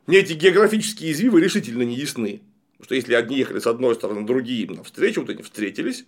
Мне 0.06 0.20
эти 0.20 0.32
географические 0.32 1.12
извивы 1.12 1.42
решительно 1.42 1.84
не 1.84 1.96
ясны. 1.96 2.44
Потому 2.78 2.86
что 2.86 2.96
если 2.96 3.14
одни 3.14 3.40
ехали 3.40 3.60
с 3.60 3.68
одной 3.68 3.96
стороны, 3.96 4.26
другие 4.26 4.64
им 4.64 4.76
навстречу, 4.76 5.20
вот 5.20 5.32
они 5.32 5.44
встретились, 5.44 6.06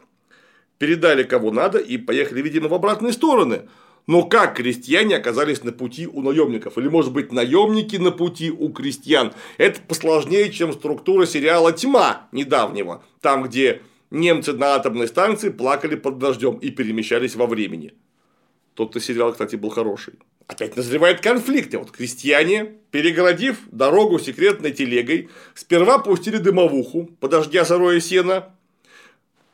передали 0.78 1.24
кого 1.24 1.52
надо 1.52 1.80
и 1.80 1.98
поехали, 1.98 2.42
видимо, 2.42 2.70
в 2.70 2.74
обратные 2.74 3.12
стороны. 3.12 3.64
Но 4.10 4.24
как 4.24 4.56
крестьяне 4.56 5.18
оказались 5.18 5.64
на 5.64 5.72
пути 5.72 6.08
у 6.08 6.24
наемников? 6.24 6.80
Или, 6.80 6.88
может 6.88 7.14
быть, 7.14 7.32
наемники 7.32 7.98
на 7.98 8.10
пути 8.10 8.50
у 8.50 8.70
крестьян? 8.70 9.34
Это 9.60 9.82
посложнее, 9.82 10.52
чем 10.52 10.74
структура 10.74 11.28
сериала 11.28 11.72
«Тьма» 11.74 12.28
недавнего, 12.32 13.04
там, 13.22 13.44
где 13.44 13.84
немцы 14.10 14.54
на 14.54 14.74
атомной 14.74 15.08
станции 15.08 15.50
плакали 15.50 15.94
под 15.94 16.18
дождем 16.18 16.56
и 16.56 16.72
перемещались 16.72 17.36
во 17.36 17.46
времени. 17.46 17.94
Тот-то 18.74 19.00
сериал, 19.00 19.32
кстати, 19.32 19.58
был 19.58 19.70
хороший. 19.70 20.16
Опять 20.48 20.76
назревает 20.76 21.22
конфликт. 21.22 21.72
И 21.76 21.78
вот 21.78 21.92
крестьяне, 21.92 22.66
перегородив 22.90 23.60
дорогу 23.72 24.18
секретной 24.18 24.72
телегой, 24.72 25.30
сперва 25.54 26.00
пустили 26.00 26.38
дымовуху, 26.38 27.12
подождя 27.20 27.64
сырое 27.64 28.00
сено, 28.00 28.56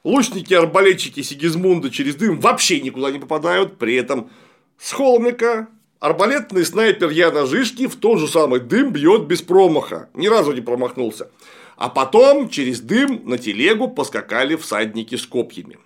Лучники-арбалетчики 0.05 1.23
Сигизмунда 1.23 1.89
через 1.89 2.15
дым 2.15 2.39
вообще 2.39 2.79
никуда 2.79 3.09
не 3.09 3.17
попадают, 3.17 3.79
при 3.79 3.95
этом 3.95 4.29
с 4.77 4.91
холмика 4.91 5.67
арбалетный 5.99 6.65
снайпер 6.65 7.09
Яна 7.09 7.45
Жишки 7.45 7.87
в 7.87 7.95
тот 7.95 8.19
же 8.19 8.27
самый 8.27 8.59
дым 8.59 8.91
бьет 8.91 9.25
без 9.25 9.41
промаха, 9.41 10.09
ни 10.13 10.27
разу 10.27 10.53
не 10.53 10.61
промахнулся. 10.61 11.29
А 11.77 11.89
потом 11.89 12.49
через 12.49 12.79
дым 12.79 13.21
на 13.25 13.37
телегу 13.37 13.89
поскакали 13.89 14.55
всадники 14.55 15.15
с 15.15 15.25
копьями. 15.25 15.77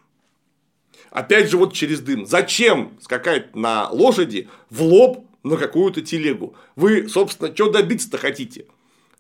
Опять 1.10 1.50
же, 1.50 1.58
вот 1.58 1.74
через 1.74 2.02
дым. 2.02 2.26
Зачем 2.26 2.92
скакать 3.02 3.56
на 3.56 3.90
лошади 3.90 4.48
в 4.70 4.84
лоб 4.84 5.26
на 5.44 5.58
какую-то 5.58 6.02
телегу? 6.02 6.54
Вы, 6.76 7.10
собственно, 7.10 7.54
что 7.54 7.72
добиться-то 7.72 8.18
хотите? 8.18 8.66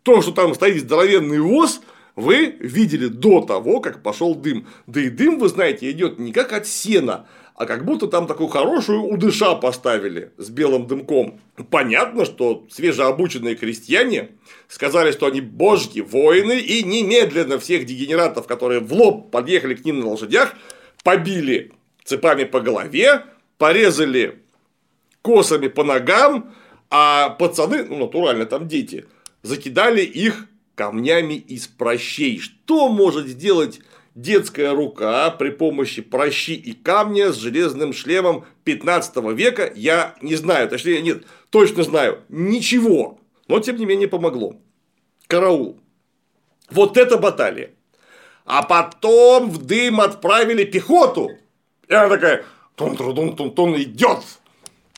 То, 0.03 0.21
что 0.21 0.31
там 0.31 0.53
стоит 0.53 0.81
здоровенный 0.81 1.39
воз, 1.39 1.81
вы 2.15 2.55
видели 2.59 3.07
до 3.07 3.41
того, 3.41 3.79
как 3.79 4.03
пошел 4.03 4.35
дым. 4.35 4.67
Да 4.85 5.01
и 5.01 5.09
дым, 5.09 5.39
вы 5.39 5.49
знаете, 5.49 5.89
идет 5.89 6.19
не 6.19 6.31
как 6.31 6.53
от 6.53 6.67
сена, 6.67 7.27
а 7.59 7.65
как 7.65 7.83
будто 7.83 8.07
там 8.07 8.25
такую 8.25 8.47
хорошую 8.47 9.03
удыша 9.03 9.53
поставили 9.53 10.31
с 10.37 10.49
белым 10.49 10.87
дымком. 10.87 11.41
Понятно, 11.69 12.23
что 12.23 12.65
свежеобученные 12.71 13.55
крестьяне 13.55 14.29
сказали, 14.69 15.11
что 15.11 15.25
они 15.25 15.41
божьи 15.41 15.99
воины, 15.99 16.57
и 16.57 16.83
немедленно 16.83 17.59
всех 17.59 17.85
дегенератов, 17.85 18.47
которые 18.47 18.79
в 18.79 18.93
лоб 18.93 19.29
подъехали 19.29 19.75
к 19.75 19.83
ним 19.83 19.99
на 19.99 20.07
лошадях, 20.07 20.53
побили 21.03 21.73
цепами 22.05 22.45
по 22.45 22.61
голове, 22.61 23.25
порезали 23.57 24.39
косами 25.21 25.67
по 25.67 25.83
ногам, 25.83 26.55
а 26.89 27.27
пацаны, 27.27 27.83
ну, 27.83 27.97
натурально, 27.97 28.45
там 28.45 28.69
дети, 28.69 29.05
закидали 29.43 30.01
их 30.01 30.47
камнями 30.75 31.33
из 31.33 31.67
прощей. 31.67 32.39
Что 32.39 32.87
может 32.87 33.27
сделать 33.27 33.81
детская 34.15 34.73
рука 34.73 35.29
при 35.31 35.49
помощи 35.49 36.01
прощи 36.01 36.51
и 36.51 36.73
камня 36.73 37.31
с 37.31 37.37
железным 37.37 37.93
шлемом 37.93 38.45
15 38.63 39.15
века, 39.33 39.71
я 39.75 40.15
не 40.21 40.35
знаю, 40.35 40.69
точнее, 40.69 41.01
нет, 41.01 41.25
точно 41.49 41.83
знаю, 41.83 42.19
ничего, 42.29 43.19
но 43.47 43.59
тем 43.59 43.77
не 43.77 43.85
менее 43.85 44.07
помогло. 44.07 44.55
Караул. 45.27 45.79
Вот 46.71 46.97
это 46.97 47.17
баталия. 47.17 47.71
А 48.45 48.63
потом 48.63 49.49
в 49.49 49.65
дым 49.65 50.01
отправили 50.01 50.63
пехоту. 50.63 51.29
И 51.87 51.93
она 51.93 52.09
такая, 52.09 52.45
тун-тун-тун-тун, 52.75 53.75
идет 53.81 54.19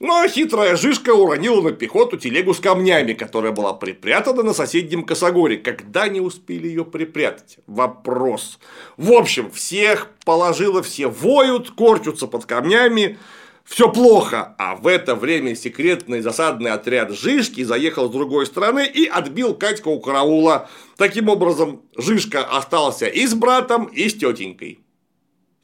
но 0.02 0.28
хитрая 0.28 0.76
жишка 0.76 1.12
уронила 1.12 1.62
на 1.62 1.72
пехоту 1.74 2.18
телегу 2.18 2.56
с 2.56 2.60
камнями, 2.60 3.14
которая 3.14 3.52
была 3.52 3.74
припрятана 3.74 4.42
на 4.42 4.54
соседнем 4.54 5.04
косогоре. 5.04 5.58
Когда 5.58 6.08
не 6.08 6.20
успели 6.20 6.68
ее 6.68 6.84
припрятать? 6.84 7.60
Вопрос. 7.68 8.58
В 8.98 9.14
общем, 9.14 9.52
всех 9.52 10.10
положила, 10.26 10.82
все 10.82 11.08
воют, 11.08 11.70
корчатся 11.70 12.26
под 12.26 12.46
камнями. 12.46 13.20
Все 13.64 13.92
плохо, 13.92 14.56
а 14.58 14.76
в 14.76 14.88
это 14.88 15.14
время 15.14 15.56
секретный 15.56 16.22
засадный 16.22 16.72
отряд 16.72 17.12
Жишки 17.12 17.64
заехал 17.64 18.10
с 18.10 18.12
другой 18.12 18.48
стороны 18.48 18.88
и 18.88 19.06
отбил 19.06 19.54
Катьку 19.54 19.92
у 19.92 20.00
караула. 20.00 20.68
Таким 20.98 21.30
образом, 21.30 21.84
Жишка 21.96 22.44
остался 22.44 23.06
и 23.06 23.28
с 23.28 23.36
братом, 23.36 23.86
и 23.86 24.10
с 24.10 24.16
тетенькой. 24.16 24.80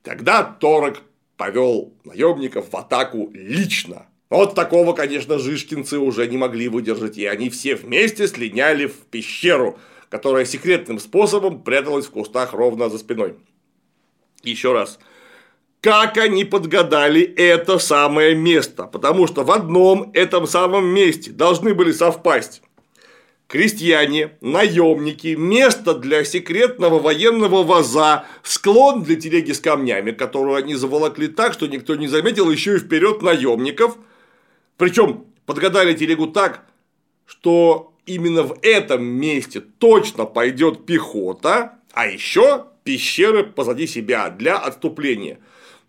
Тогда 0.03 0.43
Торок 0.43 1.01
повел 1.37 1.91
наемников 2.05 2.71
в 2.71 2.77
атаку 2.77 3.31
лично. 3.33 4.05
Вот 4.29 4.55
такого, 4.55 4.93
конечно, 4.93 5.39
жишкинцы 5.39 5.99
уже 5.99 6.27
не 6.27 6.37
могли 6.37 6.67
выдержать, 6.67 7.17
и 7.17 7.25
они 7.25 7.49
все 7.49 7.75
вместе 7.75 8.27
слиняли 8.27 8.87
в 8.87 8.97
пещеру, 9.09 9.79
которая 10.09 10.43
секретным 10.43 10.99
способом 10.99 11.61
пряталась 11.61 12.07
в 12.07 12.11
кустах 12.11 12.53
ровно 12.53 12.89
за 12.89 12.97
спиной. 12.97 13.35
Еще 14.43 14.73
раз. 14.73 14.99
Как 15.79 16.17
они 16.17 16.43
подгадали 16.43 17.21
это 17.21 17.77
самое 17.77 18.35
место? 18.35 18.83
Потому 18.83 19.27
что 19.27 19.43
в 19.43 19.51
одном 19.51 20.11
этом 20.13 20.45
самом 20.45 20.85
месте 20.87 21.31
должны 21.31 21.73
были 21.73 21.91
совпасть 21.91 22.61
крестьяне, 23.47 24.31
наемники, 24.41 25.35
место 25.35 25.93
для 25.93 26.25
секретного 26.25 26.99
военного 26.99 27.63
ваза, 27.63 28.25
склон 28.43 29.03
для 29.03 29.15
телеги 29.15 29.53
с 29.53 29.61
камнями, 29.61 30.11
которую 30.11 30.57
они 30.57 30.75
заволокли 30.75 31.27
так, 31.27 31.53
что 31.53 31.67
никто 31.67 31.95
не 31.95 32.07
заметил, 32.09 32.51
еще 32.51 32.75
и 32.75 32.79
вперед 32.79 33.21
наемников– 33.21 33.95
причем 34.77 35.25
подгадали 35.45 35.93
телегу 35.93 36.27
так, 36.27 36.65
что 37.25 37.93
именно 38.05 38.43
в 38.43 38.57
этом 38.61 39.03
месте 39.03 39.59
точно 39.59 40.25
пойдет 40.25 40.85
пехота, 40.85 41.79
а 41.93 42.07
еще 42.07 42.65
пещеры 42.83 43.43
позади 43.43 43.87
себя 43.87 44.29
для 44.29 44.57
отступления. 44.57 45.39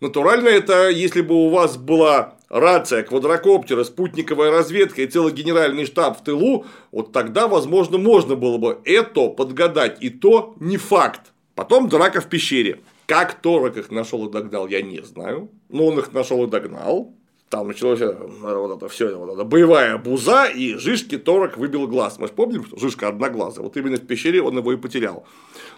Натурально 0.01 0.49
это, 0.49 0.89
если 0.89 1.21
бы 1.21 1.35
у 1.35 1.49
вас 1.49 1.77
была 1.77 2.35
рация, 2.49 3.03
квадрокоптеры, 3.03 3.85
спутниковая 3.85 4.51
разведка 4.51 5.01
и 5.01 5.07
целый 5.07 5.33
генеральный 5.33 5.85
штаб 5.85 6.19
в 6.19 6.23
тылу, 6.23 6.65
вот 6.91 7.11
тогда, 7.11 7.47
возможно, 7.47 7.97
можно 7.97 8.35
было 8.35 8.57
бы 8.57 8.79
это 8.85 9.29
подгадать, 9.29 9.97
и 10.01 10.09
то 10.09 10.55
не 10.59 10.77
факт. 10.77 11.33
Потом 11.55 11.89
драка 11.89 12.21
в 12.21 12.27
пещере. 12.27 12.79
Как 13.05 13.41
Торок 13.41 13.75
их 13.75 13.91
нашел 13.91 14.27
и 14.27 14.31
догнал, 14.31 14.67
я 14.67 14.81
не 14.81 15.01
знаю. 15.03 15.49
Но 15.67 15.87
он 15.87 15.99
их 15.99 16.13
нашел 16.13 16.43
и 16.45 16.49
догнал. 16.49 17.13
Там 17.49 17.67
началось 17.67 17.99
э, 17.99 18.13
вот 18.13 18.77
это 18.77 18.87
все, 18.89 19.15
вот 19.15 19.33
это 19.33 19.43
боевая 19.43 19.97
буза, 19.97 20.45
и 20.45 20.75
Жишке 20.75 21.17
Торок 21.17 21.57
выбил 21.57 21.87
глаз. 21.87 22.19
Мы 22.19 22.27
же 22.27 22.33
помним, 22.33 22.63
что 22.63 22.77
Жишка 22.77 23.07
одноглазый. 23.07 23.63
Вот 23.63 23.75
именно 23.75 23.97
в 23.97 24.05
пещере 24.05 24.39
он 24.43 24.57
его 24.57 24.71
и 24.71 24.77
потерял. 24.77 25.25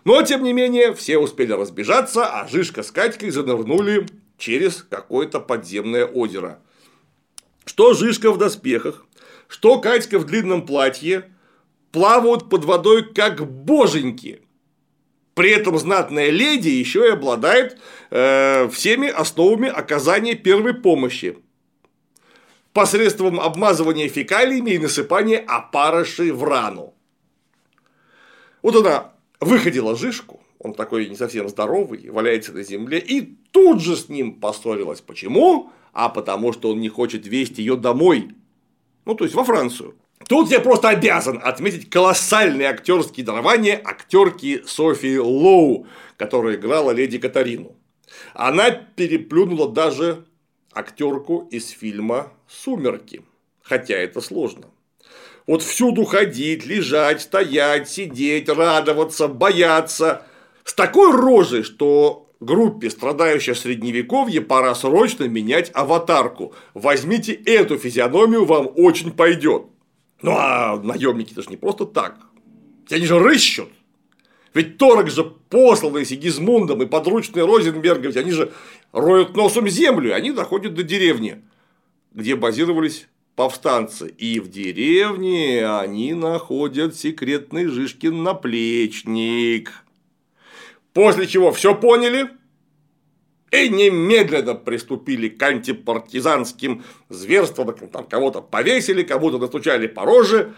Но, 0.04 0.22
тем 0.22 0.44
не 0.44 0.52
менее, 0.52 0.94
все 0.94 1.18
успели 1.18 1.54
разбежаться, 1.54 2.26
а 2.26 2.46
Жишка 2.46 2.84
с 2.84 2.92
Катькой 2.92 3.30
занырнули 3.30 4.06
через 4.38 4.86
какое-то 4.90 5.40
подземное 5.40 6.06
озеро. 6.06 6.60
Что 7.64 7.94
Жишка 7.94 8.32
в 8.32 8.38
доспехах, 8.38 9.06
что 9.48 9.80
Катька 9.80 10.20
в 10.20 10.26
длинном 10.26 10.66
платье 10.66 11.32
плавают 11.94 12.50
под 12.50 12.66
водой 12.66 13.14
как 13.14 13.50
боженьки. 13.50 14.42
При 15.36 15.52
этом 15.52 15.78
знатная 15.78 16.32
леди 16.32 16.68
еще 16.68 17.08
и 17.08 17.12
обладает 17.12 17.78
э, 18.10 18.68
всеми 18.68 19.08
основами 19.08 19.70
оказания 19.70 20.36
первой 20.36 20.74
помощи 20.74 21.38
посредством 22.74 23.40
обмазывания 23.40 24.10
фекалиями 24.10 24.72
и 24.72 24.80
насыпания 24.80 25.44
опарышей 25.46 26.32
в 26.32 26.44
рану. 26.44 26.94
Вот 28.62 28.76
она 28.76 29.14
выходила 29.40 29.96
Жишку, 29.96 30.42
он 30.60 30.74
такой 30.74 31.10
не 31.10 31.16
совсем 31.16 31.50
здоровый, 31.50 32.10
валяется 32.10 32.54
на 32.54 32.64
земле, 32.64 33.00
и 33.00 33.36
тут 33.52 33.82
же 33.82 33.96
с 33.96 34.10
ним 34.10 34.40
поссорилась. 34.40 35.02
Почему? 35.02 35.72
А 35.94 36.10
потому 36.10 36.54
что 36.54 36.72
он 36.72 36.80
не 36.80 36.90
хочет 36.90 37.26
вести 37.26 37.62
ее 37.62 37.76
домой. 37.76 38.30
Ну, 39.06 39.16
то 39.16 39.24
есть 39.24 39.36
во 39.36 39.44
Францию. 39.44 39.96
Тут 40.28 40.52
я 40.52 40.60
просто 40.60 40.90
обязан 40.90 41.42
отметить 41.44 41.90
колоссальные 41.90 42.70
актерские 42.70 43.26
дарования 43.26 43.82
актерки 43.84 44.62
Софии 44.66 45.18
Лоу, 45.18 45.88
которая 46.16 46.56
играла 46.56 46.92
леди 46.92 47.18
Катарину. 47.18 47.76
Она 48.34 48.70
переплюнула 48.70 49.70
даже 49.70 50.26
актерку 50.74 51.48
из 51.52 51.70
фильма 51.70 52.32
«Сумерки», 52.52 53.24
хотя 53.62 53.96
это 53.96 54.22
сложно. 54.22 54.68
Вот 55.48 55.64
всюду 55.64 56.06
ходить, 56.06 56.66
лежать, 56.66 57.22
стоять, 57.22 57.90
сидеть, 57.90 58.50
радоваться, 58.50 59.28
бояться. 59.28 60.26
С 60.64 60.74
такой 60.74 61.12
рожей, 61.12 61.64
что 61.64 62.30
группе, 62.40 62.90
страдающей 62.90 63.56
средневековье, 63.56 64.42
пора 64.42 64.76
срочно 64.76 65.26
менять 65.26 65.72
аватарку. 65.74 66.54
Возьмите 66.74 67.34
эту 67.34 67.78
физиономию, 67.78 68.46
вам 68.46 68.70
очень 68.76 69.12
пойдет. 69.12 69.64
Ну 70.22 70.32
а 70.36 70.80
наемники 70.82 71.34
даже 71.34 71.50
не 71.50 71.58
просто 71.58 71.86
так. 71.86 72.18
Они 72.90 73.06
же 73.06 73.18
рыщут. 73.20 73.70
Ведь 74.54 74.78
Торок 74.78 75.10
же 75.10 75.24
посланный 75.24 76.06
Сигизмундом 76.06 76.84
и 76.84 76.86
подручный 76.86 77.46
Розенберга, 77.46 78.08
ведь 78.08 78.18
они 78.18 78.32
же 78.32 78.52
роют 78.92 79.36
носом 79.36 79.68
землю, 79.70 80.10
и 80.10 80.14
они 80.14 80.32
доходят 80.34 80.74
до 80.74 80.84
деревни, 80.84 81.42
где 82.12 82.36
базировались 82.36 83.08
повстанцы. 83.36 84.10
И 84.10 84.40
в 84.40 84.50
деревне 84.50 85.66
они 85.68 86.14
находят 86.14 86.96
секретный 86.96 87.68
Жишкин 87.68 88.24
наплечник. 88.24 89.72
После 90.94 91.28
чего 91.28 91.52
все 91.52 91.74
поняли 91.74 92.30
и 93.52 93.70
немедленно 93.70 94.56
приступили 94.56 95.30
к 95.30 95.42
антипартизанским 95.42 96.84
зверствам, 97.10 97.74
там 97.92 98.06
кого-то 98.06 98.42
повесили, 98.42 99.04
кому-то 99.04 99.38
настучали 99.40 99.88
по 99.88 100.06
роже, 100.06 100.54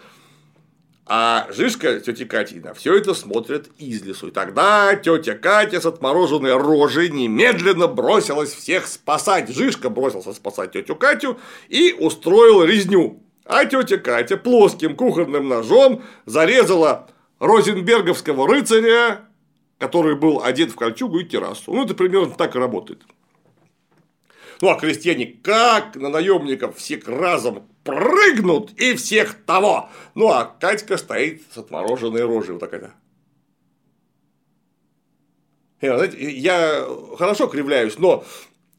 а 1.06 1.48
Жишка, 1.52 2.00
тетя 2.00 2.26
Катя, 2.26 2.56
на 2.64 2.74
все 2.74 2.96
это 2.96 3.14
смотрят 3.14 3.68
из 3.78 4.02
лесу. 4.04 4.30
И 4.30 4.32
тогда 4.32 4.96
тетя 4.96 5.36
Катя 5.36 5.82
с 5.82 5.86
отмороженной 5.86 6.56
рожей 6.56 7.10
немедленно 7.10 7.88
бросилась 7.88 8.54
всех 8.54 8.88
спасать. 8.88 9.50
Жишка 9.50 9.90
бросился 9.90 10.34
спасать 10.34 10.72
тетю 10.72 10.96
Катю 10.96 11.38
и 11.68 11.94
устроил 12.00 12.64
резню. 12.64 13.22
А 13.46 13.66
тетя 13.66 13.98
Катя 13.98 14.38
плоским 14.38 14.96
кухонным 14.96 15.50
ножом 15.50 16.04
зарезала 16.26 17.10
розенберговского 17.40 18.48
рыцаря, 18.48 19.28
который 19.80 20.16
был 20.16 20.42
одет 20.42 20.72
в 20.72 20.76
кольчугу 20.76 21.20
и 21.20 21.26
террасу. 21.26 21.74
Ну, 21.74 21.84
это 21.84 21.94
примерно 21.96 22.34
так 22.34 22.56
и 22.56 22.60
работает. 22.60 23.02
Ну, 24.64 24.70
а 24.70 24.80
крестьяне 24.80 25.26
как 25.26 25.98
на 25.98 26.08
наемников 26.08 26.78
всех 26.78 27.06
разом 27.10 27.68
прыгнут 27.84 28.72
и 28.80 28.94
всех 28.96 29.34
того. 29.46 29.90
Ну, 30.16 30.30
а 30.30 30.46
Катька 30.46 30.96
стоит 30.96 31.42
с 31.54 31.58
отмороженной 31.58 32.24
рожей 32.24 32.54
вот 32.54 32.62
такая. 32.62 32.94
Я, 35.82 35.98
знаете, 35.98 36.32
я 36.32 36.88
хорошо 37.18 37.48
кривляюсь, 37.48 38.00
но 38.00 38.24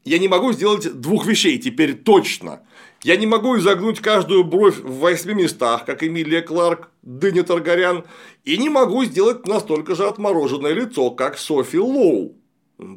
я 0.03 0.17
не 0.17 0.27
могу 0.27 0.53
сделать 0.53 0.91
двух 0.91 1.27
вещей 1.27 1.59
теперь 1.59 1.93
точно. 1.93 2.63
Я 3.03 3.15
не 3.15 3.27
могу 3.27 3.55
изогнуть 3.59 3.99
каждую 3.99 4.43
бровь 4.43 4.79
в 4.79 4.97
восьми 5.01 5.35
местах, 5.35 5.85
как 5.85 6.01
Эмилия 6.01 6.41
Кларк, 6.41 6.89
Дыня 7.03 7.43
Таргарян, 7.43 8.05
и 8.43 8.57
не 8.57 8.69
могу 8.69 9.03
сделать 9.03 9.45
настолько 9.45 9.93
же 9.93 10.07
отмороженное 10.07 10.73
лицо, 10.73 11.11
как 11.11 11.37
Софи 11.37 11.77
Лоу. 11.77 12.35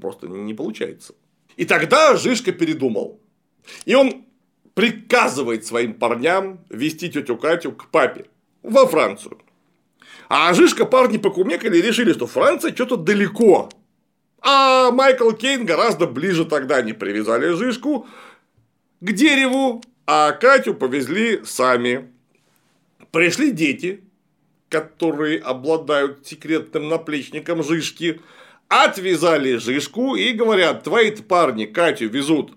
Просто 0.01 0.27
не 0.27 0.55
получается. 0.55 1.13
И 1.59 1.65
тогда 1.65 2.17
Жишка 2.17 2.53
передумал. 2.53 3.21
И 3.85 3.95
он 3.95 4.25
приказывает 4.75 5.67
своим 5.67 5.93
парням 5.93 6.65
вести 6.71 7.11
тетю 7.11 7.37
Катю 7.37 7.73
к 7.73 7.91
папе 7.91 8.27
во 8.63 8.87
Францию. 8.87 9.39
А 10.29 10.55
Жишка 10.55 10.87
парни 10.87 11.19
покумекали 11.19 11.79
и 11.79 11.83
решили, 11.83 12.13
что 12.13 12.29
Франция 12.29 12.73
что-то 12.73 12.97
далеко. 12.97 13.71
А 14.41 14.93
Майкл 14.93 15.33
Кейн 15.33 15.67
гораздо 15.67 16.07
ближе 16.07 16.45
тогда 16.45 16.77
они 16.77 16.93
привязали 16.93 17.53
Жишку 17.55 18.07
к 19.01 19.13
дереву, 19.13 19.83
а 20.07 20.31
Катю 20.31 20.75
повезли 20.75 21.45
сами. 21.45 22.09
Пришли 23.11 23.51
дети, 23.51 24.05
которые 24.69 25.41
обладают 25.41 26.25
секретным 26.25 26.89
наплечником 26.89 27.65
Жишки, 27.65 28.21
отвязали 28.69 29.57
Жишку 29.57 30.15
и 30.15 30.33
говорят, 30.33 30.85
твои 30.85 31.11
парни 31.11 31.65
Катю 31.65 32.09
везут 32.09 32.53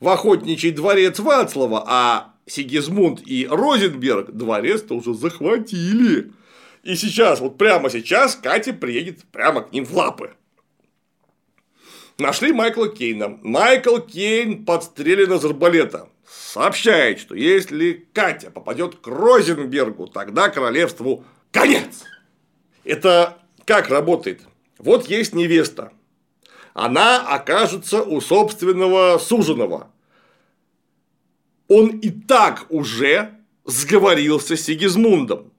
в 0.00 0.08
охотничий 0.08 0.72
дворец 0.72 1.18
Вацлава, 1.18 1.84
а 1.86 2.34
Сигизмунд 2.46 3.22
и 3.26 3.46
Розенберг 3.50 4.30
дворец-то 4.32 4.94
уже 4.94 5.14
захватили. 5.14 6.32
И 6.82 6.94
сейчас, 6.94 7.40
вот 7.40 7.58
прямо 7.58 7.90
сейчас, 7.90 8.36
Катя 8.36 8.72
приедет 8.72 9.24
прямо 9.32 9.62
к 9.62 9.72
ним 9.72 9.84
в 9.84 9.92
лапы. 9.92 10.34
Нашли 12.18 12.52
Майкла 12.52 12.88
Кейна. 12.88 13.38
Майкл 13.42 13.98
Кейн 13.98 14.64
подстрелен 14.64 15.32
из 15.32 15.44
арбалета. 15.44 16.08
Сообщает, 16.26 17.18
что 17.20 17.34
если 17.34 18.06
Катя 18.12 18.50
попадет 18.50 18.96
к 18.96 19.06
Розенбергу, 19.06 20.06
тогда 20.06 20.48
королевству 20.48 21.24
конец. 21.50 22.04
Это 22.84 23.38
как 23.64 23.90
работает? 23.90 24.42
Вот 24.78 25.08
есть 25.08 25.34
невеста. 25.34 25.92
Она 26.74 27.26
окажется 27.26 28.02
у 28.02 28.20
собственного 28.20 29.18
суженого. 29.18 29.90
Он 31.68 31.88
и 31.88 32.10
так 32.10 32.66
уже 32.68 33.30
сговорился 33.64 34.56
с 34.56 34.62
Сигизмундом. 34.62 35.52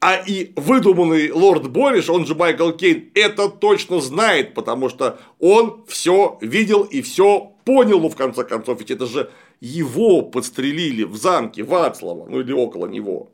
А 0.00 0.16
и 0.16 0.52
выдуманный 0.56 1.30
лорд 1.30 1.70
Бориш, 1.70 2.08
он 2.08 2.26
же 2.26 2.34
Майкл 2.34 2.70
Кейн, 2.70 3.10
это 3.14 3.50
точно 3.50 4.00
знает, 4.00 4.54
потому 4.54 4.88
что 4.88 5.20
он 5.38 5.84
все 5.88 6.38
видел 6.40 6.84
и 6.84 7.02
все 7.02 7.52
понял, 7.66 8.00
ну, 8.00 8.08
в 8.08 8.16
конце 8.16 8.44
концов, 8.44 8.78
ведь 8.80 8.90
это 8.90 9.06
же 9.06 9.30
его 9.60 10.22
подстрелили 10.22 11.04
в 11.04 11.16
замке 11.16 11.62
Вацлава, 11.62 12.26
ну 12.30 12.40
или 12.40 12.52
около 12.52 12.86
него. 12.86 13.30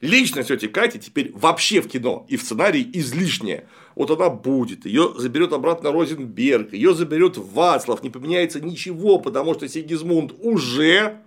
Личность 0.00 0.48
тети 0.48 0.66
Кати 0.66 0.98
теперь 0.98 1.30
вообще 1.34 1.80
в 1.82 1.88
кино 1.88 2.26
и 2.28 2.36
в 2.36 2.42
сценарии 2.42 2.88
излишняя. 2.94 3.68
Вот 3.94 4.10
она 4.10 4.30
будет, 4.30 4.86
ее 4.86 5.12
заберет 5.16 5.52
обратно 5.52 5.92
Розенберг, 5.92 6.72
ее 6.72 6.94
заберет 6.94 7.36
Вацлав, 7.36 8.02
не 8.02 8.10
поменяется 8.10 8.60
ничего, 8.60 9.18
потому 9.18 9.54
что 9.54 9.68
Сигизмунд 9.68 10.32
уже 10.40 11.18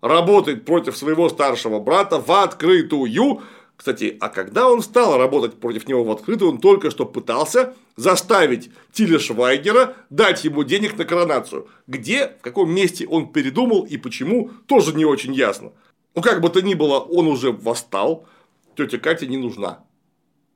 работает 0.00 0.64
против 0.64 0.96
своего 0.96 1.28
старшего 1.28 1.78
брата 1.78 2.20
в 2.20 2.30
открытую. 2.30 3.42
Кстати, 3.76 4.16
а 4.20 4.28
когда 4.28 4.68
он 4.68 4.82
стал 4.82 5.16
работать 5.16 5.54
против 5.54 5.88
него 5.88 6.04
в 6.04 6.10
открытую, 6.10 6.52
он 6.52 6.58
только 6.58 6.90
что 6.90 7.06
пытался 7.06 7.74
заставить 7.96 8.70
Тиля 8.92 9.18
Швайгера 9.18 9.96
дать 10.10 10.44
ему 10.44 10.64
денег 10.64 10.98
на 10.98 11.04
коронацию. 11.04 11.66
Где, 11.86 12.28
в 12.40 12.42
каком 12.42 12.70
месте 12.70 13.06
он 13.06 13.32
передумал 13.32 13.84
и 13.84 13.96
почему, 13.96 14.50
тоже 14.66 14.94
не 14.94 15.06
очень 15.06 15.34
ясно. 15.34 15.72
Ну, 16.14 16.22
как 16.22 16.42
бы 16.42 16.50
то 16.50 16.60
ни 16.60 16.74
было, 16.74 16.98
он 16.98 17.26
уже 17.26 17.52
восстал, 17.52 18.26
тетя 18.76 18.98
Катя 18.98 19.26
не 19.26 19.38
нужна. 19.38 19.78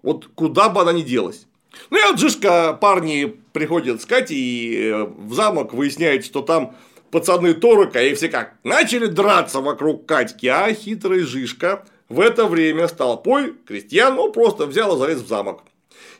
Вот 0.05 0.29
куда 0.35 0.69
бы 0.69 0.83
она 0.83 0.93
ни 0.93 1.01
делась. 1.01 1.47
Ну 1.89 1.99
и 1.99 2.11
вот 2.11 2.21
Жишка, 2.21 2.79
парни 2.81 3.37
приходят 3.53 4.03
с 4.03 4.07
и 4.31 4.91
э, 4.93 5.05
в 5.05 5.33
замок 5.33 5.73
выясняют, 5.73 6.25
что 6.27 6.43
там 6.43 6.77
пацаны 7.11 7.55
Торока 7.55 8.03
и 8.03 8.15
все 8.15 8.29
как 8.29 8.55
начали 8.65 9.07
драться 9.07 9.61
вокруг 9.61 10.05
Катьки, 10.05 10.47
а 10.47 10.73
хитрый 10.75 11.21
Жишка 11.21 11.85
в 12.11 12.21
это 12.21 12.45
время 12.45 12.87
с 12.87 12.93
толпой 12.93 13.55
крестьян 13.67 14.15
ну, 14.15 14.31
просто 14.31 14.67
взял 14.67 14.95
и 14.95 14.99
залез 14.99 15.23
в 15.23 15.27
замок. 15.27 15.63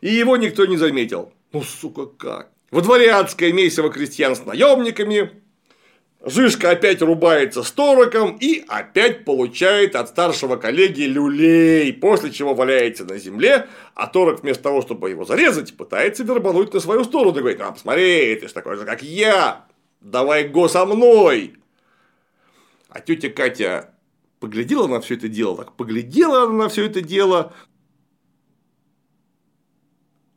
И 0.01 0.13
его 0.13 0.39
никто 0.39 0.65
не 0.65 0.79
заметил. 0.79 1.33
Ну, 1.53 1.63
сука, 1.63 2.07
как? 2.07 2.51
Во 2.71 2.81
дворе 2.81 3.13
адское 3.13 3.53
месиво 3.53 3.91
крестьян 3.91 4.35
с 4.35 4.47
наемниками, 4.47 5.31
Жишка 6.27 6.71
опять 6.71 7.03
рубается 7.03 7.63
с 7.63 7.71
тороком 7.71 8.39
и 8.41 8.65
опять 8.67 9.27
получает 9.27 9.95
от 9.95 10.09
старшего 10.09 10.57
коллеги 10.57 11.03
люлей, 11.03 11.93
после 11.93 12.33
чего 12.33 12.55
валяется 12.55 13.05
на 13.05 13.19
земле, 13.19 13.69
а 13.95 14.07
торок 14.07 14.41
вместо 14.43 14.63
того, 14.63 14.81
чтобы 14.81 15.11
его 15.11 15.27
зарезать, 15.27 15.77
пытается 15.77 16.25
вербануть 16.25 16.73
на 16.73 16.81
свою 16.81 17.05
сторону 17.05 17.37
и 17.37 17.41
говорит, 17.41 17.61
а 17.61 17.73
посмотри, 17.73 18.37
ты 18.37 18.49
ж 18.49 18.53
такой 18.53 18.79
же, 18.79 18.87
как 18.87 19.03
я, 19.03 19.67
давай 20.01 20.49
го 20.49 20.67
со 20.67 20.87
мной. 20.87 21.57
А 22.89 23.01
тетя 23.01 23.29
Катя 23.29 23.91
поглядела 24.41 24.87
на 24.87 25.03
все 25.03 25.17
это 25.17 25.29
дело, 25.29 25.59
так 25.59 25.73
поглядела 25.75 26.49
на 26.49 26.71
все 26.71 26.87
это 26.87 27.03
дело 27.03 27.53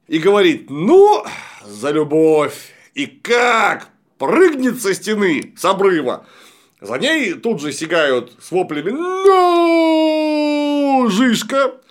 и 0.08 0.20
говорит, 0.20 0.70
ну, 0.70 1.24
за 1.66 1.92
любовь, 1.92 2.74
и 2.94 3.06
как 3.06 3.90
прыгнет 4.18 4.82
со 4.82 4.94
стены, 4.94 5.54
с 5.58 5.66
обрыва. 5.66 6.26
За 6.82 6.98
ней 6.98 7.34
тут 7.34 7.62
же 7.62 7.72
сигают 7.72 8.34
с 8.40 8.52
воплями 8.52 8.92
«Ну, 8.92 10.28
Жишка!», 11.10 11.82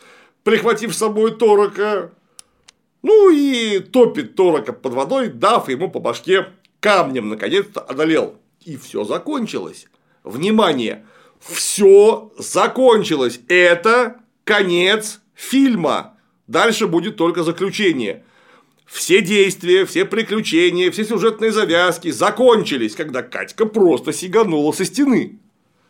прихватив 0.45 0.95
с 0.95 0.99
собой 0.99 1.37
Торока. 1.37 2.13
Ну 3.03 3.31
и 3.31 3.81
топит 3.81 4.37
Торока 4.37 4.73
под 4.73 4.93
водой, 4.93 5.29
дав 5.29 5.69
ему 5.69 5.91
по 5.91 5.99
башке 6.01 6.47
камнем, 6.81 7.29
наконец-то 7.29 7.81
одолел. 7.81 8.37
И 8.61 8.77
все 8.77 9.05
закончилось. 9.05 9.87
Внимание! 10.23 11.05
Все 11.41 12.33
закончилось. 12.39 13.41
Это 13.49 14.21
конец 14.45 15.21
фильма. 15.35 16.17
Дальше 16.47 16.87
будет 16.87 17.17
только 17.17 17.43
заключение 17.43 18.25
все 18.87 19.21
действия, 19.21 19.85
все 19.85 20.05
приключения, 20.05 20.91
все 20.91 21.05
сюжетные 21.05 21.53
завязки 21.53 22.11
закончились, 22.11 22.95
когда 22.95 23.23
Катька 23.23 23.67
просто 23.67 24.13
сиганула 24.13 24.73
со 24.73 24.85
стены. 24.85 25.39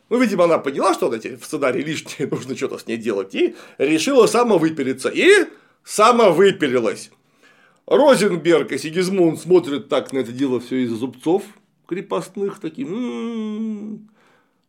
Ну, 0.09 0.19
видимо, 0.19 0.45
она 0.45 0.59
поняла, 0.59 0.95
что 0.95 1.09
она 1.09 1.19
в 1.19 1.45
сценарии 1.45 1.83
лишнее, 1.83 2.29
нужно 2.31 2.57
что-то 2.57 2.79
с 2.79 2.87
ней 2.87 2.97
делать, 2.97 3.35
и 3.35 3.55
решила 3.79 4.27
самовыпилиться. 4.27 5.11
И 5.11 5.47
самовыпилилась. 5.85 7.11
Розенберг 7.87 8.73
и 8.73 8.79
Сигизмунд 8.79 9.41
смотрят 9.41 9.89
так 9.89 10.13
на 10.13 10.19
это 10.19 10.33
дело 10.33 10.59
все 10.59 10.85
из 10.85 10.91
зубцов 10.91 11.45
крепостных, 11.87 12.59
такие, 12.59 12.87
м-м-м. 12.89 14.09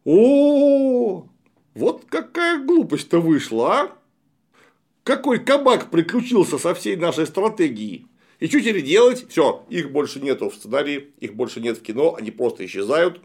о, 0.06 1.28
вот 1.74 2.06
какая 2.08 2.64
глупость-то 2.64 3.20
вышла, 3.20 3.80
а? 3.80 3.92
Какой 5.04 5.40
кабак 5.40 5.90
приключился 5.90 6.58
со 6.58 6.74
всей 6.76 6.96
нашей 6.96 7.26
стратегией? 7.26 8.07
И 8.40 8.48
что 8.48 8.60
теперь 8.60 8.84
делать? 8.84 9.28
Все, 9.30 9.66
их 9.70 9.92
больше 9.92 10.20
нету 10.20 10.50
в 10.50 10.56
сценарии, 10.56 11.14
их 11.20 11.36
больше 11.36 11.60
нет 11.60 11.78
в 11.78 11.82
кино, 11.82 12.16
они 12.16 12.32
просто 12.32 12.66
исчезают. 12.66 13.22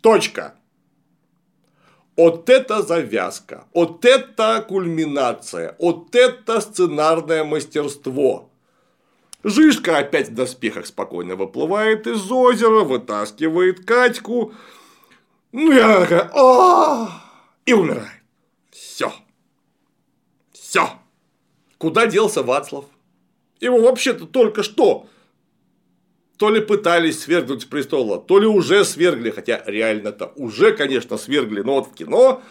Точка. 0.00 0.54
Вот 2.16 2.50
это 2.50 2.82
завязка, 2.82 3.66
вот 3.72 4.04
это 4.04 4.64
кульминация, 4.68 5.76
вот 5.78 6.14
это 6.16 6.60
сценарное 6.60 7.44
мастерство. 7.44 8.50
Жишка 9.44 9.98
опять 9.98 10.30
в 10.30 10.34
доспехах 10.34 10.86
спокойно 10.86 11.36
выплывает 11.36 12.08
из 12.08 12.28
озера, 12.30 12.82
вытаскивает 12.82 13.84
Катьку. 13.84 14.52
Ну, 15.52 15.70
она 15.70 16.00
такая, 16.00 16.30
о 16.34 17.08
и 17.64 17.72
умирает. 17.72 18.08
Все. 18.72 19.12
Все. 20.52 20.90
Куда 21.78 22.06
делся 22.06 22.42
Вацлав? 22.42 22.86
Его 23.60 23.80
вообще-то 23.80 24.26
только 24.26 24.62
что 24.62 25.06
то 26.38 26.50
ли 26.50 26.60
пытались 26.60 27.20
свергнуть 27.20 27.62
с 27.62 27.64
престола, 27.64 28.18
то 28.18 28.38
ли 28.38 28.46
уже 28.46 28.84
свергли, 28.84 29.30
хотя 29.30 29.60
реально-то 29.66 30.32
уже, 30.36 30.72
конечно, 30.72 31.18
свергли, 31.18 31.62
но 31.62 31.74
вот 31.74 31.88
в 31.88 31.94
кино 31.94 32.42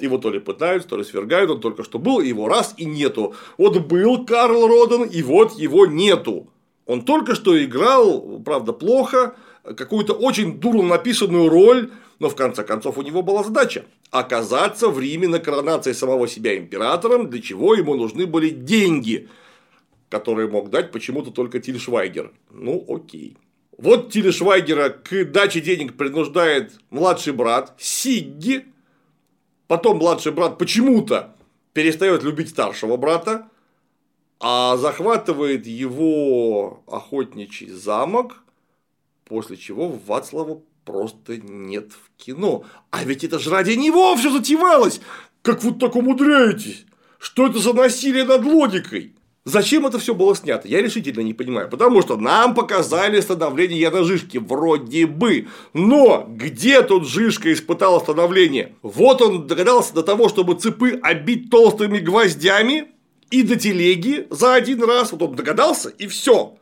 его 0.00 0.18
то 0.18 0.30
ли 0.30 0.40
пытаются, 0.40 0.88
то 0.88 0.96
ли 0.96 1.04
свергают, 1.04 1.50
он 1.50 1.60
только 1.60 1.84
что 1.84 1.98
был, 1.98 2.20
его 2.20 2.48
раз 2.48 2.74
и 2.78 2.86
нету. 2.86 3.34
Вот 3.58 3.78
был 3.78 4.24
Карл 4.24 4.66
Роден, 4.66 5.04
и 5.04 5.22
вот 5.22 5.52
его 5.58 5.86
нету. 5.86 6.48
Он 6.86 7.02
только 7.02 7.34
что 7.34 7.62
играл, 7.62 8.40
правда, 8.44 8.72
плохо, 8.72 9.36
какую-то 9.64 10.14
очень 10.14 10.58
дурно 10.58 10.84
написанную 10.84 11.50
роль, 11.50 11.90
но 12.18 12.30
в 12.30 12.36
конце 12.36 12.64
концов 12.64 12.96
у 12.96 13.02
него 13.02 13.22
была 13.22 13.42
задача 13.42 13.84
оказаться 14.10 14.88
в 14.88 14.98
Риме 14.98 15.28
на 15.28 15.40
коронации 15.40 15.92
самого 15.92 16.26
себя 16.26 16.56
императором, 16.56 17.28
для 17.28 17.42
чего 17.42 17.74
ему 17.74 17.96
нужны 17.96 18.26
были 18.26 18.48
деньги– 18.48 19.28
которые 20.18 20.48
мог 20.48 20.70
дать 20.70 20.92
почему-то 20.92 21.30
только 21.30 21.60
Тильшвайгер. 21.60 22.32
Ну, 22.50 22.84
окей. 22.88 23.36
Вот 23.76 24.10
Тильшвайгера 24.10 24.88
к 24.88 25.24
даче 25.26 25.60
денег 25.60 25.96
принуждает 25.96 26.72
младший 26.90 27.34
брат 27.34 27.74
Сигги. 27.78 28.64
Потом 29.66 29.98
младший 29.98 30.32
брат 30.32 30.56
почему-то 30.58 31.36
перестает 31.74 32.22
любить 32.22 32.48
старшего 32.48 32.96
брата, 32.96 33.48
а 34.40 34.78
захватывает 34.78 35.66
его 35.66 36.82
охотничий 36.86 37.68
замок, 37.68 38.42
после 39.24 39.58
чего 39.58 39.88
Вацлава 39.88 40.62
просто 40.84 41.36
нет 41.36 41.92
в 41.92 42.24
кино. 42.24 42.64
А 42.90 43.04
ведь 43.04 43.24
это 43.24 43.38
же 43.38 43.50
ради 43.50 43.72
него 43.72 44.16
все 44.16 44.30
затевалось! 44.30 45.00
Как 45.42 45.62
вы 45.62 45.72
так 45.72 45.94
умудряетесь? 45.96 46.86
Что 47.18 47.46
это 47.46 47.58
за 47.58 47.72
насилие 47.72 48.24
над 48.24 48.44
логикой? 48.44 49.15
Зачем 49.46 49.86
это 49.86 50.00
все 50.00 50.12
было 50.12 50.34
снято? 50.34 50.66
Я 50.66 50.82
решительно 50.82 51.20
не 51.20 51.32
понимаю. 51.32 51.70
Потому 51.70 52.02
что 52.02 52.16
нам 52.16 52.52
показали 52.52 53.20
становление 53.20 53.92
Жишки. 54.04 54.38
Вроде 54.38 55.06
бы. 55.06 55.46
Но 55.72 56.26
где 56.28 56.82
тут 56.82 57.06
Жишка 57.06 57.52
испытал 57.52 58.00
становление? 58.00 58.72
Вот 58.82 59.22
он 59.22 59.46
догадался 59.46 59.94
до 59.94 60.02
того, 60.02 60.28
чтобы 60.28 60.56
цепы 60.56 60.98
обить 61.00 61.48
толстыми 61.48 61.98
гвоздями 62.00 62.88
и 63.30 63.44
до 63.44 63.54
телеги 63.54 64.26
за 64.30 64.54
один 64.54 64.82
раз. 64.82 65.12
Вот 65.12 65.22
он 65.22 65.36
догадался 65.36 65.90
и 65.90 66.08
все. 66.08 66.56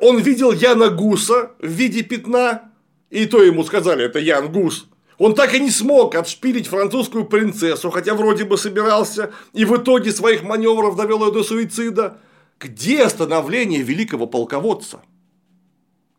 Он 0.00 0.18
видел 0.18 0.50
Яна 0.50 0.88
Гуса 0.88 1.50
в 1.60 1.68
виде 1.68 2.02
пятна. 2.02 2.72
И 3.10 3.26
то 3.26 3.42
ему 3.42 3.64
сказали, 3.64 4.02
это 4.02 4.18
Ян 4.18 4.50
Гус. 4.50 4.86
Он 5.18 5.34
так 5.34 5.54
и 5.54 5.60
не 5.60 5.70
смог 5.70 6.14
отшпилить 6.14 6.66
французскую 6.66 7.24
принцессу, 7.24 7.90
хотя 7.90 8.14
вроде 8.14 8.44
бы 8.44 8.58
собирался, 8.58 9.32
и 9.52 9.64
в 9.64 9.76
итоге 9.76 10.12
своих 10.12 10.42
маневров 10.42 10.96
довел 10.96 11.24
ее 11.24 11.32
до 11.32 11.42
суицида. 11.42 12.18
Где 12.58 13.02
остановление 13.02 13.82
великого 13.82 14.26
полководца? 14.26 15.02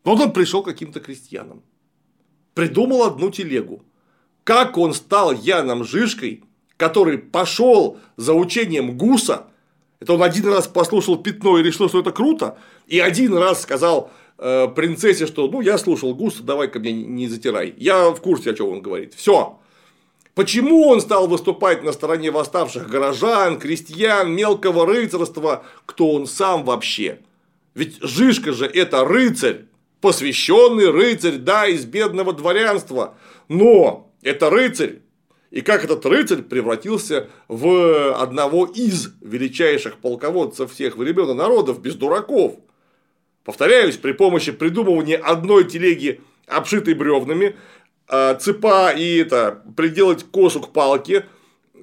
Вот 0.03 0.19
он 0.21 0.31
пришел 0.31 0.61
к 0.61 0.67
каким-то 0.67 0.99
крестьянам. 0.99 1.63
Придумал 2.53 3.03
одну 3.03 3.31
телегу. 3.31 3.83
Как 4.43 4.77
он 4.77 4.93
стал 4.93 5.33
Яном 5.33 5.83
Жишкой, 5.83 6.43
который 6.77 7.17
пошел 7.17 7.97
за 8.15 8.33
учением 8.33 8.97
Гуса, 8.97 9.47
это 9.99 10.13
он 10.13 10.23
один 10.23 10.47
раз 10.47 10.67
послушал 10.67 11.17
пятно 11.17 11.57
и 11.57 11.63
решил, 11.63 11.89
что 11.89 11.99
это 11.99 12.11
круто, 12.11 12.57
и 12.85 12.99
один 12.99 13.35
раз 13.35 13.63
сказал, 13.63 14.11
Э, 14.37 14.67
принцессе, 14.67 15.27
что 15.27 15.47
ну 15.47 15.61
я 15.61 15.77
слушал 15.77 16.13
Густа, 16.13 16.43
давай 16.43 16.67
ко 16.67 16.79
мне 16.79 16.91
не 16.91 17.27
затирай. 17.27 17.73
Я 17.77 18.09
в 18.09 18.19
курсе, 18.21 18.51
о 18.51 18.53
чем 18.53 18.69
он 18.69 18.81
говорит. 18.81 19.13
Все. 19.13 19.59
Почему 20.33 20.87
он 20.89 20.99
стал 20.99 21.27
выступать 21.27 21.83
на 21.83 21.93
стороне 21.93 22.31
восставших 22.31 22.89
горожан, 22.89 23.57
крестьян, 23.57 24.29
мелкого 24.29 24.85
рыцарства? 24.85 25.63
Кто 25.85 26.11
он 26.11 26.27
сам 26.27 26.65
вообще? 26.65 27.19
Ведь 27.73 27.97
Жишка 28.01 28.51
же 28.51 28.65
это 28.65 29.05
рыцарь, 29.05 29.67
посвященный 30.01 30.89
рыцарь, 30.89 31.37
да, 31.37 31.67
из 31.67 31.85
бедного 31.85 32.33
дворянства. 32.33 33.15
Но 33.47 34.11
это 34.21 34.49
рыцарь. 34.49 34.99
И 35.51 35.61
как 35.61 35.85
этот 35.85 36.05
рыцарь 36.05 36.41
превратился 36.41 37.29
в 37.47 38.13
одного 38.13 38.65
из 38.65 39.13
величайших 39.21 39.99
полководцев 39.99 40.73
всех 40.73 40.97
времен 40.97 41.29
и 41.29 41.33
народов, 41.33 41.81
без 41.81 41.95
дураков. 41.95 42.55
Повторяюсь, 43.45 43.97
при 43.97 44.11
помощи 44.11 44.51
придумывания 44.51 45.17
одной 45.17 45.65
телеги, 45.65 46.19
обшитой 46.47 46.95
бревнами, 46.95 47.55
а, 48.07 48.33
цепа 48.33 48.91
и 48.91 49.17
это, 49.17 49.63
приделать 49.77 50.23
косу 50.23 50.59
к 50.59 50.73
палке, 50.73 51.25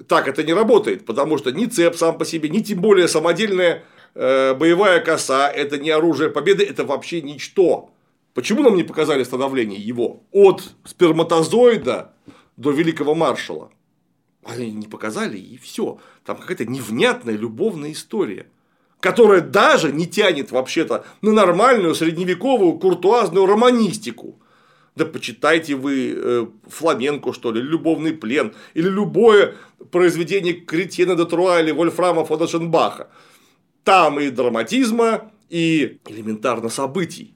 так 0.07 0.27
это 0.27 0.43
не 0.43 0.53
работает, 0.53 1.05
потому 1.05 1.37
что 1.37 1.51
ни 1.51 1.65
цеп 1.65 1.95
сам 1.95 2.17
по 2.17 2.25
себе, 2.25 2.49
ни 2.49 2.59
тем 2.59 2.81
более 2.81 3.07
самодельная 3.07 3.85
э, 4.15 4.53
боевая 4.55 4.99
коса, 4.99 5.49
это 5.49 5.77
не 5.77 5.91
оружие 5.91 6.29
победы, 6.29 6.65
это 6.65 6.83
вообще 6.83 7.21
ничто. 7.21 7.91
Почему 8.33 8.63
нам 8.63 8.75
не 8.75 8.83
показали 8.83 9.23
становление 9.23 9.79
его 9.79 10.23
от 10.31 10.73
сперматозоида 10.83 12.11
до 12.57 12.71
великого 12.71 13.13
маршала? 13.13 13.71
Они 14.43 14.71
не 14.71 14.87
показали, 14.87 15.37
и 15.37 15.57
все. 15.57 15.99
Там 16.25 16.37
какая-то 16.37 16.65
невнятная 16.65 17.35
любовная 17.35 17.91
история 17.91 18.47
которая 19.03 19.41
даже 19.41 19.91
не 19.91 20.07
тянет 20.07 20.51
вообще-то 20.51 21.03
на 21.21 21.33
нормальную 21.33 21.93
средневековую 21.93 22.79
куртуазную 22.79 23.45
романистику. 23.45 24.39
Да 24.95 25.05
почитайте 25.05 25.75
вы 25.75 26.13
э, 26.15 26.47
фламенко, 26.69 27.33
что 27.33 27.51
ли, 27.51 27.61
любовный 27.61 28.13
плен, 28.13 28.53
или 28.73 28.87
любое 28.87 29.55
произведение 29.91 30.53
Кретьена 30.53 31.15
де 31.15 31.25
Труа 31.25 31.59
или 31.59 31.71
Вольфрама 31.71 32.23
фон 32.23 32.45
Эшенбаха. 32.45 33.09
Там 33.83 34.21
и 34.21 34.29
драматизма, 34.29 35.33
и 35.49 35.99
элементарно 36.07 36.69
событий 36.69 37.33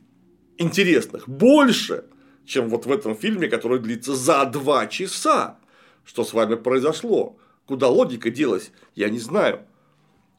интересных 0.57 1.27
больше, 1.27 2.05
чем 2.45 2.69
вот 2.69 2.85
в 2.85 2.91
этом 2.93 3.13
фильме, 3.13 3.49
который 3.49 3.79
длится 3.79 4.15
за 4.15 4.45
два 4.45 4.87
часа. 4.87 5.57
Что 6.05 6.23
с 6.23 6.31
вами 6.31 6.55
произошло? 6.55 7.35
Куда 7.65 7.89
логика 7.89 8.29
делась? 8.29 8.71
Я 8.95 9.09
не 9.09 9.19
знаю. 9.19 9.65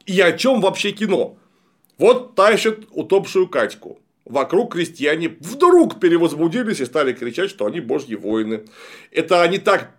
И 0.09 0.19
о 0.21 0.31
чем 0.31 0.59
вообще 0.59 0.91
кино? 0.91 1.37
Вот 1.99 2.33
тащат 2.33 2.79
утопшую 2.89 3.47
Катьку. 3.47 3.99
Вокруг 4.25 4.73
крестьяне 4.73 5.29
вдруг 5.39 5.99
перевозбудились 5.99 6.79
и 6.79 6.85
стали 6.85 7.13
кричать, 7.13 7.51
что 7.51 7.67
они 7.67 7.79
божьи 7.79 8.15
воины. 8.15 8.65
Это 9.11 9.43
они 9.43 9.59
так 9.59 9.91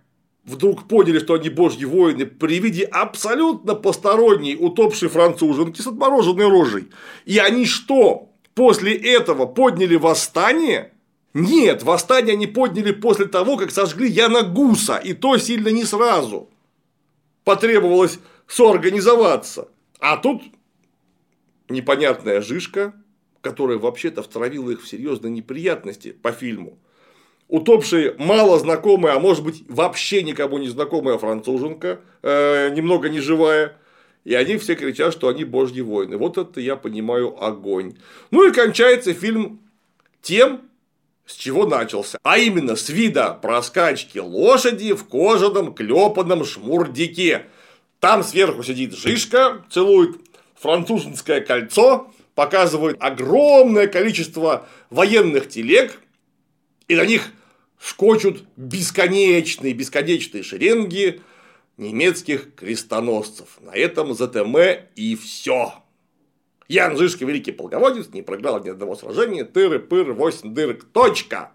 вдруг 0.44 0.88
поняли, 0.88 1.20
что 1.20 1.34
они 1.34 1.48
божьи 1.48 1.84
воины 1.84 2.26
при 2.26 2.58
виде 2.58 2.86
абсолютно 2.86 3.76
посторонней 3.76 4.56
утопшей 4.56 5.08
француженки 5.08 5.80
с 5.80 5.86
отмороженной 5.86 6.48
рожей. 6.48 6.88
И 7.24 7.38
они 7.38 7.64
что, 7.64 8.30
после 8.56 8.96
этого 8.96 9.46
подняли 9.46 9.94
восстание? 9.94 10.92
Нет, 11.34 11.84
восстание 11.84 12.32
они 12.32 12.48
подняли 12.48 12.90
после 12.90 13.26
того, 13.26 13.56
как 13.56 13.70
сожгли 13.70 14.10
Яна 14.10 14.42
Гуса, 14.42 14.96
и 14.96 15.12
то 15.12 15.38
сильно 15.38 15.68
не 15.68 15.84
сразу. 15.84 16.50
Потребовалось 17.44 18.18
соорганизоваться. 18.48 19.68
А 20.01 20.16
тут 20.16 20.43
непонятная 21.68 22.40
жишка, 22.40 22.94
которая 23.40 23.78
вообще-то 23.78 24.22
втравила 24.22 24.70
их 24.70 24.82
в 24.82 24.89
серьезные 24.89 25.31
неприятности 25.31 26.12
по 26.12 26.32
фильму. 26.32 26.78
Утопшая 27.48 28.14
мало 28.18 28.59
знакомая, 28.59 29.16
а 29.16 29.20
может 29.20 29.43
быть 29.43 29.64
вообще 29.68 30.22
никому 30.22 30.59
не 30.59 30.68
знакомая 30.68 31.18
француженка, 31.18 32.01
э, 32.22 32.70
немного 32.70 33.09
неживая. 33.09 33.77
И 34.24 34.35
они 34.35 34.56
все 34.59 34.74
кричат, 34.74 35.12
что 35.12 35.28
они 35.28 35.44
божьи 35.44 35.81
воины. 35.81 36.16
Вот 36.16 36.39
это 36.39 36.60
я 36.60 36.77
понимаю 36.77 37.43
огонь. 37.43 37.97
Ну 38.31 38.47
и 38.47 38.52
кончается 38.52 39.14
фильм 39.14 39.60
тем, 40.22 40.60
с 41.27 41.35
чего 41.35 41.66
начался. 41.66 42.18
А 42.22 42.39
именно 42.39 42.77
с 42.77 42.89
вида 42.89 43.35
проскачки 43.40 44.18
лошади 44.18 44.93
в 44.93 45.05
кожаном 45.05 45.74
клепанном 45.74 46.44
шмурдике. 46.44 47.47
Там 48.01 48.24
сверху 48.24 48.62
сидит 48.62 48.94
Жишка, 48.94 49.64
целует 49.70 50.16
французское 50.59 51.43
кольцо, 51.43 52.12
показывает 52.35 52.97
огромное 52.98 53.86
количество 53.86 54.66
военных 54.89 55.48
телег, 55.48 56.01
и 56.89 56.97
на 56.97 57.05
них 57.05 57.31
скочут 57.78 58.44
бесконечные, 58.56 59.74
бесконечные 59.74 60.43
шеренги 60.43 61.20
немецких 61.77 62.55
крестоносцев. 62.55 63.59
На 63.60 63.72
этом 63.72 64.14
ЗТМ 64.14 64.56
и 64.97 65.14
все. 65.16 65.74
Ян 66.68 66.97
Жишка, 66.97 67.24
великий 67.24 67.52
полководец, 67.52 68.09
не 68.12 68.22
проиграл 68.22 68.62
ни 68.62 68.68
одного 68.70 68.97
сражения, 68.97 69.44
тыры-пыр, 69.44 70.12
восемь 70.12 70.55
дырок, 70.55 70.85
точка. 70.85 71.52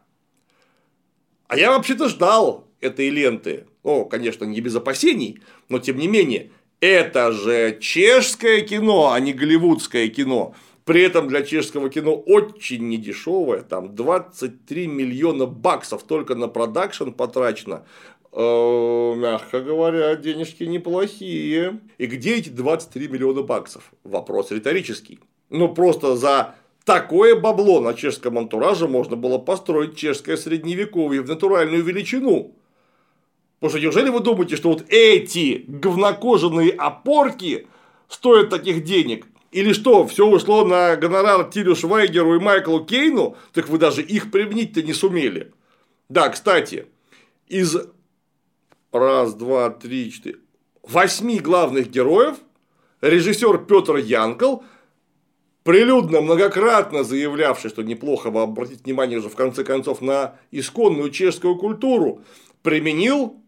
А 1.48 1.58
я 1.58 1.72
вообще-то 1.72 2.10
ждал 2.10 2.68
этой 2.82 3.10
ленты. 3.10 3.66
Ну, 3.86 4.04
конечно, 4.04 4.46
не 4.46 4.62
без 4.62 4.76
опасений, 4.76 5.40
но 5.70 5.78
тем 5.78 5.98
не 5.98 6.08
менее, 6.08 6.50
это 6.82 7.32
же 7.32 7.78
чешское 7.80 8.62
кино, 8.62 9.12
а 9.12 9.20
не 9.20 9.32
голливудское 9.32 10.08
кино. 10.08 10.56
При 10.86 11.04
этом 11.04 11.28
для 11.28 11.44
чешского 11.44 11.92
кино 11.92 12.16
очень 12.16 12.90
недешевое, 12.90 13.62
там 13.62 13.96
23 13.96 14.88
миллиона 14.88 15.46
баксов 15.46 16.02
только 16.02 16.34
на 16.34 16.48
продакшн 16.48 17.12
потрачено. 17.12 17.86
Э, 18.32 19.14
мягко 19.16 19.62
говоря, 19.62 20.16
денежки 20.16 20.64
неплохие. 20.64 21.80
И 22.00 22.08
где 22.08 22.38
эти 22.38 22.50
23 22.50 23.08
миллиона 23.08 23.44
баксов? 23.44 23.92
Вопрос 24.04 24.50
риторический. 24.50 25.20
Ну, 25.52 25.72
просто 25.72 26.16
за 26.16 26.56
такое 26.86 27.40
бабло 27.40 27.82
на 27.82 27.94
чешском 27.94 28.40
антураже 28.40 28.88
можно 28.88 29.16
было 29.16 29.38
построить 29.38 29.96
чешское 29.96 30.38
средневековье 30.38 31.22
в 31.22 31.30
натуральную 31.30 31.84
величину. 31.84 32.56
Потому 33.60 33.70
что 33.70 33.80
неужели 33.80 34.10
вы 34.10 34.20
думаете, 34.20 34.56
что 34.56 34.70
вот 34.70 34.86
эти 34.90 35.64
говнокожаные 35.68 36.72
опорки 36.72 37.68
стоят 38.08 38.50
таких 38.50 38.84
денег? 38.84 39.28
Или 39.52 39.72
что, 39.72 40.06
все 40.06 40.28
ушло 40.28 40.66
на 40.66 40.98
гонорар 40.98 41.50
Тилю 41.50 41.76
Швайгеру 41.76 42.36
и 42.36 42.40
Майклу 42.40 42.84
Кейну, 42.84 43.38
так 43.54 43.70
вы 43.70 43.78
даже 43.78 44.02
их 44.02 44.30
применить-то 44.30 44.84
не 44.84 44.94
сумели. 44.94 45.54
Да, 46.10 46.28
кстати, 46.28 46.88
из 47.48 47.78
раз, 48.92 49.34
два, 49.34 49.70
три, 49.70 50.12
четыре, 50.12 50.40
восьми 50.84 51.40
главных 51.40 51.90
героев 51.90 52.36
режиссер 53.02 53.60
Петр 53.66 53.96
Янкл, 53.96 54.58
прилюдно, 55.64 56.22
многократно 56.22 57.04
заявлявший, 57.04 57.70
что 57.70 57.82
неплохо 57.82 58.32
бы 58.32 58.42
обратить 58.42 58.84
внимание 58.84 59.20
уже 59.20 59.30
в 59.30 59.36
конце 59.36 59.64
концов 59.64 60.02
на 60.02 60.36
исконную 60.52 61.12
чешскую 61.12 61.56
культуру, 61.56 62.22
применил 62.62 63.42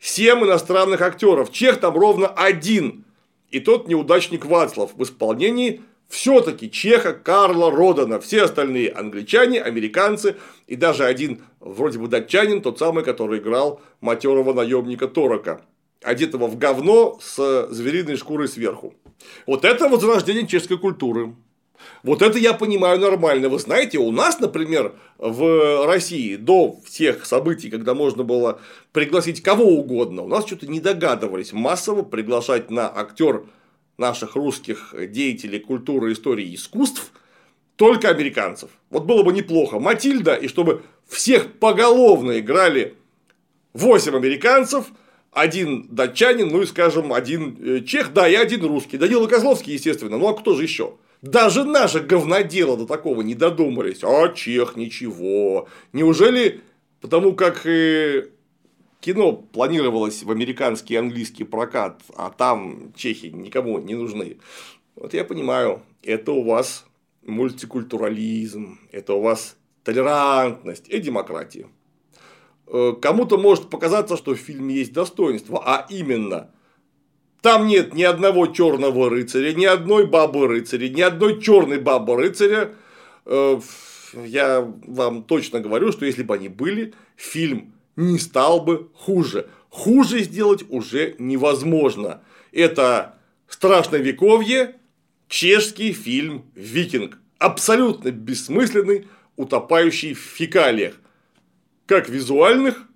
семь 0.00 0.44
иностранных 0.44 1.00
актеров. 1.00 1.52
Чех 1.52 1.80
там 1.80 1.96
ровно 1.96 2.28
один 2.28 3.04
и 3.50 3.60
тот 3.60 3.88
неудачник 3.88 4.44
Вацлав 4.44 4.94
в 4.94 5.02
исполнении 5.02 5.82
все-таки 6.08 6.70
чеха 6.70 7.12
Карла 7.12 7.70
Родана. 7.70 8.20
Все 8.20 8.42
остальные 8.42 8.90
англичане, 8.90 9.60
американцы 9.60 10.36
и 10.66 10.76
даже 10.76 11.04
один 11.04 11.42
вроде 11.60 11.98
бы 11.98 12.08
датчанин, 12.08 12.62
тот 12.62 12.78
самый, 12.78 13.04
который 13.04 13.40
играл 13.40 13.80
матерого 14.00 14.52
наемника 14.52 15.08
Торока, 15.08 15.62
одетого 16.02 16.46
в 16.46 16.58
говно 16.58 17.18
с 17.20 17.68
звериной 17.70 18.16
шкурой 18.16 18.48
сверху. 18.48 18.94
Вот 19.46 19.64
это 19.64 19.88
возрождение 19.88 20.46
чешской 20.46 20.78
культуры. 20.78 21.34
Вот 22.02 22.22
это 22.22 22.38
я 22.38 22.52
понимаю 22.52 22.98
нормально. 23.00 23.48
Вы 23.48 23.58
знаете, 23.58 23.98
у 23.98 24.10
нас, 24.10 24.40
например, 24.40 24.94
в 25.18 25.86
России 25.86 26.36
до 26.36 26.78
всех 26.84 27.26
событий, 27.26 27.70
когда 27.70 27.94
можно 27.94 28.22
было 28.22 28.60
пригласить 28.92 29.42
кого 29.42 29.64
угодно, 29.64 30.22
у 30.22 30.28
нас 30.28 30.46
что-то 30.46 30.66
не 30.66 30.80
догадывались 30.80 31.52
массово 31.52 32.02
приглашать 32.02 32.70
на 32.70 32.90
актер 32.94 33.44
наших 33.98 34.36
русских 34.36 34.94
деятелей 35.10 35.58
культуры, 35.58 36.12
истории 36.12 36.46
и 36.46 36.54
искусств 36.54 37.12
только 37.76 38.08
американцев. 38.08 38.70
Вот 38.90 39.04
было 39.04 39.22
бы 39.22 39.32
неплохо. 39.32 39.78
Матильда, 39.78 40.34
и 40.34 40.48
чтобы 40.48 40.82
всех 41.06 41.52
поголовно 41.54 42.38
играли 42.38 42.94
8 43.74 44.16
американцев, 44.16 44.86
один 45.32 45.86
датчанин, 45.90 46.48
ну 46.48 46.62
и, 46.62 46.66
скажем, 46.66 47.12
один 47.12 47.58
э, 47.62 47.80
чех, 47.82 48.14
да, 48.14 48.26
и 48.26 48.34
один 48.34 48.64
русский. 48.64 48.96
Данила 48.96 49.26
Козловский, 49.26 49.74
естественно. 49.74 50.16
Ну 50.16 50.28
а 50.28 50.34
кто 50.34 50.54
же 50.54 50.62
еще? 50.62 50.94
Даже 51.22 51.64
наши 51.64 52.00
говнодела 52.00 52.76
до 52.76 52.86
такого 52.86 53.22
не 53.22 53.34
додумались. 53.34 54.04
А 54.04 54.28
чех 54.28 54.76
ничего. 54.76 55.68
Неужели 55.92 56.62
потому 57.00 57.34
как 57.34 57.66
э, 57.66 58.30
кино 59.00 59.32
планировалось 59.32 60.22
в 60.22 60.30
американский 60.30 60.94
и 60.94 60.96
английский 60.96 61.44
прокат, 61.44 62.02
а 62.16 62.30
там 62.30 62.92
чехи 62.96 63.26
никому 63.26 63.78
не 63.78 63.94
нужны. 63.94 64.38
Вот 64.94 65.14
я 65.14 65.24
понимаю, 65.24 65.82
это 66.02 66.32
у 66.32 66.42
вас 66.42 66.84
мультикультурализм, 67.24 68.80
это 68.92 69.14
у 69.14 69.20
вас 69.20 69.56
толерантность 69.84 70.88
и 70.88 70.98
демократия. 70.98 71.68
Э, 72.66 72.94
кому-то 73.00 73.38
может 73.38 73.70
показаться, 73.70 74.16
что 74.16 74.34
в 74.34 74.38
фильме 74.38 74.74
есть 74.74 74.92
достоинство, 74.92 75.62
а 75.64 75.86
именно 75.88 76.50
там 77.42 77.66
нет 77.66 77.94
ни 77.94 78.02
одного 78.02 78.46
черного 78.48 79.10
рыцаря, 79.10 79.52
ни 79.52 79.64
одной 79.64 80.06
бабы 80.06 80.46
рыцаря, 80.46 80.88
ни 80.88 81.00
одной 81.00 81.40
черной 81.40 81.78
бабы 81.78 82.16
рыцаря. 82.16 82.72
Э, 83.24 83.60
я 84.14 84.60
вам 84.86 85.22
точно 85.22 85.60
говорю, 85.60 85.92
что 85.92 86.06
если 86.06 86.22
бы 86.22 86.34
они 86.34 86.48
были, 86.48 86.94
фильм 87.16 87.72
не 87.96 88.18
стал 88.18 88.60
бы 88.60 88.88
хуже. 88.94 89.48
Хуже 89.68 90.22
сделать 90.22 90.64
уже 90.68 91.16
невозможно. 91.18 92.22
Это 92.52 93.18
страшное 93.48 94.00
вековье, 94.00 94.76
чешский 95.28 95.92
фильм 95.92 96.46
«Викинг». 96.54 97.18
Абсолютно 97.38 98.10
бессмысленный, 98.10 99.06
утопающий 99.36 100.14
в 100.14 100.18
фекалиях. 100.20 100.94
Как 101.84 102.08
визуальных, 102.08 102.88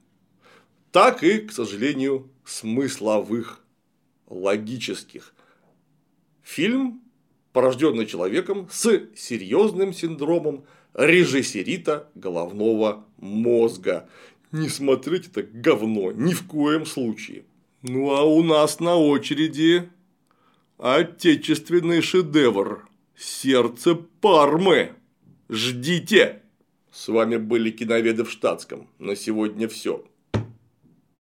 так 0.92 1.22
и, 1.22 1.38
к 1.38 1.52
сожалению, 1.52 2.30
смысловых 2.44 3.60
логических. 4.30 5.34
Фильм, 6.42 7.02
порожденный 7.52 8.06
человеком 8.06 8.68
с 8.70 9.08
серьезным 9.14 9.92
синдромом 9.92 10.64
режиссерита 10.94 12.08
головного 12.14 13.04
мозга. 13.18 14.08
Не 14.52 14.68
смотрите 14.68 15.28
так 15.32 15.52
говно, 15.52 16.12
ни 16.12 16.32
в 16.32 16.46
коем 16.46 16.86
случае. 16.86 17.44
Ну 17.82 18.10
а 18.14 18.22
у 18.22 18.42
нас 18.42 18.80
на 18.80 18.96
очереди 18.96 19.90
отечественный 20.78 22.00
шедевр 22.00 22.88
«Сердце 23.16 23.94
Пармы». 23.94 24.92
Ждите! 25.48 26.42
С 26.90 27.08
вами 27.08 27.36
были 27.36 27.70
киноведы 27.70 28.24
в 28.24 28.30
штатском. 28.30 28.88
На 28.98 29.14
сегодня 29.14 29.68
все. 29.68 30.04